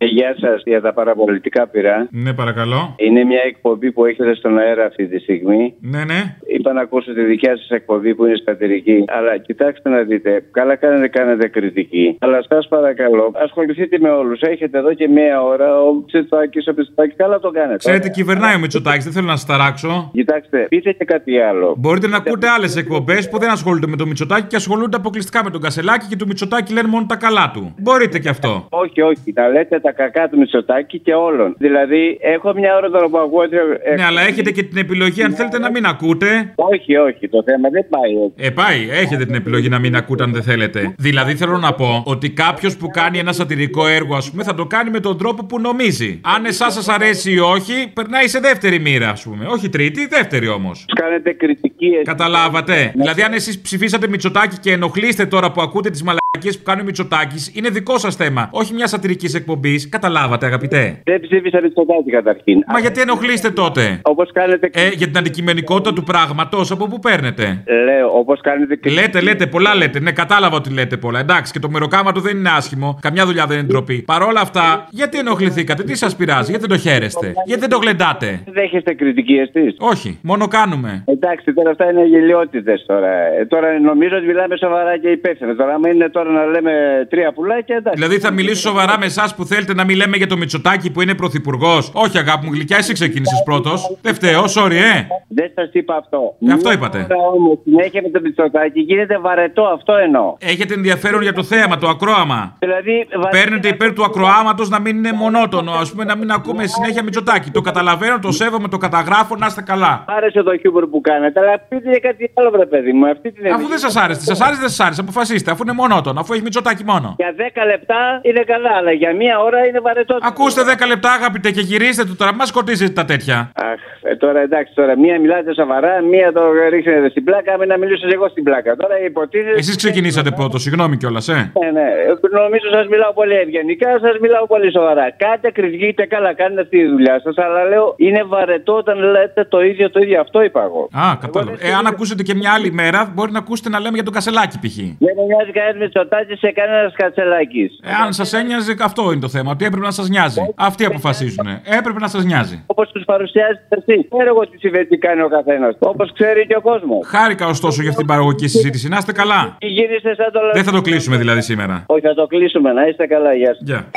Ε, 0.00 0.06
Γεια 0.06 0.34
σας 0.40 0.62
για 0.64 0.80
τα 0.80 0.92
παραπολιτικά 0.92 1.66
πειρά. 1.66 2.08
Ναι, 2.10 2.32
παρακαλώ. 2.32 2.94
Είναι 2.96 3.24
μια 3.24 3.40
εκπομπή 3.46 3.92
που 3.92 4.04
έχετε 4.04 4.34
στον 4.34 4.58
αέρα 4.58 4.84
αυτή 4.84 5.06
τη 5.06 5.18
στιγμή. 5.18 5.74
Ναι, 5.80 6.04
ναι. 6.04 6.36
Είπα 6.56 6.72
να 6.72 6.80
ακούσω 6.80 7.14
τη 7.14 7.22
δικιά 7.22 7.56
σας 7.56 7.70
εκπομπή 7.70 8.14
που 8.14 8.24
είναι 8.26 8.36
στατηρική. 8.36 9.04
Αλλά 9.06 9.36
κοιτάξτε 9.38 9.88
να 9.88 10.02
δείτε, 10.02 10.44
καλά 10.50 10.76
κάνετε, 10.76 11.08
κάνετε 11.08 11.48
κριτική. 11.48 12.16
Αλλά 12.20 12.42
σας 12.48 12.68
παρακαλώ, 12.68 13.32
ασχοληθείτε 13.34 13.98
με 13.98 14.08
όλους. 14.10 14.40
Έχετε 14.40 14.78
εδώ 14.78 14.94
και 14.94 15.08
μία 15.08 15.42
ώρα 15.42 15.80
ο 15.82 16.04
Τσετάκη, 16.06 16.70
ο 16.70 16.74
Πιστάκη, 16.74 17.14
καλά 17.14 17.38
το 17.38 17.50
κάνετε. 17.50 17.76
Ξέρετε, 17.76 18.08
κυβερνάει 18.08 18.54
ο 18.54 18.58
Μητσοτάκης, 18.58 19.04
δεν 19.04 19.12
θέλω 19.12 19.26
να 19.26 19.36
σας 19.36 19.46
ταράξω. 19.46 20.10
Κοιτάξτε, 20.12 20.66
πείτε 20.68 20.92
και 20.92 21.04
κάτι 21.04 21.38
άλλο. 21.38 21.74
Μπορείτε 21.78 22.06
να 22.06 22.16
ακούτε 22.16 22.48
άλλες 22.48 22.76
εκπομπές 22.76 23.28
που 23.28 23.38
δεν 23.38 23.50
ασχολούνται 23.50 23.86
με 23.86 23.96
το 23.96 24.06
Μητσοτάκη 24.06 24.46
και 24.46 24.56
ασχολούνται 24.56 24.96
αποκλειστικά 24.96 25.44
με 25.44 25.50
τον 25.50 25.60
Κασελάκη 25.60 26.06
και 26.06 26.16
του 26.16 26.26
Μητσοτάκη 26.26 26.72
λένε 26.72 26.88
μόνο 26.88 27.06
τα 27.08 27.16
καλά 27.16 27.50
του. 27.54 27.74
Μπορείτε 27.78 28.18
και 28.18 28.28
αυτό. 28.28 28.66
Όχι, 28.70 29.00
όχι, 29.00 29.32
να 29.34 29.48
λέτε 29.48 29.80
τα 29.86 29.92
κακά 29.92 30.28
του 30.28 30.38
Μητσοτάκη 30.38 30.98
και 30.98 31.14
όλων. 31.14 31.54
Δηλαδή, 31.58 32.18
έχω 32.20 32.52
μια 32.54 32.76
ώρα 32.76 32.88
τώρα 32.90 33.08
που 33.08 33.18
ακούω. 33.18 33.42
ότι- 33.42 33.56
ε, 33.90 33.94
Ναι, 33.94 34.04
αλλά 34.04 34.20
έχετε 34.20 34.50
και 34.50 34.62
την 34.62 34.78
επιλογή 34.78 35.22
αν 35.22 35.32
θέλετε 35.32 35.58
να 35.58 35.70
μην 35.70 35.84
ακούτε. 35.86 36.52
Όχι, 36.54 36.96
όχι, 36.96 37.28
το 37.28 37.42
θέμα 37.48 37.68
δεν 37.68 37.86
πάει 37.88 38.12
έτσι. 38.24 38.46
Ε, 38.46 38.50
πάει. 38.50 38.80
Έχετε 39.02 39.24
την 39.24 39.34
επιλογή 39.34 39.68
να 39.68 39.78
μην 39.78 39.96
ακούτε 39.96 40.22
αν 40.24 40.32
δεν 40.32 40.42
θέλετε. 40.42 40.94
Δηλαδή 40.98 41.34
θέλω 41.34 41.56
να 41.58 41.72
πω 41.74 42.02
ότι 42.06 42.30
κάποιος 42.30 42.76
που 42.76 42.88
κάνει 42.88 43.18
ένα 43.18 43.32
σατυρικό 43.32 43.86
έργο, 43.86 44.14
ας 44.16 44.30
πούμε, 44.30 44.42
θα 44.42 44.54
το 44.54 44.66
κάνει 44.66 44.90
με 44.90 45.00
τον 45.00 45.18
τρόπο 45.18 45.44
που 45.44 45.60
νομίζει. 45.60 46.20
Αν 46.36 46.44
εσάς 46.44 46.72
σας 46.74 46.88
αρέσει 46.88 47.32
ή 47.32 47.38
όχι, 47.38 47.90
περνάει 47.92 48.28
σε 48.28 48.38
δεύτερη 48.40 48.78
μοίρα, 48.78 49.08
ας 49.10 49.22
πούμε. 49.22 49.46
Όχι 49.48 49.68
τρίτη, 49.68 50.06
δεύτερη 50.06 50.48
όμως. 50.48 50.84
Κάνετε 51.00 51.32
κριτική. 51.32 51.86
έτσι. 51.86 52.02
Καταλάβατε. 52.02 52.92
Δηλαδή, 52.94 53.22
αν 53.22 53.32
εσείς 53.32 53.60
ψηφίσατε 53.60 54.08
Μητσοτάκη 54.08 54.58
και 54.58 54.72
ενοχλείστε 54.72 55.26
τώρα 55.26 55.50
που 55.52 55.60
ακούτε 55.62 55.90
τις 55.90 56.02
μαλακίες 56.02 56.24
που 56.38 56.62
κάνει 56.64 56.80
ο 56.80 56.84
Μητσοτάκης, 56.84 57.52
είναι 57.54 57.68
δικό 57.68 57.98
σας 57.98 58.16
θέμα. 58.16 58.48
Όχι 58.52 58.74
μια 58.74 58.86
σατυρικής 58.86 59.34
εκπομπής. 59.34 59.88
Καταλάβατε, 59.88 60.46
αγαπητέ. 60.46 61.00
Δεν 61.04 61.20
ψήφισα 61.20 61.60
Μητσοτάκη 61.62 62.10
καταρχήν. 62.10 62.64
Μα 62.72 62.78
γιατί 62.78 63.00
ενοχλείστε 63.00 63.50
τότε; 63.50 64.00
Όπως 64.02 64.32
κάνετε. 64.32 64.70
Ε, 64.72 64.88
για 64.88 65.06
την 65.06 65.18
αντικειμενικότητα 65.18 65.92
του 65.92 66.02
πράγματος, 66.02 66.70
από 66.70 66.88
πού 66.88 66.98
παίρνετε; 66.98 67.62
Λέω, 67.84 68.18
όπως 68.18 68.40
κάνετε 68.40 68.76
κριτική. 68.76 68.94
Λέτε, 69.02 69.20
λέτε, 69.20 69.46
πολλά 69.46 69.74
λέτε. 69.74 70.00
Ναι, 70.00 70.12
κατάλαβα 70.12 70.56
ότι 70.56 70.72
λέτε 70.72 70.96
πολλά. 70.96 71.18
Εντάξει, 71.18 71.52
και 71.52 71.58
το 71.58 71.70
μεροκάματο 71.70 72.20
δεν 72.20 72.36
είναι 72.36 72.50
άσχημο. 72.56 72.98
Καμιά 73.00 73.26
δουλειά 73.26 73.46
δεν 73.46 73.58
είναι 73.58 73.66
ντροπή. 73.66 74.02
Παρ' 74.02 74.22
όλα 74.22 74.40
αυτά, 74.40 74.86
γιατί 74.90 75.18
ενοχληθήκατε, 75.18 75.82
τι 75.82 75.96
σας 75.96 76.16
πειράζει, 76.16 76.50
γιατί 76.50 76.66
δεν 76.66 76.76
το 76.76 76.82
χαίρεστε, 76.88 77.32
γιατί 77.46 77.60
δεν 77.60 77.70
το 77.70 77.78
γλεντάτε; 77.78 78.40
Δέχεστε 78.46 78.94
κριτική 78.94 79.34
εσείς; 79.34 79.76
Όχι, 79.78 80.18
μόνο 80.22 80.48
κάνουμε. 80.48 81.04
Εντάξει, 81.06 81.52
τώρα 81.52 81.70
αυτά 81.70 81.90
είναι 81.90 82.04
γελιότητες 82.04 82.84
τώρα. 82.86 83.08
Ε, 83.40 83.46
τώρα 83.46 83.78
νομίζω 83.78 84.16
ότι 84.16 84.26
μιλάμε 84.26 84.56
σοβαρά 84.56 84.98
και 84.98 85.08
υπεύθυνα. 85.08 85.54
Τώρα, 85.56 85.74
άμα 85.74 85.88
είναι 85.88 86.08
τώρα 86.08 86.25
να 86.32 86.44
λέμε 86.44 86.72
τρία 87.10 87.32
πουλάκια, 87.32 87.76
εντάξει. 87.76 88.00
Δηλαδή 88.02 88.20
θα 88.20 88.30
μιλήσω 88.30 88.68
σοβαρά 88.68 88.98
με 88.98 89.04
εσάς 89.06 89.34
που 89.34 89.44
θέλετε 89.44 89.74
να 89.74 89.84
μην 89.84 89.96
λέμε 89.96 90.16
για 90.16 90.26
το 90.26 90.36
Μητσοτάκι 90.36 90.90
που 90.90 91.00
είναι 91.02 91.14
πρωθυπουργός. 91.14 91.90
Όχι, 91.94 92.18
αγάπη 92.18 92.46
μου 92.46 92.52
γλυκιά, 92.52 92.76
εσύ 92.76 92.92
ξεκίνησες 92.92 93.42
πρώτος. 93.44 93.98
Δεν 94.02 94.14
φταίω, 94.14 94.44
sorry, 94.44 94.70
ε. 94.70 95.06
Δεν 95.28 95.50
σας 95.54 95.68
είπα 95.72 95.96
αυτό. 95.96 96.36
Ε, 96.48 96.52
αυτό 96.52 96.72
είπατε. 96.72 97.06
Όμως 97.34 97.58
συνέχεια 97.64 98.02
με 98.02 98.08
το 98.08 98.20
Μητσοτάκι 98.22 98.80
γίνεται 98.80 99.18
βαρετό, 99.18 99.62
αυτό 99.62 99.94
εννοώ. 99.94 100.36
Έχετε 100.38 100.74
ενδιαφέρον 100.74 101.22
για 101.22 101.32
το 101.32 101.42
θέαμα, 101.42 101.78
το 101.78 101.88
ακρόαμα. 101.88 102.56
Δηλαδή, 102.58 103.06
Παίρνετε 103.30 103.68
υπέρ 103.68 103.92
του 103.92 104.04
ακροάματος 104.04 104.68
να 104.68 104.80
μην 104.80 104.96
είναι 104.96 105.12
μονότονο, 105.12 105.72
ας 105.72 105.90
πούμε, 105.90 106.04
να 106.04 106.16
μην 106.16 106.30
ακούμε 106.30 106.66
συνέχεια 106.66 107.02
Μητσοτάκι. 107.02 107.50
Το 107.50 107.60
καταλαβαίνω, 107.60 108.18
το 108.18 108.32
σέβομαι, 108.32 108.68
το 108.68 108.78
καταγράφω, 108.78 109.36
να 109.36 109.46
είστε 109.46 109.62
καλά. 109.62 110.04
Μ' 110.08 110.10
άρεσε 110.10 110.42
το 110.42 110.58
χιούμορ 110.58 110.86
που 110.86 111.00
κάνετε, 111.00 111.40
αλλά 111.40 111.58
πείτε 111.68 111.90
για 111.90 111.98
κάτι 111.98 112.30
άλλο, 112.34 112.50
βρε 112.50 112.66
παιδί 112.66 112.92
μου. 112.92 113.06
Αυτή 113.06 113.32
την 113.32 113.52
Αφού 113.52 113.68
δεν 113.68 113.78
σας 113.78 113.96
άρεσε, 113.96 114.20
σας 114.20 114.40
άρεσε, 114.40 114.60
δεν 114.60 114.68
σας 114.68 114.80
άρεσε, 114.80 115.00
αποφασίστε, 115.00 115.50
αφού 115.50 115.62
είναι 115.62 115.72
μονότονο, 115.72 116.15
αφού 116.20 116.32
έχει 116.32 116.42
Μητσοτάκι 116.42 116.84
μόνο. 116.84 117.14
Για 117.18 117.34
10 117.36 117.66
λεπτά 117.66 118.20
είναι 118.22 118.42
καλά, 118.52 118.72
αλλά 118.78 118.92
για 118.92 119.14
μία 119.14 119.40
ώρα 119.40 119.66
είναι 119.66 119.80
βαρετό. 119.80 120.18
Ακούστε 120.20 120.60
10 120.62 120.86
λεπτά, 120.88 121.10
αγαπητέ, 121.12 121.50
και 121.50 121.60
γυρίστε 121.60 122.04
του 122.04 122.16
τώρα, 122.16 122.34
μας 122.34 122.48
σκοτίζετε 122.48 122.92
τα 122.92 123.04
τέτοια. 123.04 123.50
Αχ, 123.54 123.80
ε, 124.02 124.16
τώρα 124.16 124.40
εντάξει, 124.40 124.74
τώρα 124.74 124.98
μία 124.98 125.20
μιλάτε 125.20 125.54
σοβαρά, 125.54 126.00
μία 126.00 126.32
το 126.32 126.42
ρίχνετε 126.70 127.08
στην 127.08 127.24
πλάκα, 127.24 127.58
με 127.58 127.64
να 127.64 127.76
μιλήσω 127.78 128.06
εγώ 128.12 128.28
στην 128.28 128.42
πλάκα. 128.44 128.76
Τώρα 128.76 128.94
υποτίθεται. 129.04 129.58
Εσείς 129.58 129.76
ξεκινήσατε 129.76 130.30
πρώτο, 130.30 130.58
συγγνώμη 130.58 130.96
κιόλας, 130.96 131.28
ε. 131.28 131.52
Ναι, 131.60 131.70
ναι. 131.70 131.80
Ε, 131.80 132.38
Νομίζω 132.42 132.66
σας 132.72 132.86
μιλάω 132.86 133.12
πολύ 133.12 133.34
ευγενικά, 133.34 133.98
σας 134.00 134.18
μιλάω 134.20 134.46
πολύ 134.46 134.70
σοβαρά. 134.70 135.10
Κάντε 135.16 135.50
κριτική, 135.50 135.86
είτε 135.86 136.06
καλά 136.06 136.34
κάνετε 136.34 136.60
αυτή 136.60 136.78
τη 136.82 136.88
δουλειά 136.88 137.20
σας, 137.24 137.38
αλλά 137.38 137.64
λέω 137.64 137.94
είναι 137.96 138.22
βαρετό 138.22 138.72
όταν 138.76 138.98
λέτε 138.98 139.44
το 139.44 139.60
ίδιο 139.60 139.90
το 139.90 140.00
ίδιο. 140.00 140.20
Αυτό 140.20 140.42
είπα 140.42 140.62
εγώ. 140.62 140.88
Α, 140.92 141.16
κατάλαβα. 141.20 141.56
Ε, 141.60 141.72
αν 141.72 141.86
ακούσετε 141.86 142.22
και 142.22 142.34
μια 142.34 142.52
άλλη 142.52 142.72
μέρα, 142.72 143.12
μπορεί 143.14 143.32
να 143.32 143.38
ακούσετε 143.38 143.68
να 143.68 143.78
λέμε 143.80 143.94
για 143.94 144.04
τον 144.04 144.12
Κασελάκι 144.12 144.58
π.χ. 144.58 144.76
Δεν 144.76 145.14
με 145.16 145.22
νοιάζει 145.30 145.50
κανένας 145.50 145.88
Μητσοτάκη 145.96 146.34
σε 146.34 146.52
κανένας 146.52 146.92
κατσελάκι. 146.96 147.70
Ε, 147.82 147.90
αν 148.04 148.12
σας 148.12 148.32
ένοιαζε, 148.32 148.74
αυτό 148.80 149.02
είναι 149.12 149.20
το 149.20 149.28
θέμα. 149.28 149.50
Ότι 149.50 149.64
έπρεπε 149.64 149.84
να 149.84 149.90
σας 149.90 150.08
νοιάζει. 150.08 150.40
Αυτοί 150.54 150.84
αποφασίζουν. 150.84 151.46
Έπρεπε 151.78 151.98
να 151.98 152.08
σας 152.08 152.24
νοιάζει. 152.24 152.64
Όπως 152.66 152.90
τους 152.92 153.04
παρουσιάζετε 153.04 153.76
εσείς. 153.78 154.08
Ξέρω 154.08 154.28
εγώ 154.28 154.48
τις 154.48 154.60
συμβαίνει, 154.60 154.86
τι 154.86 154.96
κάνει 154.96 155.22
ο 155.22 155.28
καθένας. 155.28 155.76
Όπως 155.78 156.12
ξέρει 156.12 156.46
και 156.46 156.56
ο 156.56 156.60
κόσμος. 156.60 157.06
Χάρηκα 157.06 157.46
ωστόσο 157.46 157.80
για 157.80 157.90
αυτήν 157.90 158.06
την 158.06 158.14
παραγωγική 158.14 158.48
συζήτηση. 158.48 158.88
Να 158.88 158.96
είστε 158.96 159.12
καλά. 159.12 159.56
Τι 159.58 159.66
γίνεστε 159.66 160.14
σαν 160.14 160.32
το 160.32 160.40
Δεν 160.52 160.64
θα 160.64 160.72
το 160.72 160.80
κλείσουμε 160.80 161.16
δηλαδή 161.16 161.40
σήμερα. 161.40 161.84
Όχι, 161.86 162.00
θα 162.00 162.14
το 162.14 162.26
κλείσουμε. 162.26 162.72
Να 162.72 162.86
είστε 162.86 163.06
καλά, 163.06 163.34
γεια 163.34 163.54
σας. 163.54 163.62
Γεια. 163.64 163.90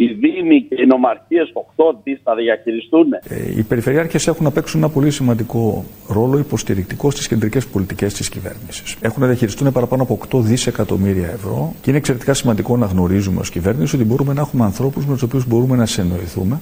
Οι 0.00 0.06
Δήμοι 0.06 0.62
και 0.62 0.82
οι 0.82 0.86
νομαρχίες 0.86 1.52
8 1.76 1.94
δις 2.02 2.20
θα 2.22 2.34
διαχειριστούν. 2.34 3.12
Ε, 3.12 3.58
Οι 3.58 3.62
περιφερειάρχες 3.62 4.26
έχουν 4.26 4.44
να 4.44 4.50
παίξουν 4.50 4.80
ένα 4.82 4.90
πολύ 4.90 5.10
σημαντικό 5.10 5.84
ρόλο 6.08 6.38
υποστηρικτικό 6.38 7.10
στις 7.10 7.28
κεντρικές 7.28 7.66
πολιτικές 7.66 8.14
της 8.14 8.28
κυβέρνησης. 8.28 8.96
Έχουν 9.00 9.20
να 9.22 9.26
διαχειριστούν 9.26 9.72
παραπάνω 9.72 10.02
από 10.02 10.18
8 10.30 10.40
δισεκατομμύρια 10.40 11.28
ευρώ 11.28 11.72
και 11.82 11.90
είναι 11.90 11.98
εξαιρετικά 11.98 12.34
σημαντικό 12.34 12.76
να 12.76 12.86
γνωρίζουμε 12.86 13.40
ως 13.40 13.50
κυβέρνηση 13.50 13.96
ότι 13.96 14.04
μπορούμε 14.04 14.32
να 14.32 14.40
έχουμε 14.40 14.64
ανθρώπους 14.64 15.06
με 15.06 15.12
τους 15.12 15.22
οποίους 15.22 15.46
μπορούμε 15.46 15.76
να 15.76 15.86
συνεννοηθούμε. 15.86 16.60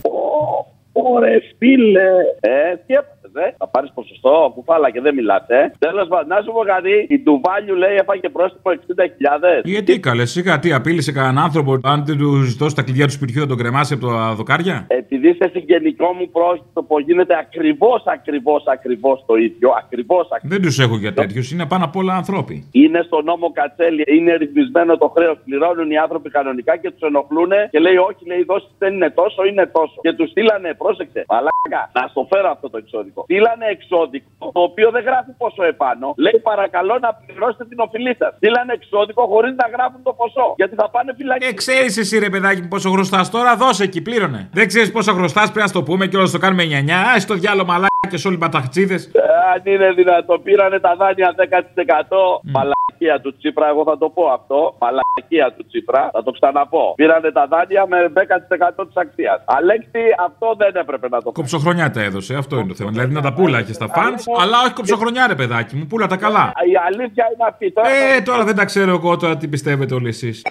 Ωραία, 0.93 1.41
φίλε. 1.59 2.09
Ε, 2.41 2.77
τι 2.87 2.95
έπαθε, 2.95 3.16
ε; 3.45 3.55
Θα 3.59 3.67
πάρεις 3.69 3.91
ποσοστό, 3.95 4.53
κουφάλα 4.55 4.91
και 4.91 5.01
δεν 5.01 5.15
μιλάτε. 5.15 5.73
Τέλος 5.79 6.09
πάντων, 6.09 6.29
να 6.29 6.43
σου 6.45 6.53
πω 6.53 6.63
κάτι. 6.75 7.07
Η 7.09 7.19
Ντουβάλιου 7.23 7.75
λέει 7.75 7.95
έφαγε 7.95 8.29
πρόστιμο 8.29 8.63
60.000. 8.65 9.61
Γιατί 9.65 10.01
καλέ, 10.01 10.25
σιγά 10.25 10.59
τι 10.59 10.73
απείλησε 10.73 11.13
κανέναν 11.13 11.45
άνθρωπο. 11.45 11.79
Αν 11.83 12.05
δεν 12.05 12.17
του 12.19 12.31
δώσει 12.59 12.75
τα 12.75 12.83
κλειδιά 12.83 13.07
του 13.07 13.13
σπιτιού, 13.13 13.41
θα 13.41 13.47
τον 13.47 13.57
κρεμάσει 13.57 13.95
από 13.95 14.07
τα 14.07 14.35
δοκάρια; 14.35 14.85
Επειδή 14.89 15.29
είστε 15.29 15.49
συγγενικό 15.49 16.13
μου 16.13 16.29
πρόσωπο, 16.31 17.01
γίνεται 17.01 17.35
ακριβώς, 17.39 18.03
ακριβώς, 18.07 18.65
ακριβώς 18.67 19.25
το 19.27 19.35
ίδιο. 19.37 19.69
Ακριβώς, 19.83 20.29
Δεν 20.43 20.63
τους 20.63 20.79
έχω 20.79 20.97
για 20.97 21.13
τέτοιους, 21.13 21.51
είναι 21.53 21.67
πάνω 21.67 21.85
απ' 21.85 21.97
όλα 21.97 22.15
ανθρώποι. 22.15 22.69
Είναι 22.73 23.03
στο 23.07 23.23
νόμο 23.23 23.53
Κατσέλη, 23.53 24.05
είναι 24.07 24.35
ρυθμισμένο 24.35 24.97
το 24.97 25.09
χρέος. 25.17 25.37
Πληρώνουν 25.45 25.91
οι 25.91 25.99
άνθρωποι 25.99 26.31
κανονικά 26.31 26.77
και 26.77 26.91
τους 26.91 27.01
ενοχλούν 27.01 27.51
και 27.71 27.79
λέει: 27.79 27.97
Όχι, 27.97 28.27
λέει, 28.27 28.39
η 28.39 28.45
δόση 28.45 28.67
δεν 28.79 28.95
είναι 28.95 29.11
τόσο, 29.11 29.45
είναι 29.45 29.67
τόσο. 29.67 29.99
Και 30.01 30.13
τους 30.13 30.31
στείλανε, 30.31 30.75
πρόσεξε, 30.75 31.25
μαλάκα, 31.29 31.91
να 31.93 32.07
στο 32.11 32.27
φέρω 32.31 32.49
αυτό 32.51 32.71
το 32.71 32.79
εξώδικο. 32.79 33.25
Στείλανε 33.29 33.67
εξώδικο, 33.77 34.31
το 34.57 34.61
οποίο 34.69 34.89
δεν 34.91 35.03
γράφει 35.09 35.31
ποσό 35.43 35.65
επάνω. 35.75 36.07
Λέει 36.17 36.39
παρακαλώ 36.51 36.95
να 37.07 37.11
πληρώσετε 37.15 37.65
την 37.65 37.79
οφειλή 37.87 38.15
σας. 38.19 38.31
Στείλανε 38.37 38.73
εξώδικο 38.73 39.23
χωρίς 39.33 39.55
να 39.63 39.67
γράφουν 39.75 40.03
το 40.03 40.13
ποσό. 40.21 40.55
Γιατί 40.57 40.75
θα 40.75 40.91
πάνε 40.91 41.15
φυλακή. 41.19 41.47
Ε, 41.47 41.53
ξέρεις 41.53 41.97
εσύ 42.03 42.19
ρε 42.19 42.31
παιδάκι 42.31 42.61
μου 42.63 42.69
πόσο 42.69 42.91
χρωστά 42.91 43.21
τώρα, 43.31 43.57
δώσε 43.57 43.85
εκεί, 43.85 44.01
πλήρωνε. 44.03 44.49
Δεν 44.53 44.67
ξέρεις 44.67 44.91
πόσο 44.93 45.13
χρωστά, 45.13 45.43
πρέπει 45.43 45.59
να 45.59 45.67
στο 45.67 45.83
πούμε 45.83 46.07
και 46.07 46.17
όλο 46.17 46.31
το 46.31 46.39
κάνουμε 46.39 46.63
9-9. 46.65 46.91
Α 46.91 47.25
το 47.27 47.35
διάλογο 47.35 47.67
μαλάκια 47.67 48.19
όλοι 48.27 48.39
παταχτσίδε. 48.39 48.95
Ε, 48.95 49.21
αν 49.55 49.63
είναι 49.65 49.93
δυνατό, 49.93 50.39
πήρανε 50.39 50.79
τα 50.81 50.97
δάνεια 50.97 51.35
10%. 51.37 52.65
Μαλακία 52.99 53.21
του 53.21 53.37
Τσίπρα, 53.39 53.69
εγώ 53.69 53.85
θα 53.85 53.99
το 53.99 54.09
πω 54.09 54.25
αυτό. 54.39 54.77
Μαλακία 54.81 55.55
του 55.57 55.67
Τσίπρα, 55.67 56.11
θα 56.13 56.23
το 56.23 56.31
ξαναπώ. 56.31 56.93
Πήρανε 56.97 57.31
τα 57.33 57.47
δάνεια 57.47 57.87
με 57.87 57.99
10% 58.15 58.87
της 58.87 58.97
αξίας. 58.97 59.39
Αλέξη, 59.45 60.03
αυτό 60.27 60.55
δεν 60.57 60.73
έπρεπε 60.83 61.09
να 61.09 61.19
το 61.23 61.31
κάνει. 61.31 61.35
Κοψοχρονιά 61.35 61.91
τα 61.91 62.03
έδωσε, 62.03 62.35
αυτό 62.35 62.57
είναι 62.59 62.69
το 62.69 62.75
θέμα. 62.75 62.91
Δηλαδή 62.91 63.13
να 63.15 63.21
τα 63.23 63.33
πούλαχε 63.33 63.73
στα 63.73 63.89
φαν, 63.89 64.15
αλλά 64.41 64.57
όχι 64.65 64.73
κοψοχρονιά 64.73 65.27
ρε 65.27 65.35
παιδάκι 65.35 65.77
μου, 65.77 65.87
πούλα 65.87 66.07
τα 66.07 66.17
καλά. 66.17 66.53
Η 66.73 66.77
αλήθεια 66.87 67.25
είναι 67.33 67.45
αυτή. 67.49 67.73
Τώρα 67.73 67.89
Ε, 67.89 68.21
τώρα 68.21 68.45
δεν 68.45 68.55
τα 68.57 68.65
ξέρω 68.65 68.91
εγώ 68.91 69.17
τώρα 69.17 69.37
τι 69.37 69.49
πιστεύετε 69.49 69.95
όλοι 69.95 70.09
εσείς. 70.09 70.43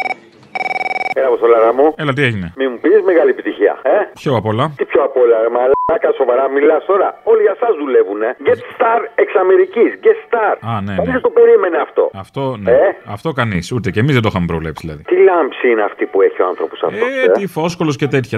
Έλα, 1.18 1.28
Αποστολάρα 1.32 1.72
μου. 1.78 1.86
Έλα, 2.02 2.14
τι 2.18 2.22
έγινε; 2.30 2.48
Μη 2.60 2.66
μου 2.72 2.78
πεις 2.84 3.00
μεγάλη 3.12 3.30
επιτυχία, 3.36 3.74
ε. 3.96 3.98
Ποιο 4.22 4.32
απ' 4.40 4.48
όλα. 4.52 4.66
Τι 4.80 4.86
πιο 4.92 5.02
απ' 5.08 5.18
όλα, 5.24 5.36
ρε 5.46 5.50
μαλάκα, 5.56 6.10
σοβαρά 6.20 6.46
μιλάς 6.56 6.82
τώρα. 6.92 7.08
Όλοι 7.32 7.42
για 7.48 7.54
εσάς 7.58 7.74
δουλεύουν, 7.82 8.22
ε. 8.22 8.30
Get 8.48 8.60
star 8.74 9.00
εξ 9.22 9.30
Αμερικής. 9.44 9.90
Get 10.06 10.18
star. 10.28 10.54
Α, 10.72 10.74
ναι, 10.86 10.94
Κανείς 10.96 11.08
ναι. 11.12 11.18
δεν 11.18 11.22
το 11.28 11.32
περίμενε 11.40 11.78
αυτό; 11.86 12.04
Αυτό, 12.24 12.44
ναι. 12.64 12.72
Ε; 12.72 12.88
Αυτό 13.16 13.30
κανείς. 13.40 13.66
Ούτε 13.76 13.88
και 13.94 14.00
εμείς 14.04 14.14
δεν 14.18 14.24
το 14.26 14.30
είχαμε 14.32 14.46
προβλέψει 14.54 14.82
δηλαδή. 14.86 15.04
Τι 15.12 15.16
λάμψη 15.28 15.66
είναι 15.72 15.84
αυτή 15.90 16.04
που 16.12 16.18
έχει 16.28 16.40
ο 16.42 16.48
άνθρωπος 16.52 16.78
αυτός. 16.88 17.08
Ε, 17.24 17.32
τι 17.38 17.44
φόσκολος 17.48 17.96
και 18.02 18.08
τέτοια. 18.16 18.38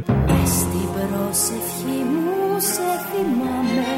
Στην 0.60 0.88
προσευχή 0.96 2.00
μου 2.14 2.60
σε 2.74 2.88
θυμάμαι 3.08 3.90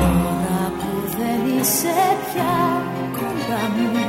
Τώρα 0.00 0.60
που 0.78 0.90
δεν 1.18 1.40
είσαι 1.58 1.96
πια 2.26 2.54
κοντά 3.18 3.62
μου 3.74 4.07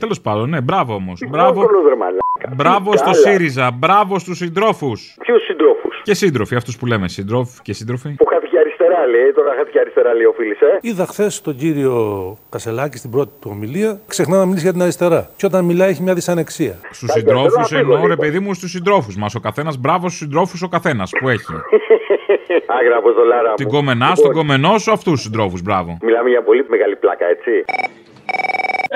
Τέλος 0.00 0.20
πάντων, 0.20 0.48
ναι, 0.48 0.60
μπράβο 0.60 0.94
όμως. 0.94 1.20
Μπράβο, 1.28 1.60
Φόσκολος, 1.60 1.84
ρε 1.88 1.96
μαλάκα. 1.96 2.54
μπράβο 2.56 2.90
Τι 2.90 2.96
στο 2.96 3.10
καλά. 3.10 3.16
ΣΥΡΙΖΑ, 3.22 3.70
μπράβο 3.70 4.18
στους 4.18 4.36
συντρόφους. 4.36 5.16
Ποιους 5.20 5.42
συντρόφους; 5.44 6.00
Και 6.02 6.14
σύντροφοι, 6.14 6.54
αυτούς 6.56 6.76
που 6.78 6.86
λέμε, 6.86 7.08
συντρόφοι 7.08 7.60
και 7.62 7.72
σύντροφοι. 7.72 8.08
Που 8.08 8.26
χάθηκε 8.26 8.58
αριστερά, 8.58 9.06
λέει. 9.06 9.32
Τώρα 9.34 9.54
χάθηκε 9.58 9.78
αριστερά, 9.78 10.14
λέει 10.14 10.24
ο 10.24 10.32
φίλης, 10.36 10.60
ε. 10.60 10.78
Είδα 10.80 11.06
χθες 11.06 11.40
τον 11.40 11.56
κύριο 11.56 12.36
Κασελάκη 12.50 12.96
στην 12.98 13.10
πρώτη 13.10 13.32
του 13.40 13.50
ομιλία, 13.52 14.00
ξεχνά 14.06 14.36
να 14.38 14.44
μιλήσει 14.44 14.62
για 14.62 14.72
την 14.72 14.82
αριστερά. 14.82 15.30
Και 15.36 15.46
όταν 15.46 15.64
μιλάει 15.64 15.90
έχει 15.90 16.02
μια 16.02 16.14
δυσανεξία. 16.14 16.74
Στους 16.90 17.10
συντρόφους 17.12 17.72
εννοώ, 17.72 18.06
ρε 18.06 18.16
παιδί 18.16 18.38
μου, 18.38 18.54
στους 18.54 18.70
συντρόφους 18.70 19.16
μας. 19.16 19.34
Ο 19.34 19.40
καθένας, 19.40 19.76
μπράβο 19.78 20.06
στους 20.08 20.18
συντρόφους 20.18 20.62
ο 20.62 20.68
καθένας 20.68 21.10
που 21.20 21.28
έχει. 21.28 21.52
Άγρα 22.80 22.96
Αποστολάρα 22.96 23.48
μου. 23.48 23.54
Την 23.54 23.68
κομμενά, 23.68 24.04
Λοιπόν, 24.08 24.16
στον 24.16 24.32
κομμενό 24.32 24.78
σου, 24.78 24.92
αυτούς 24.92 25.12
τους 25.12 25.22
συντρόφους, 25.22 25.62
μπράβο. 25.62 25.96
Μιλάμε 26.02 26.28
για 26.28 26.42
πολύ 26.42 26.64
μεγάλη 26.68 26.96
πλάκα, 26.96 27.26
έτσι. 27.26 27.50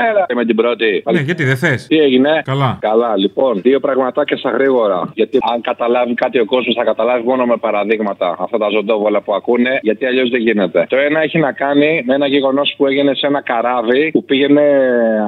Έλα. 0.09 0.25
Και 0.29 0.35
με 0.35 0.45
την 0.45 0.57
πρώτη. 0.57 1.03
Ναι, 1.13 1.21
γιατί 1.21 1.45
δεν 1.45 1.57
θες. 1.57 1.87
Τι 1.87 1.99
έγινε; 1.99 2.43
Καλά. 2.45 2.79
Καλά, 2.81 3.17
λοιπόν. 3.17 3.61
Δύο 3.61 3.81
πραγματάκια 3.81 4.37
στα 4.37 4.51
γρήγορα. 4.51 5.11
Γιατί 5.15 5.39
αν 5.53 5.61
καταλάβει 5.61 6.15
κάτι 6.15 6.39
ο 6.41 6.45
κόσμος, 6.45 6.75
θα 6.75 6.85
καταλάβει 6.85 7.27
μόνο 7.27 7.47
με 7.47 7.57
παραδείγματα 7.57 8.37
αυτά 8.39 8.59
τα 8.59 8.69
ζωντόβολα 8.69 9.21
που 9.21 9.35
ακούνε, 9.35 9.79
γιατί 9.83 10.07
αλλιώς 10.07 10.31
δεν 10.31 10.41
γίνεται. 10.41 10.87
Το 10.89 10.97
ένα 10.97 11.21
έχει 11.21 11.39
να 11.39 11.53
κάνει 11.53 12.03
με 12.07 12.15
ένα 12.15 12.27
γεγονός 12.27 12.75
που 12.77 12.87
έγινε 12.87 13.15
σε 13.15 13.27
ένα 13.27 13.43
καράβι 13.43 14.11
που 14.11 14.25
πήγαινε 14.25 14.63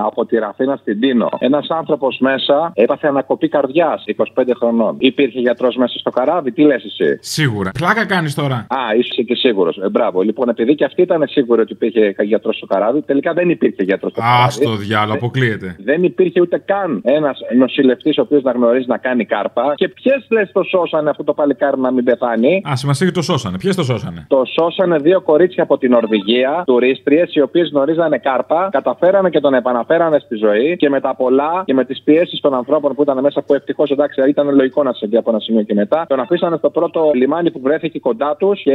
από 0.05 0.27
τη 0.27 0.39
Ραφίνα 0.39 0.77
στην 0.77 1.01
Τίνο. 1.01 1.29
Ένας 1.39 1.67
άνθρωπος 1.71 2.19
μέσα 2.21 2.73
έπαθε 2.75 3.07
ανακοπή 3.09 3.49
καρδιάς 3.49 4.05
25 4.17 4.43
χρονών. 4.59 4.97
Υπήρχε 4.99 5.41
γιατρός 5.41 5.77
μέσα 5.77 5.99
στο 5.99 6.11
καράβι, 6.11 6.53
τι 6.53 6.63
λες 6.63 6.85
εσύ; 6.85 7.19
Σίγουρα. 7.21 7.71
Πλάκα 7.79 8.07
κάνεις 8.07 8.35
τώρα. 8.35 8.55
Α, 8.55 8.95
είσαι 8.99 9.23
και 9.23 9.35
σίγουρος. 9.35 9.77
Ε, 9.77 9.89
μπράβο. 9.89 10.21
Λοιπόν, 10.21 10.49
επειδή 10.49 10.75
και 10.75 10.85
αυτοί 10.85 11.03
ήταν 11.03 11.25
σίγουροι 11.29 11.61
ότι 11.61 11.73
υπήρχε 11.73 12.15
γιατρός 12.23 12.57
στο 12.57 12.67
καράβι, 12.67 13.03
τελικά 13.03 13.33
δεν 13.33 13.51
υπήρχε 13.51 13.83
γιατρός 13.83 14.13
στο 14.13 14.21
Α 14.21 14.25
καράβι. 14.25 14.62
Το 14.65 14.77
διάλογο, 14.77 15.15
αποκλείεται. 15.17 15.77
Δεν 15.85 16.03
υπήρχε 16.03 16.41
ούτε 16.41 16.59
καν 16.59 17.01
ένας 17.05 17.39
νοσηλευτής 17.57 18.19
ο 18.19 18.23
οποίος 18.23 18.43
να 18.43 18.51
γνωρίζει 18.53 18.87
να 18.89 18.99
κάνει 18.99 19.25
κάρπα. 19.25 19.73
Και 19.75 19.89
ποιες 19.89 20.27
λες 20.31 20.51
το 20.53 20.63
σώσανε 20.63 21.11
αυτό 21.11 21.25
το 21.25 21.33
παλικάρι 21.33 21.81
να 21.81 21.91
μην 21.93 22.05
πεθάνει; 22.05 22.63
Α, 22.71 22.77
σημασία 22.77 23.07
ότι 23.07 23.15
το 23.15 23.23
σώσανε. 23.23 23.59
Ποιες 23.59 23.77
το 23.77 23.83
σώσανε; 23.83 24.25
Το 24.29 24.43
σώσανε 24.59 24.97
δύο 24.99 25.21
κορίτσια 25.21 25.63
από 25.63 25.79
την 25.79 25.91
Νορβηγία, 25.91 26.63
τουρίστριες, 26.67 27.35
οι 27.35 27.41
οποίες 27.41 27.69
γνωρίζανε 27.73 28.19
κάρπα, 28.19 28.69
καταφέρανε 28.73 29.31
και 29.31 29.41
τον 29.41 29.55
επαναφέρανε 29.55 30.19
στη 30.19 30.37
ζωή 30.37 30.77
και 30.77 30.89
με 30.89 31.01
τα 31.01 31.15
πολλά 31.17 31.63
και 31.65 31.75
με 31.75 31.85
τις 31.85 32.03
πιέσεις 32.03 32.41
των 32.41 32.55
ανθρώπων 32.55 32.95
που 32.95 33.03
ήταν 33.03 33.21
μέσα, 33.21 33.43
που 33.43 33.55
ευτυχώς 33.55 33.91
εντάξει 33.91 34.29
ήταν 34.29 34.55
λογικό 34.55 34.83
να 34.83 34.93
συμβεί 34.93 35.17
από 35.17 35.31
ένα 35.31 35.41
σημείο 35.41 35.63
και 35.63 35.75
μετά, 35.75 36.05
τον 36.09 36.21
αφήσανε 36.21 36.57
στο 36.57 36.71
πρώτο 36.71 37.11
λιμάνι 37.15 37.51
που 37.51 37.61
βρέθηκε 37.63 37.99
κοντά 37.99 38.37
τους 38.39 38.63
και 38.63 38.73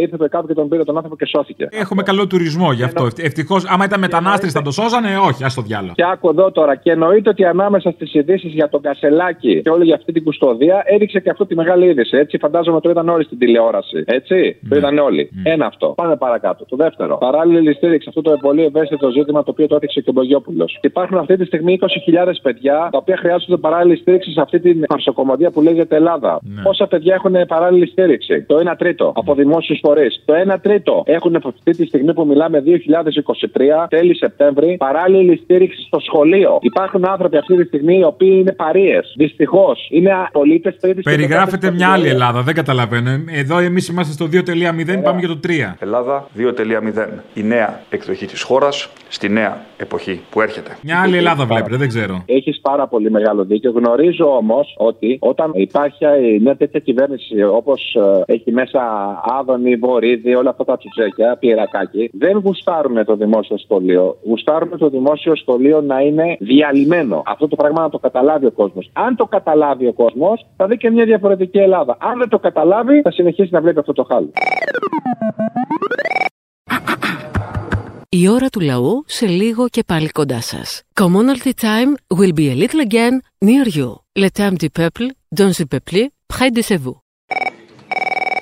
ήρθε 0.00 0.16
το 0.16 0.28
κάπου 0.28 0.46
και 0.46 0.54
τον 0.54 0.68
πήρε 0.68 0.84
τον 0.84 0.96
άνθρωπο 0.96 1.16
και 1.16 1.26
σώθηκε. 1.26 1.68
Έχουμε 1.70 2.02
καλό 2.02 2.26
τουρισμό 2.26 2.72
γι' 2.72 2.82
αυτό. 2.82 3.08
Ευτυχώς, 3.16 3.64
άμα 3.68 3.84
ήταν 3.84 4.00
μετανάστε 4.00 4.48
θα 4.48 4.62
το 4.62 4.70
σώζανε, 4.70 5.18
όχι, 5.18 5.27
ας 5.44 5.54
το 5.54 5.62
διάλογο. 5.62 5.92
Και 5.94 6.04
άκου 6.12 6.28
εδώ 6.28 6.50
τώρα, 6.50 6.74
και 6.76 6.90
εννοείται 6.90 7.28
ότι 7.28 7.44
ανάμεσα 7.44 7.90
στις 7.90 8.14
ειδήσεις 8.14 8.52
για 8.52 8.68
τον 8.68 8.80
Κασελάκη 8.80 9.62
και 9.62 9.70
όλη 9.70 9.84
για 9.84 9.94
αυτή 9.94 10.12
την 10.12 10.24
κουστοδία 10.24 10.82
έδειξε 10.86 11.20
και 11.20 11.30
αυτό 11.30 11.46
τη 11.46 11.54
μεγάλη 11.54 11.86
είδηση. 11.86 12.16
Έτσι, 12.16 12.38
φαντάζομαι 12.38 12.80
το 12.80 12.90
είδαν 12.90 13.08
όλοι 13.08 13.24
στην 13.24 13.38
τηλεόραση. 13.38 14.02
Έτσι, 14.06 14.58
το 14.68 14.76
είδαν 14.76 14.98
όλοι. 14.98 15.30
Ένα 15.42 15.66
αυτό. 15.66 15.86
Πάμε 15.96 16.16
παρακάτω. 16.16 16.64
Το 16.68 16.76
δεύτερο. 16.76 17.16
Παράλληλη 17.18 17.72
στήριξη 17.74 18.06
αυτό 18.08 18.22
το 18.22 18.36
πολύ 18.40 18.64
ευαίσθητο 18.64 19.10
ζήτημα 19.10 19.42
το 19.42 19.50
οποίο 19.50 19.66
το 19.66 19.74
έδειξε 19.74 20.00
και 20.00 20.10
ο 20.10 20.12
Μπογιόπουλος. 20.12 20.78
Υπάρχουν 20.82 21.18
αυτή 21.18 21.36
τη 21.36 21.44
στιγμή 21.44 21.78
20.000 22.26 22.32
παιδιά 22.42 22.88
τα 22.92 22.98
οποία 22.98 23.16
χρειάζονται 23.16 23.56
παράλληλη 23.56 23.96
στήριξη 23.96 24.30
σε 24.30 24.40
αυτή 24.40 24.60
την 24.60 24.80
παρσοκομωδία 24.86 25.50
που 25.50 25.62
λέγεται 25.62 25.96
Ελλάδα. 25.96 26.40
Πόσα 26.62 26.86
παιδιά 26.86 27.14
έχουν 27.14 27.46
παράλληλη 27.46 27.86
στήριξη; 27.86 28.42
Το 28.42 28.56
1 28.70 28.74
τρίτο 28.78 29.12
από 29.14 29.34
δημόσιους 29.34 29.78
φορείς. 29.82 30.22
Το 30.24 30.34
1 30.52 30.56
τρίτο 30.62 31.02
έχουν 31.06 31.36
αυτή 31.36 31.72
τη 31.72 31.86
στιγμή 31.86 32.12
που 32.14 32.26
μιλάμε 32.26 32.62
2023, 32.66 33.86
τέλη 33.88 34.16
Σεπτέμβρη, 34.16 34.76
παράλληλη 34.76 35.07
στήριξη 35.42 35.82
στο 35.82 36.00
σχολείο. 36.00 36.58
Υπάρχουν 36.60 37.08
άνθρωποι 37.08 37.36
αυτή 37.36 37.56
τη 37.56 37.64
στιγμή 37.64 37.98
οι 37.98 38.04
οποίοι 38.04 38.36
είναι 38.40 38.52
παρείες. 38.52 39.14
Δυστυχώς 39.16 39.88
είναι 39.90 40.10
πολίτες 40.32 40.76
τρίτης 40.80 41.04
Περιγράφεται 41.04 41.70
μια 41.70 41.92
άλλη 41.92 42.08
Ελλάδα, 42.08 42.42
δεν 42.42 42.54
καταλαβαίνω. 42.54 43.10
Εδώ 43.32 43.58
εμείς 43.58 43.88
είμαστε 43.88 44.12
στο 44.12 44.28
2.0, 44.32 45.02
πάμε 45.02 45.18
για 45.18 45.28
το 45.28 45.38
3. 45.46 45.76
Ελλάδα 45.78 46.28
2.0. 46.36 47.08
Η 47.34 47.42
νέα 47.42 47.80
εκδοχή 47.90 48.26
της 48.26 48.42
χώρας 48.42 48.88
στη 49.08 49.28
νέα 49.28 49.64
εποχή 49.76 50.20
που 50.30 50.40
έρχεται. 50.40 50.76
Μια 50.82 51.00
άλλη 51.00 51.16
Ελλάδα 51.16 51.46
βλέπετε, 51.46 51.76
δεν 51.76 51.88
ξέρω. 51.88 52.22
Έχεις 52.26 52.60
πάρα 52.60 52.86
πολύ 52.86 53.10
μεγάλο 53.10 53.44
δίκιο. 53.44 53.70
Γνωρίζω 53.70 54.36
όμως 54.36 54.74
ότι 54.78 55.16
όταν 55.20 55.50
υπάρχει 55.54 56.04
μια 56.40 56.56
τέτοια 56.56 56.80
κυβέρνηση 56.80 57.42
όπως 57.42 57.96
έχει 58.26 58.52
μέσα 58.52 58.80
Άδωνη, 59.38 59.76
Βορύδη, 59.76 60.34
όλα 60.34 60.50
αυτά 60.50 60.64
τα 60.64 60.76
τσουτσέκια, 60.76 61.36
πυρακάκι, 61.40 62.10
δεν 62.12 62.38
γουστάρουν 62.44 63.04
το 63.04 63.16
δημόσιο 63.16 63.58
σχολείο. 63.58 64.16
Γουστάρουν 64.24 64.78
το 64.78 64.88
δημόσιο 64.88 64.97
σχολείο 65.34 65.80
να 65.80 66.00
είναι 66.00 66.36
διαλυμένο. 66.40 67.22
Αυτό 67.26 67.48
το 67.48 67.56
πράγμα 67.56 67.80
να 67.80 67.88
το 67.88 67.98
καταλάβει 67.98 68.46
ο 68.46 68.50
κόσμος. 68.50 68.90
Αν 68.92 69.16
το 69.16 69.24
καταλάβει 69.24 69.86
ο 69.86 69.92
κόσμος, 69.92 70.46
θα 70.56 70.66
δει 70.66 70.76
και 70.76 70.90
μια 70.90 71.04
διαφορετική 71.04 71.58
Ελλάδα. 71.58 71.96
Αν 72.00 72.18
δεν 72.18 72.28
το 72.28 72.38
καταλάβει, 72.38 73.00
θα 73.00 73.10
συνεχίσει 73.10 73.48
να 73.52 73.60
βλέπει 73.60 73.78
αυτό 73.78 73.92
το 73.92 74.04
χάλι. 74.04 74.32
Η 78.10 78.28
ώρα 78.28 78.48
του 78.48 78.60
λαού 78.60 79.04
σε 79.06 79.26
λίγο 79.26 79.68
και 79.68 79.82
πάλι 79.86 80.08
κοντά 80.08 80.40
σας. 80.40 80.82
Commonalty 81.00 81.52
time 81.60 82.16
will 82.18 82.32
be 82.32 82.48
a 82.50 82.54
little 82.54 82.80
again 82.88 83.14
near 83.44 83.66
you. 83.76 83.88
Le 84.22 84.28
temps 84.38 84.56
du 84.62 84.68
peuple, 84.80 85.06
dans 85.38 85.52
le 85.58 85.64
peuple, 85.72 86.00
près 86.32 86.50
de 86.56 86.62
chez 86.68 86.78
vous. 86.84 87.07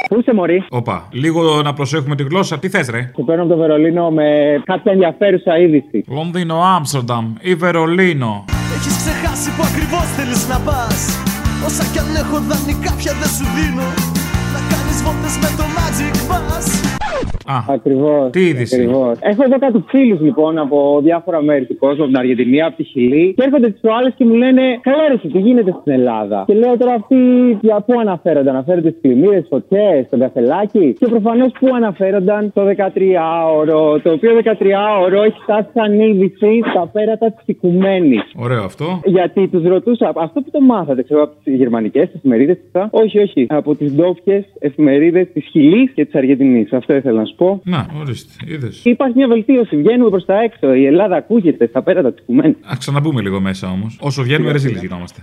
Πού 0.09 0.19
είσαι, 0.21 0.35
Μωρή; 0.35 0.65
Όπα, 0.69 1.09
λίγο 1.11 1.63
να 1.63 1.73
προσέχουμε 1.73 2.15
τη 2.17 2.23
γλώσσα. 2.23 2.59
Τι 2.59 2.69
θες, 2.69 2.89
ρε; 2.89 3.11
Σου 3.17 3.25
παίρνω 3.25 3.43
από 3.43 3.53
το 3.53 3.59
Βερολίνο 3.59 4.11
με 4.11 4.25
κάποια 4.65 4.93
ενδιαφέρουσα 4.93 5.59
είδηση. 5.59 6.05
Λονδίνο, 6.09 6.63
Άμστερνταμ 6.77 7.35
ή 7.41 7.55
Βερολίνο. 7.55 8.45
Έχεις 8.77 8.97
ξεχάσει 8.97 9.49
που 9.57 9.63
ακριβώς 9.71 10.07
θέλεις 10.17 10.49
να 10.49 10.59
πας. 10.59 10.99
Όσα 11.67 11.85
κι 11.93 11.99
αν 11.99 12.15
έχω 12.23 12.37
δανεικά 12.49 12.93
πια 12.99 13.13
δεν 13.21 13.31
σου 13.37 13.47
δίνω. 13.57 13.89
Να 14.55 14.61
κάνεις 14.73 14.99
βόλτες 15.05 15.35
με 15.43 15.49
το 15.59 15.65
Magic 15.77 16.17
Bus. 16.31 16.96
Α, 17.47 17.59
Ακριβώς. 17.69 18.31
τι 18.31 18.41
είδηση. 18.41 18.81
Ακριβώς. 18.81 19.19
Έχω 19.21 19.43
εδώ 19.45 19.59
κάτι 19.59 19.85
φίλους 19.87 20.21
λοιπόν 20.21 20.59
από 20.59 21.01
διάφορα 21.03 21.43
μέρη 21.43 21.65
του 21.67 21.77
κόσμου, 21.79 22.03
από 22.03 22.13
την 22.13 22.19
Αργεντινή, 22.19 22.63
από 22.63 22.77
τη 22.77 22.83
Χιλή. 22.83 23.35
Και 23.37 23.43
έρχονται 23.45 23.69
τι 23.71 23.79
προάλλες 23.81 24.13
και 24.17 24.25
μου 24.25 24.35
λένε 24.35 24.63
Καλά, 24.83 25.09
ρε, 25.09 25.15
εσύ, 25.15 25.29
τι 25.29 25.39
γίνεται 25.39 25.77
στην 25.81 25.93
Ελλάδα; 25.93 26.45
Και 26.47 26.55
λέω 26.55 26.77
τώρα 26.77 26.93
αυτοί 26.93 27.17
για 27.61 27.85
πού 27.87 28.01
αναφέρονται. 28.01 28.51
Αναφέρονται 28.51 28.89
στις 28.89 29.01
πλημμύρες, 29.01 29.47
φωτιές, 29.49 30.07
στον 30.07 30.19
καφελάκι; 30.19 30.97
Και 30.99 31.07
προφανώς 31.07 31.53
πού 31.61 31.67
αναφέρονταν 31.75 32.53
το 32.55 32.63
13ωρο. 32.67 34.01
Το 34.03 34.11
οποίο 34.13 34.31
13ωρο 34.45 35.21
έχει 35.27 35.41
φτάσει 35.43 35.69
σαν 35.75 36.01
είδηση 36.01 36.61
στα 36.71 36.91
πέρατα 36.93 37.27
της 37.33 37.45
Οικουμένης. 37.47 38.23
Ωραίο 38.37 38.63
αυτό. 38.65 39.01
Γιατί 39.05 39.49
τους 39.49 39.65
ρωτούσα, 39.65 40.13
αυτό 40.17 40.41
που 40.41 40.51
το 40.51 40.61
μάθατε, 40.61 41.03
ξέρω, 41.03 41.23
από 41.23 41.35
τις 41.45 41.55
γερμανικές 41.55 42.09
εφημερίδες, 42.15 42.59
όχι, 42.91 43.19
όχι, 43.19 43.47
από 43.49 43.75
τις 43.75 43.93
ντόπιες 43.93 44.45
εφημερίδες 44.59 45.27
της 45.33 45.45
Χιλής 45.51 45.91
και 45.91 46.05
της 46.05 46.15
Αργεντινής. 46.15 46.73
Αυτό 46.73 46.93
ήθελα 47.07 47.21
να 47.21 47.27
σου 47.27 47.35
πω. 47.35 47.61
Να, 47.65 47.87
ορίστε, 48.01 48.33
είδες. 48.47 48.81
Υπάρχει 48.85 49.17
μια 49.17 49.29
βελτίωση, 49.29 49.77
βγαίνουμε 49.77 50.11
προς 50.11 50.25
τα 50.25 50.41
έξω. 50.43 50.75
Η 50.75 50.87
Ελλάδα 50.87 51.17
ακούγεται 51.17 51.67
στα 51.67 51.83
πέρατα 51.83 52.13
τη 52.13 52.23
κουμένη. 52.23 52.57
Α 52.63 52.75
ξαναμπούμε 52.79 53.21
λίγο 53.23 53.41
μέσα 53.41 53.71
όμως. 53.71 53.99
Όσο 54.01 54.23
βγαίνουμε, 54.23 54.53
ρε 54.53 54.59
ζήλοι 54.59 54.79
γινόμαστε. 54.79 55.23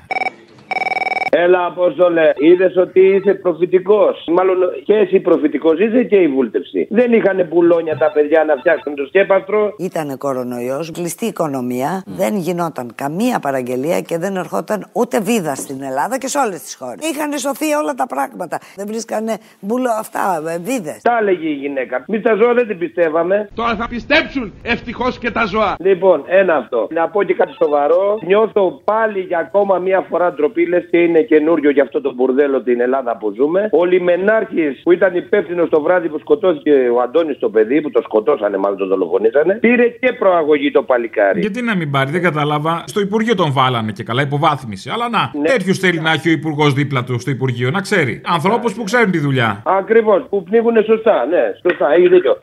Έλα, 1.36 1.66
Απόστολε, 1.66 2.32
είδες 2.38 2.78
ότι 2.78 3.00
είσαι 3.00 3.34
προφητικός. 3.34 4.28
Μάλλον 4.32 4.58
και 4.84 4.94
εσύ 4.94 5.20
προφητικός 5.20 5.80
είσαι 5.80 6.04
και 6.04 6.16
η 6.16 6.28
βούλτευση. 6.28 6.88
Δεν 6.90 7.14
είχαν 7.14 7.48
πουλόνια 7.50 7.98
τα 7.98 8.12
παιδιά 8.12 8.44
να 8.44 8.56
φτιάξουν 8.56 8.96
το 8.96 9.06
σκέπαστρο. 9.06 9.74
Ήταν 9.78 10.18
κορονοϊός, 10.18 10.92
κλειστή 10.92 11.26
οικονομία, 11.26 12.04
δεν 12.06 12.36
γινόταν 12.36 12.92
καμία 12.96 13.40
παραγγελία 13.40 14.02
και 14.02 14.18
δεν 14.18 14.36
ερχόταν 14.36 14.90
ούτε 14.92 15.20
βίδα 15.20 15.56
στην 15.56 15.82
Ελλάδα 15.84 16.18
και 16.18 16.28
σε 16.28 16.38
όλες 16.38 16.62
τις 16.62 16.76
χώρες. 16.76 17.10
Είχαν 17.10 17.38
σωθεί 17.38 17.74
όλα 17.74 17.94
τα 17.94 18.08
πράγματα. 18.08 18.60
Δεν 18.76 18.88
βρίσκανε 18.88 19.38
μπουλο 19.60 19.90
αυτά, 20.00 20.44
ε, 20.48 20.58
βίδες. 20.58 21.00
Τα 21.02 21.18
έλεγε 21.22 21.48
η 21.48 21.54
γυναίκα. 21.54 22.04
Μη 22.08 22.22
τα 22.22 22.36
ζώα 22.36 22.54
δεν 22.54 22.68
την 22.68 22.78
πιστεύαμε. 22.78 23.50
Τώρα 23.56 23.76
θα 23.76 23.88
πιστέψουν 23.88 24.54
ευτυχώς 24.64 25.18
και 25.18 25.32
τα 25.32 25.46
ζώα. 25.46 25.76
Λοιπόν, 25.80 26.24
ένα 26.28 26.56
αυτό. 26.56 26.88
Να 26.92 27.10
πω 27.10 27.24
και 27.24 27.34
κάτι 27.34 27.54
σοβαρό. 27.54 28.20
Νιώθω 28.26 28.82
πάλι 28.84 29.20
για 29.20 29.40
ακόμα 29.40 29.78
μία 29.78 30.06
φορά 30.10 30.34
ντροπή, 30.34 30.66
λες 30.68 30.88
και 30.90 30.98
είναι 30.98 31.22
καινούριο 31.24 31.70
για 31.70 31.84
αυτό 31.84 32.02
το 32.02 32.14
μπουρδέλο 32.14 32.62
την 32.62 32.82
Ελλάδα 32.82 33.18
που 33.18 33.34
ζούμε. 33.36 33.70
Ο 33.72 33.86
Λιμενάρχης 33.86 34.82
που 34.84 34.92
ήταν 34.92 35.16
υπεύθυνος 35.16 35.70
το 35.70 35.82
βράδυ 35.82 36.08
που 36.10 36.20
σκοτώθηκε 36.20 36.72
ο 36.96 37.02
Αντώνης 37.02 37.38
το 37.40 37.50
παιδί, 37.50 37.82
που 37.82 37.92
το 37.92 38.02
σκοτώσανε, 38.02 38.58
μάλλον 38.58 38.78
το 38.78 38.88
δολοφονήσανε, 38.88 39.54
πήρε 39.54 39.88
και 39.88 40.14
προαγωγή 40.14 40.72
το 40.72 40.84
παλικάρι. 40.84 41.40
Γιατί 41.40 41.62
να 41.62 41.76
μην 41.76 41.92
πάρει, 41.92 42.12
δεν 42.12 42.22
κατάλαβα. 42.22 42.84
Στο 42.86 43.00
Υπουργείο 43.00 43.36
τον 43.36 43.52
βάλανε 43.54 43.92
και 43.92 44.04
καλά, 44.04 44.22
υποβάθμιση. 44.22 44.90
Αλλά 44.94 45.10
να, 45.10 45.32
ναι. 45.34 45.48
τέτοιους 45.48 45.78
θέλει 45.78 46.00
να 46.00 46.12
έχει 46.12 46.30
ο 46.30 46.32
Υπουργός 46.32 46.74
δίπλα 46.74 47.04
του 47.04 47.20
στο 47.20 47.32
Υπουργείο, 47.32 47.70
να 47.70 47.82
ξέρει. 47.82 48.22
Ανθρώπους 48.26 48.74
που 48.74 48.84
ξέρουν 48.84 49.12
τη 49.12 49.20
δουλειά. 49.20 49.62
Ακριβώς, 49.66 50.26
που 50.30 50.44
πνίγουν 50.44 50.84
σωστά, 50.84 51.26
ναι, 51.26 51.44
σωστά, 51.62 51.94
έχει 51.94 52.08
δίκιο. 52.08 52.38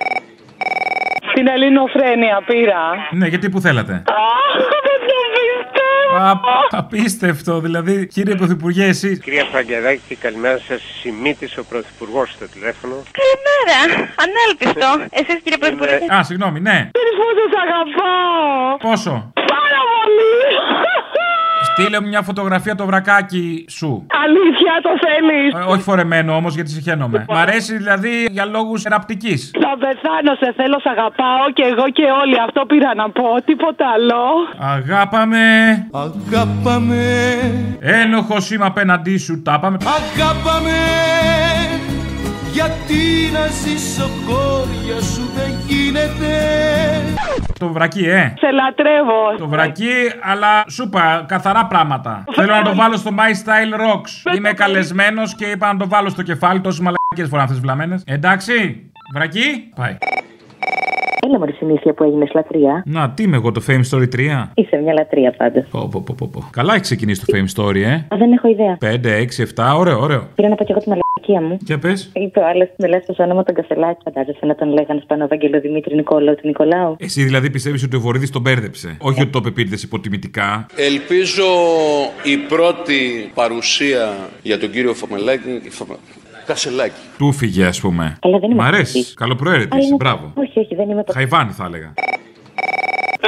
Στην 1.31 1.47
ελληνοφρένεια 1.47 2.43
πήρα. 2.47 2.81
Ναι, 3.11 3.27
γιατί 3.27 3.49
που 3.49 3.61
θέλατε. 3.61 4.03
Α, 6.21 6.33
απίστευτο, 6.71 7.61
δηλαδή, 7.61 8.07
κύριε 8.07 8.35
Πρωθυπουργέ, 8.35 8.85
εσείς. 8.85 9.21
Κυρία 9.21 9.45
Φραγκεδάκη, 9.51 10.15
καλημέρα 10.15 10.59
σας. 10.69 10.81
Σημείτης 11.01 11.57
ο 11.59 11.65
Πρωθυπουργός 11.65 12.31
στο 12.31 12.47
τηλέφωνο. 12.49 12.95
Καλημέρα. 13.21 13.79
Ανέλπιστο. 14.25 14.89
Εσείς 15.11 15.39
κύριε 15.43 15.59
Πρωθυπουργέ. 15.59 15.99
Α, 16.15 16.23
συγγνώμη, 16.23 16.61
ναι. 16.61 16.79
Ξέρεις 16.97 17.15
πόσο 17.21 17.45
σ' 17.53 17.59
αγαπάω. 17.67 18.77
Πόσο; 18.89 19.15
Πάρα 19.55 19.81
πολύ. 19.93 20.33
Στείλε 21.73 22.01
μου 22.01 22.09
μια 22.09 22.23
φωτογραφία 22.23 22.75
το 22.75 22.87
βρακάκι 22.87 23.65
σου. 23.69 24.07
Αλήθεια 24.25 24.73
το 24.83 24.91
θέλεις. 25.05 25.55
Ε, 25.55 25.73
όχι 25.73 25.83
φορεμένο 25.83 26.35
όμως, 26.37 26.55
γιατί 26.55 26.71
συχαίνομαι. 26.71 27.25
Μ' 27.29 27.37
αρέσει 27.37 27.77
δηλαδή 27.77 28.29
για 28.31 28.45
λόγους 28.45 28.83
ραπτική. 28.83 29.37
Θα 29.37 29.73
πεθάνω, 29.79 30.35
σε 30.39 30.53
θέλω, 30.57 30.79
σ' 30.81 30.87
αγαπάω 30.87 31.45
και 31.53 31.63
εγώ 31.63 31.91
και 31.91 32.03
όλοι. 32.23 32.37
Αυτό 32.47 32.65
πήρα 32.67 32.95
να 32.95 33.11
πω. 33.11 33.43
Τίποτα 33.45 33.85
άλλο. 33.95 34.23
Αγάπαμε. 34.59 35.45
Αγάπαμε. 35.93 37.05
Ένοχος 37.81 38.51
είμαι 38.51 38.65
απέναντί 38.65 39.17
σου, 39.17 39.43
τα 39.43 39.61
πάμε. 39.61 39.77
Αγάπαμε. 39.99 40.79
Γιατί 42.53 43.31
να 43.33 43.47
ζήσω 43.47 44.09
χώρια 44.27 45.01
σου 45.01 45.31
δεν 45.37 45.53
γίνεται. 45.91 46.31
Το 47.59 47.69
βρακί, 47.69 48.05
ε. 48.05 48.33
Σε 48.39 48.51
λατρεύω. 48.51 49.21
Το 49.39 49.49
βρακί, 49.49 49.95
αλλά 50.23 50.65
σου 50.69 50.83
είπα 50.87 51.25
καθαρά 51.29 51.67
πράγματα. 51.67 52.25
Θέλω 52.33 52.55
να 52.55 52.63
το 52.63 52.75
βάλω 52.75 52.97
στο 52.97 53.11
My 53.19 53.33
Style 53.43 53.75
Rocks. 53.81 54.37
Είμαι 54.37 54.53
καλεσμένος 54.53 55.35
και 55.35 55.45
είπα 55.45 55.73
να 55.73 55.79
το 55.79 55.89
βάλω 55.89 56.09
στο 56.09 56.23
κεφάλι. 56.23 56.61
Τόσες 56.61 56.81
μαλακίε 56.81 57.25
φορά 57.31 57.43
αυτές 57.43 57.61
βλαμμένες. 57.61 58.03
Εντάξει, 58.07 58.53
βρακί, 59.15 59.71
πάει. 59.75 59.97
Έλα 61.27 61.39
μωρή 61.39 61.53
συνήθεια 61.53 61.95
που 61.95 62.05
έγινες 62.05 62.31
λατρεία. 62.35 62.83
Να, 62.87 63.11
τι 63.11 63.23
είμαι 63.23 63.37
εγώ 63.37 63.53
το 63.53 63.63
Fame 63.69 63.83
Story 63.91 64.09
3. 64.17 64.49
Είσαι 64.55 64.77
μια 64.77 64.93
λατρεία 64.93 65.35
πάντω. 65.37 65.61
Πω, 65.71 65.89
πω, 65.93 66.03
πω, 66.07 66.15
πω, 66.19 66.29
πω. 66.33 66.45
Καλά 66.51 66.73
έχεις 66.73 66.83
ξεκινήσει 66.83 67.27
το 67.27 67.39
Fame 67.39 67.61
Story, 67.61 67.83
ε. 67.83 67.93
Α, 67.93 68.17
δεν 68.19 68.33
έχω 68.33 68.49
ιδέα. 68.49 68.77
5, 68.81 69.17
6, 69.17 69.43
7, 69.55 69.75
ωραίο, 69.77 70.01
ωραίο. 70.01 70.29
Πήρα 70.35 70.49
να 70.49 70.55
πω 70.55 70.65
και 70.65 70.73
εγώ 70.73 70.81
τη 70.81 70.89
μαλακία 71.29 71.41
μου. 71.49 71.59
Για 71.61 71.79
πες. 71.79 72.11
Είπε 72.15 72.39
ο 72.41 72.47
άλλος 72.47 72.69
στην 72.73 72.85
Ελλάδα 72.85 73.13
στο 73.13 73.23
όνομα 73.23 73.43
τον 73.43 73.55
Κασελάκη. 73.55 74.01
Φαντάζεσαι 74.05 74.47
να 74.47 74.55
τον 74.55 74.69
λέγανε 74.69 75.03
πάνω 75.07 75.27
Βαγγελο 75.29 75.61
Δημήτρη 75.61 75.95
Νικόλαο 75.95 76.35
του 76.35 76.47
Νικολάου. 76.47 76.97
Εσύ 76.99 77.23
δηλαδή 77.23 77.51
πιστεύεις 77.51 77.83
ότι 77.83 77.97
ο 77.97 78.01
Βορύδης 78.01 78.31
τον 78.31 78.41
μπέρδεψε. 78.43 78.97
Όχι 79.01 79.21
ότι 79.21 79.31
το 79.31 79.41
είπε 79.47 79.61
υποτιμητικά. 79.83 80.67
Ελπίζω 80.77 81.45
η 82.25 82.37
πρώτη 82.37 83.31
παρουσία 83.35 84.15
για 84.43 84.59
τον 84.59 84.71
κύριο 84.71 84.95
Φαμελάκη. 84.95 85.61
Φαμα... 85.69 85.97
Κασελάκη. 86.47 86.95
Του 87.19 87.33
φύγε, 87.33 87.65
ας 87.65 87.81
πούμε. 87.81 88.17
Αλλά 88.23 88.39
δεν 88.39 88.51
είμαι 88.51 88.63
Μ' 88.63 88.67
αρέσει. 88.67 88.99
αυτή. 88.99 89.15
Καλοπροαίρετη, 89.15 89.69
Αλλά 89.71 89.79
είσαι, 89.81 89.87
είναι- 89.89 89.97
μπράβο. 89.97 90.33
Όχι, 90.35 90.59
όχι, 90.59 90.75
δεν 90.75 90.91
είμαι 90.91 91.05
το. 91.05 91.13
Χαϊβάνι 91.13 91.51
θα 91.53 91.65
έλεγα. 91.65 91.93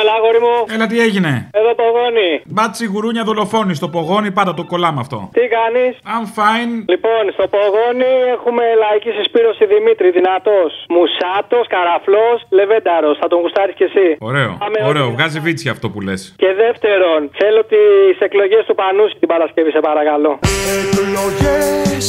Έλα, 0.02 0.12
αγόρι 0.18 0.40
μου. 0.46 0.54
Έλα, 0.74 0.86
τι 0.90 0.96
έγινε; 1.06 1.32
Εδώ 1.60 1.72
πογόνι. 1.82 2.30
Μπάτσι 2.54 2.84
γουρούνια 2.92 3.24
δολοφόνη 3.30 3.74
στο 3.80 3.88
πογόνι, 3.96 4.30
πάντα 4.38 4.52
το 4.58 4.64
κολλάμε 4.72 5.00
αυτό. 5.04 5.18
Τι 5.36 5.44
κάνεις; 5.56 5.92
I'm 6.14 6.26
fine. 6.38 6.72
Λοιπόν, 6.92 7.22
στο 7.36 7.44
πογόνι 7.56 8.12
έχουμε 8.36 8.62
λαϊκή 8.82 9.10
συσπήρωση 9.18 9.64
Δημήτρη, 9.72 10.08
δυνατός. 10.18 10.70
Μουσάτος, 10.96 11.64
καραφλός, 11.74 12.36
λεβένταρος. 12.58 13.14
Θα 13.20 13.26
τον 13.30 13.38
γουστάρεις 13.42 13.74
κι 13.78 13.86
εσύ. 13.90 14.06
Ωραίο, 14.30 14.50
Πάμε 14.64 14.78
ωραίο. 14.90 15.04
όλοι. 15.06 15.14
Βγάζει 15.16 15.38
βίτσι 15.46 15.66
αυτό 15.74 15.86
που 15.92 16.00
λες. 16.06 16.20
Και 16.42 16.50
δεύτερον, 16.62 17.20
θέλω 17.40 17.60
τις 17.72 18.16
εκλογές 18.26 18.62
του 18.68 18.74
Πανούση 18.80 19.14
την 19.22 19.28
Παρασκευή, 19.32 19.70
σε 19.76 19.80
παρακαλώ. 19.88 20.32
Εκλογές, 20.78 22.06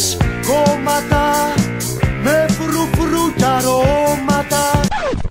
κόμματα 0.52 1.24
με 2.26 2.36
φρουφρού 2.56 2.84
και 3.44 3.50
αρώματα. 3.50 4.62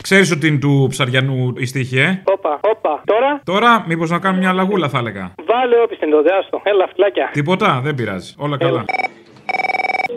Ξέρεις 0.03 0.31
ότι 0.31 0.47
είναι 0.47 0.59
του 0.59 0.87
ψαριανού 0.91 1.53
η 1.57 1.67
στίχη, 1.67 1.99
ε; 1.99 2.23
Όπα, 2.25 2.61
όπα. 2.63 3.03
Τώρα, 3.05 3.41
Τώρα, 3.45 3.85
μήπως 3.87 4.11
να 4.11 4.19
κάνουμε 4.19 4.41
μια 4.43 4.53
λαγούλα, 4.53 4.89
θα 4.89 4.99
έλεγα. 4.99 5.35
βάλε 5.47 5.77
όπι 5.85 5.95
στην 5.95 6.11
τότε, 6.11 6.31
άστο. 6.35 6.61
Έλα, 6.65 6.89
φυλάκια. 6.93 7.31
Τίποτα, 7.33 7.81
δεν 7.85 7.95
πειράζει. 7.95 8.35
Όλα 8.39 8.57
καλά. 8.57 8.85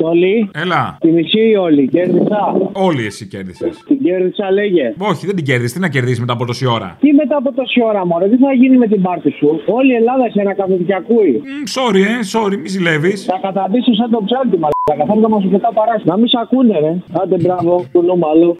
Όλοι. 0.01 0.49
Έλα. 0.53 0.97
Τη 0.99 1.11
μισή 1.11 1.55
όλη. 1.55 1.87
Κέρδισα; 1.87 2.41
Όλοι 2.71 3.05
εσύ 3.05 3.27
κέρδισες. 3.27 3.83
Την 3.87 3.97
κέρδισα, 4.03 4.51
λέγε. 4.51 4.93
Όχι, 4.97 5.25
δεν 5.25 5.35
την 5.35 5.45
κέρδισε. 5.45 5.73
Τι 5.73 5.79
να 5.79 5.89
κερδίσεις 5.89 6.19
μετά 6.19 6.33
από 6.33 6.45
τόση 6.45 6.65
ώρα; 6.65 6.97
Τι 6.99 7.13
μετά 7.13 7.35
από 7.37 7.51
τόση 7.53 7.83
ώρα, 7.83 8.05
μωρέ, 8.05 8.29
τι 8.29 8.37
θα 8.37 8.53
γίνει 8.53 8.77
με 8.77 8.87
την 8.87 9.01
πάρτι 9.01 9.31
σου; 9.31 9.61
Όλη 9.65 9.91
η 9.91 9.95
Ελλάδα 9.95 10.29
σε 10.31 10.41
ένα 10.41 10.53
καφέ 10.53 10.73
και 10.73 10.95
ακούει. 10.95 11.41
Sorry, 11.75 12.01
ε, 12.13 12.19
sorry, 12.33 12.57
μη 12.57 12.67
ζηλεύεις. 12.67 13.25
Θα 13.25 13.39
καταντήσω 13.41 13.93
σαν 13.93 14.09
το 14.11 14.21
ψάλτη, 14.25 14.57
μαλάκα. 14.63 15.13
Θα 15.13 15.29
να 15.29 15.39
σου 15.41 15.49
πετά 15.49 15.69
παράστα. 15.73 16.11
Να 16.11 16.17
μην 16.17 16.27
σ' 16.27 16.35
ακούνε, 16.35 16.79
ρε. 16.79 16.93
Άντε, 17.21 17.37
μπράβο, 17.37 17.85
του 17.91 18.01
νόμαλου. 18.01 18.57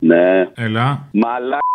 Ναι. 0.00 0.48
Έλα. 0.54 1.08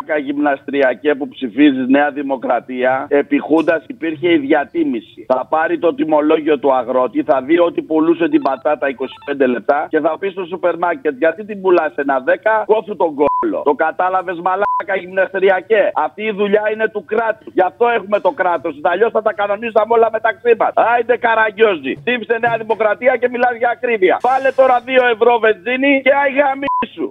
Μαλάκα 0.10 0.18
γυμναστριακέ 0.18 1.16
που 1.16 1.28
ψηφίζει 1.28 1.86
Νέα 1.88 2.12
Δημοκρατία. 2.12 3.08
Επί 3.10 3.40
Χούντας 3.40 3.84
υπήρχε 3.88 4.32
η 4.32 4.38
διατίμηση. 4.38 5.26
Θα 5.28 5.46
πάρει 5.50 5.80
το 5.80 5.94
τιμολόγιο 5.94 6.60
του 6.60 6.74
αγρότη, 6.74 7.24
θα 7.24 7.42
δει 7.42 7.60
ότι 7.60 7.82
πουλούσε 7.82 8.30
την 8.30 8.42
πατάτα 8.42 8.88
25 8.88 9.48
λεπτά 9.48 9.88
και 9.90 10.00
θα 10.00 10.18
πει 10.20 10.30
στο 10.30 10.46
σούπερ 10.46 10.78
μάρκετ 10.78 11.18
γιατί 11.18 11.46
την 11.46 11.62
πουλάς 11.62 11.96
ένα 11.96 12.24
10, 12.24 12.64
κόφου 12.66 12.96
τον 12.96 13.16
κόλλο. 13.16 13.62
Το 13.64 13.74
κατάλαβες 13.74 14.40
μαλάκα 14.40 14.96
γυμναστριακέ. 15.00 15.92
Αυτή 15.94 16.24
η 16.24 16.32
δουλειά 16.32 16.64
είναι 16.74 16.88
του 16.88 17.06
κράτους. 17.06 17.54
Γι' 17.54 17.68
αυτό 17.72 17.88
έχουμε 17.88 18.20
το 18.20 18.32
κράτος. 18.32 18.80
Αλλιώς 18.82 19.12
θα 19.12 19.22
τα 19.22 19.34
κανονίζαμε 19.34 19.94
όλα 19.94 20.10
μεταξύ 20.12 20.56
μας. 20.60 20.74
Άιντε 20.76 21.18
καραγκιόζη. 21.18 21.94
Ψήφισε 22.04 22.38
Νέα 22.40 22.58
Δημοκρατία 22.58 23.18
και 23.18 23.30
μιλάς 23.30 23.56
για 23.58 23.70
ακρίβεια. 23.70 24.18
Βάλε 24.22 24.52
τώρα 24.52 24.78
2 24.86 25.06
ευρώ 25.14 25.40
βενζίνη 25.40 26.02
και 26.02 26.14
αγαμί 26.26 26.68
σου. 26.94 27.10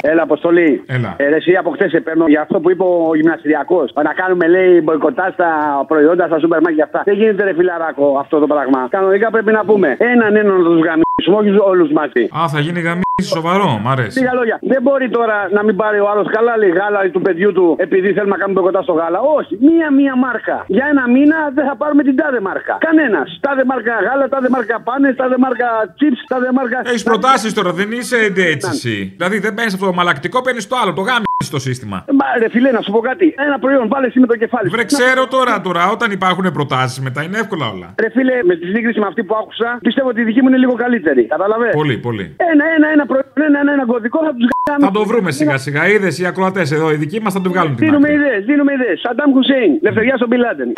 Έλα, 0.00 0.22
Αποστολή. 0.22 0.82
Έλα. 0.86 1.14
Ε, 1.16 1.28
ρε, 1.28 1.36
εσύ 1.36 1.54
από 1.54 1.70
χτε 1.70 1.88
σε 1.88 2.00
παίρνω 2.00 2.24
για 2.26 2.40
αυτό 2.40 2.60
που 2.60 2.70
είπε 2.70 2.82
ο 2.82 3.14
γυμναστηριακός. 3.14 3.92
Να 4.04 4.12
κάνουμε, 4.12 4.46
λέει, 4.48 4.80
μποϊκοτά 4.84 5.30
στα 5.32 5.48
προϊόντα, 5.88 6.26
στα 6.26 6.38
σούπερ 6.38 6.60
μάρκετ 6.60 6.76
και 6.76 6.82
αυτά. 6.82 7.02
Δεν 7.04 7.14
γίνεται, 7.14 7.44
ρε 7.44 7.54
φιλαράκο, 7.54 8.18
αυτό 8.18 8.38
το 8.38 8.46
πράγμα. 8.46 8.86
Κανονικά 8.90 9.30
πρέπει 9.30 9.52
να 9.52 9.64
πούμε 9.64 9.96
έναν 9.98 10.36
έναν 10.36 10.56
να 10.56 10.64
τους 10.64 10.80
γαμίσουμε, 10.86 11.07
όχι 11.26 11.50
όλους 11.70 11.90
μαζί. 11.92 12.22
Α, 12.38 12.48
θα 12.48 12.60
γίνει 12.60 12.80
γαμί 12.80 13.02
σοβαρό, 13.22 13.80
μ' 13.82 13.88
αρέσει. 13.88 14.18
Λίγα 14.18 14.34
λόγια. 14.34 14.58
Δεν 14.62 14.82
μπορεί 14.82 15.08
τώρα 15.10 15.48
να 15.52 15.64
μην 15.64 15.76
πάρει 15.76 15.98
ο 16.00 16.08
άλλος 16.10 16.26
καλά 16.36 16.56
λέει 16.56 16.70
γάλα 16.70 17.10
του 17.10 17.20
παιδιού 17.20 17.52
του 17.52 17.76
επειδή 17.78 18.12
θέλουμε 18.12 18.34
να 18.36 18.40
κάνουμε 18.40 18.60
μποϊκοτά 18.60 18.82
στο 18.82 18.92
γάλα. 18.92 19.20
Όχι. 19.20 19.58
Μία-μία 19.60 20.16
μάρκα. 20.16 20.64
Για 20.66 20.86
ένα 20.92 21.08
μήνα 21.08 21.36
δεν 21.54 21.64
θα 21.66 21.76
πάρουμε 21.76 22.02
την 22.02 22.16
τάδε 22.16 22.40
μάρκα. 22.40 22.76
Κανένας. 22.80 23.38
Τάδε 23.40 23.64
μάρκα 23.64 23.94
γάλα, 24.06 24.28
τάδε 24.28 24.48
μάρκα 24.50 24.80
πάνες, 24.80 25.16
τάδε 25.16 25.38
μάρκα 25.38 25.68
chips, 25.98 26.20
τάδε 26.28 26.52
μάρκα. 26.52 26.78
Έχεις 26.84 27.02
προτάσεις 27.02 27.54
τώρα, 27.54 27.72
δεν 27.72 27.92
είσαι 27.92 28.16
έτσι 28.36 28.68
εσύ. 28.72 29.12
Δηλαδή 29.16 29.38
δεν 29.38 29.54
παίρνεις 29.54 29.74
αυτό 29.74 29.86
το 29.86 29.92
μαλακτικό, 29.92 30.42
παίρνεις 30.42 30.66
το 30.68 30.76
άλλο, 30.82 30.92
το 30.92 31.00
γάμι 31.00 31.27
στο 31.44 31.58
σύστημα. 31.58 32.04
Ε, 32.08 32.12
Μα 32.12 32.24
ρε 32.38 32.48
φιλέ, 32.48 32.70
να 32.70 32.80
σου 32.80 32.90
πω 32.90 32.98
κάτι. 33.00 33.34
Ένα 33.46 33.58
προϊόν, 33.58 33.88
βάλε 33.88 34.06
εσύ 34.06 34.18
με 34.20 34.26
το 34.26 34.36
κεφάλι. 34.36 34.68
Βρε, 34.68 34.84
ξέρω 34.84 35.26
τώρα, 35.26 35.60
τώρα, 35.60 35.90
όταν 35.90 36.10
υπάρχουν 36.10 36.52
προτάσεις 36.52 37.00
μετά 37.00 37.22
είναι 37.22 37.38
εύκολα 37.38 37.66
όλα. 37.74 37.94
Ρε 37.98 38.10
φίλε, 38.10 38.36
με 38.44 38.54
τη 38.56 38.66
σύγκριση 38.66 38.98
με 39.00 39.06
αυτή 39.06 39.24
που 39.24 39.34
άκουσα, 39.34 39.78
πιστεύω 39.82 40.08
ότι 40.08 40.20
η 40.20 40.24
δική 40.24 40.40
μου 40.42 40.48
είναι 40.48 40.56
λίγο 40.56 40.74
καλύτερη. 40.74 41.22
Καταλαβέ. 41.26 41.70
Πολύ, 41.70 41.96
πολύ. 41.98 42.34
Ένα, 42.52 42.64
ένα, 42.76 42.88
ένα 42.94 43.06
προϊόν, 43.06 43.32
ένα, 43.48 43.58
ένα, 43.60 43.72
ένα 43.72 43.84
κωδικό 43.86 44.18
θα 44.24 44.32
τους 44.38 44.48
κάνουμε. 44.62 44.86
Θα 44.86 44.92
το 44.98 45.04
βρούμε 45.04 45.30
σιγά 45.30 45.56
σιγά. 45.58 45.88
Είδες 45.88 46.18
οι 46.18 46.26
ακροατές 46.26 46.70
εδώ, 46.72 46.92
οι 46.92 46.96
δικοί 46.96 47.20
μας 47.20 47.32
θα 47.32 47.40
το 47.40 47.48
βγάλουν 47.50 47.76
την 47.76 47.86
Δίνουμε 47.86 48.08
άκρη. 48.08 48.20
ιδέες, 48.20 48.44
δίνουμε 48.44 48.72
ιδέες. 48.72 49.00
Σαντάμ 49.00 49.32
Χουσέιν, 49.32 49.72
λευτεριά 49.82 50.16
στον 50.16 50.28
Μπιλάντεν. 50.28 50.68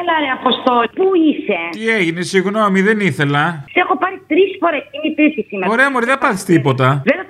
Έλα 0.00 0.14
ρε 0.24 0.30
Αποστόλη, 0.40 0.88
πού 0.98 1.06
είσαι; 1.28 1.58
Τι 1.76 1.88
έγινε, 1.98 2.20
συγγνώμη, 2.22 2.80
δεν 2.88 3.00
ήθελα. 3.00 3.64
Σε 3.72 3.78
έχω 3.84 3.94
πάρει 4.02 4.16
τρεις 4.30 4.50
φορές. 4.60 4.82
Είναι 4.94 5.06
η 5.12 5.14
τρίτη 5.18 5.40
σήμερα. 5.48 5.70
Ωραία, 5.72 5.90
μωρή, 5.90 6.06
δεν 6.06 6.18
πάθεις 6.18 6.44
τίποτα. 6.44 6.88
Δεν 7.04 7.16
θα 7.16 7.24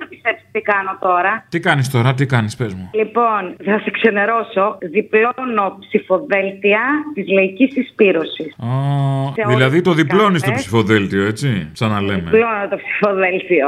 Τι 0.51 0.61
κάνω 0.61 0.97
τώρα; 1.01 1.45
Τι 1.49 1.59
κάνεις 1.59 1.89
τώρα, 1.89 2.13
τι 2.13 2.25
κάνεις, 2.25 2.55
πες 2.55 2.73
μου. 2.73 2.89
Λοιπόν, 2.93 3.41
θα 3.65 3.79
σε 3.83 3.89
ξενερώσω. 3.91 4.77
Διπλώνω 4.95 5.77
ψηφοδέλτια 5.79 6.81
της 7.13 7.25
λαϊκής 7.31 7.71
συσπήρωση. 7.73 8.43
Α, 8.57 8.67
Σε 9.35 9.43
δηλαδή 9.47 9.63
όλες 9.75 9.81
το 9.81 9.93
τις 9.93 10.01
διπλώνεις 10.01 10.39
το 10.41 10.45
κάλπες. 10.45 10.61
ψηφοδέλτιο, 10.61 11.25
έτσι. 11.25 11.69
Σαν 11.73 11.89
να 11.89 12.01
λέμε. 12.01 12.21
Διπλώνω 12.31 12.67
το 12.69 12.77
ψηφοδέλτιο. 12.77 13.67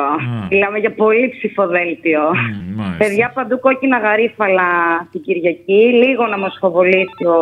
Μιλάμε 0.49 0.77
για 0.77 0.93
πολύ 0.93 1.29
ψηφοδέλτιο. 1.37 2.21
Μάλιστα. 2.75 2.97
Παιδιά 2.97 3.31
παντού 3.35 3.59
κόκκινα 3.59 3.97
γαρίφαλα 3.99 4.67
την 5.11 5.21
Κυριακή. 5.21 5.81
Λίγο 6.03 6.27
να 6.27 6.37
μας 6.37 6.57
φοβολήσει 6.59 7.23
ο 7.25 7.39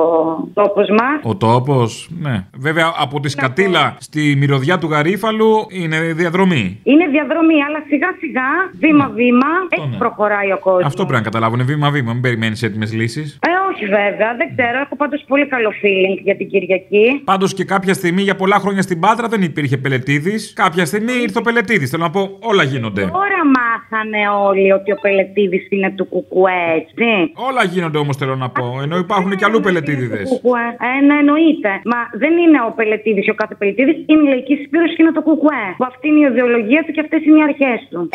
τόπος 0.53 0.87
μας. 0.89 1.19
Ο 1.23 1.35
τόπος, 1.35 2.09
ναι. 2.19 2.45
Βέβαια 2.57 2.93
από 2.99 3.19
τη 3.19 3.29
Σκατήλα 3.29 3.95
στη 3.99 4.35
μυρωδιά 4.37 4.77
του 4.77 4.87
Γαρίφαλου 4.87 5.67
είναι 5.69 5.97
διαδρομή. 6.13 6.79
Είναι 6.83 7.05
διαδρομή, 7.07 7.63
αλλά 7.67 7.79
σιγά 7.87 8.09
σιγά, 8.19 8.49
βήμα-βήμα, 8.79 9.29
έτσι 9.69 9.97
προχωράει 9.97 10.51
ο 10.51 10.59
κόσμος. 10.59 10.81
Ναι. 10.81 10.87
Αυτό 10.87 11.01
πρέπει 11.05 11.23
να 11.23 11.29
καταλάβουν 11.29 11.65
βήμα-βήμα. 11.65 12.13
Μην 12.13 12.21
περιμένεις 12.21 12.63
έτοιμες 12.63 12.93
λύσεις. 12.93 13.39
Ε, 13.47 13.49
όχι 13.71 13.85
βέβαια, 13.85 14.35
δεν 14.37 14.47
ξέρω. 14.55 14.77
Έχω 14.85 14.95
πάντως 14.95 15.23
πολύ 15.27 15.47
καλό 15.47 15.69
feeling 15.81 16.19
για 16.23 16.35
την 16.35 16.47
Κυριακή. 16.49 17.21
Πάντως 17.23 17.53
και 17.53 17.63
κάποια 17.63 17.93
στιγμή 17.93 18.21
για 18.21 18.35
πολλά 18.35 18.55
χρόνια 18.55 18.81
στην 18.81 18.99
Πάτρα 18.99 19.27
δεν 19.27 19.41
υπήρχε 19.41 19.77
πελετήδη. 19.77 20.35
Κάποια 20.53 20.85
στιγμή 20.85 21.13
ήρθε 21.21 21.39
ο 21.39 21.41
πελετήδη. 21.41 21.85
Θέλω 21.85 22.03
να 22.03 22.09
πω, 22.09 22.37
όλα 22.41 22.63
γίνονται. 22.63 23.01
Τώρα 23.01 23.41
μάθανε 23.57 24.21
όλοι 24.47 24.71
ότι 24.71 24.91
ο 24.91 24.97
Πελετήδη 25.01 25.67
είναι 25.69 25.89
του 25.97 26.05
Κουκουέ, 26.05 26.63
έτσι. 26.75 27.31
Όλα 27.49 27.63
γίνονται 27.63 27.97
όμως 27.97 28.17
θέλω 28.17 28.35
να 28.35 28.49
πω. 28.49 28.79
Ενώ 28.83 28.97
υπάρχουν 28.97 29.35
και 29.35 29.45
αλλού 29.45 29.59
πελετήδηδε. 29.59 30.21
Κουκουέ. 30.23 30.65
Ε, 30.87 31.05
ναι, 31.05 31.15
εννοείται. 31.23 31.71
Μα 31.91 31.99
δεν 32.23 32.33
είναι 32.37 32.59
ο 32.67 32.71
Πελετήδη 32.75 33.29
ο 33.29 33.33
κάθε 33.33 33.55
Πελετήδη, 33.55 33.91
είναι 34.05 34.21
η 34.21 34.29
λαϊκή 34.33 34.55
συσπήρωση 34.55 34.95
και 34.95 35.01
είναι 35.03 35.11
το 35.11 35.21
Κουκουέ. 35.21 35.65
Που 35.77 35.85
αυτή 35.91 36.07
είναι 36.07 36.19
η 36.25 36.27
ιδεολογία 36.31 36.83
του 36.85 36.91
και 36.91 37.01
αυτές 37.05 37.19
είναι 37.25 37.39
οι 37.39 37.43
αρχές 37.49 37.79
του. 37.89 38.09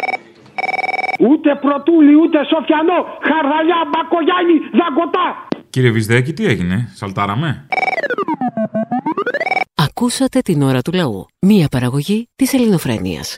Ούτε 1.21 1.55
πρωτούλι, 1.61 2.15
ούτε 2.15 2.39
σοφιανό, 2.53 2.99
χαρδαλιά, 3.29 3.81
μπακογιάννη, 3.91 4.57
δαγκωτά. 4.79 5.27
Κύριε 5.71 5.91
Βυσδέκη, 5.91 6.33
τι 6.33 6.47
έγινε, 6.47 6.89
σαλτάραμε; 6.95 7.67
Ακούσατε 9.75 10.41
την 10.41 10.63
ώρα 10.63 10.83
του 10.83 10.93
λαού. 10.93 11.27
Μία 11.41 11.69
παραγωγή 11.69 12.29
της 12.37 12.53
ελληνοφρένειας. 12.53 13.37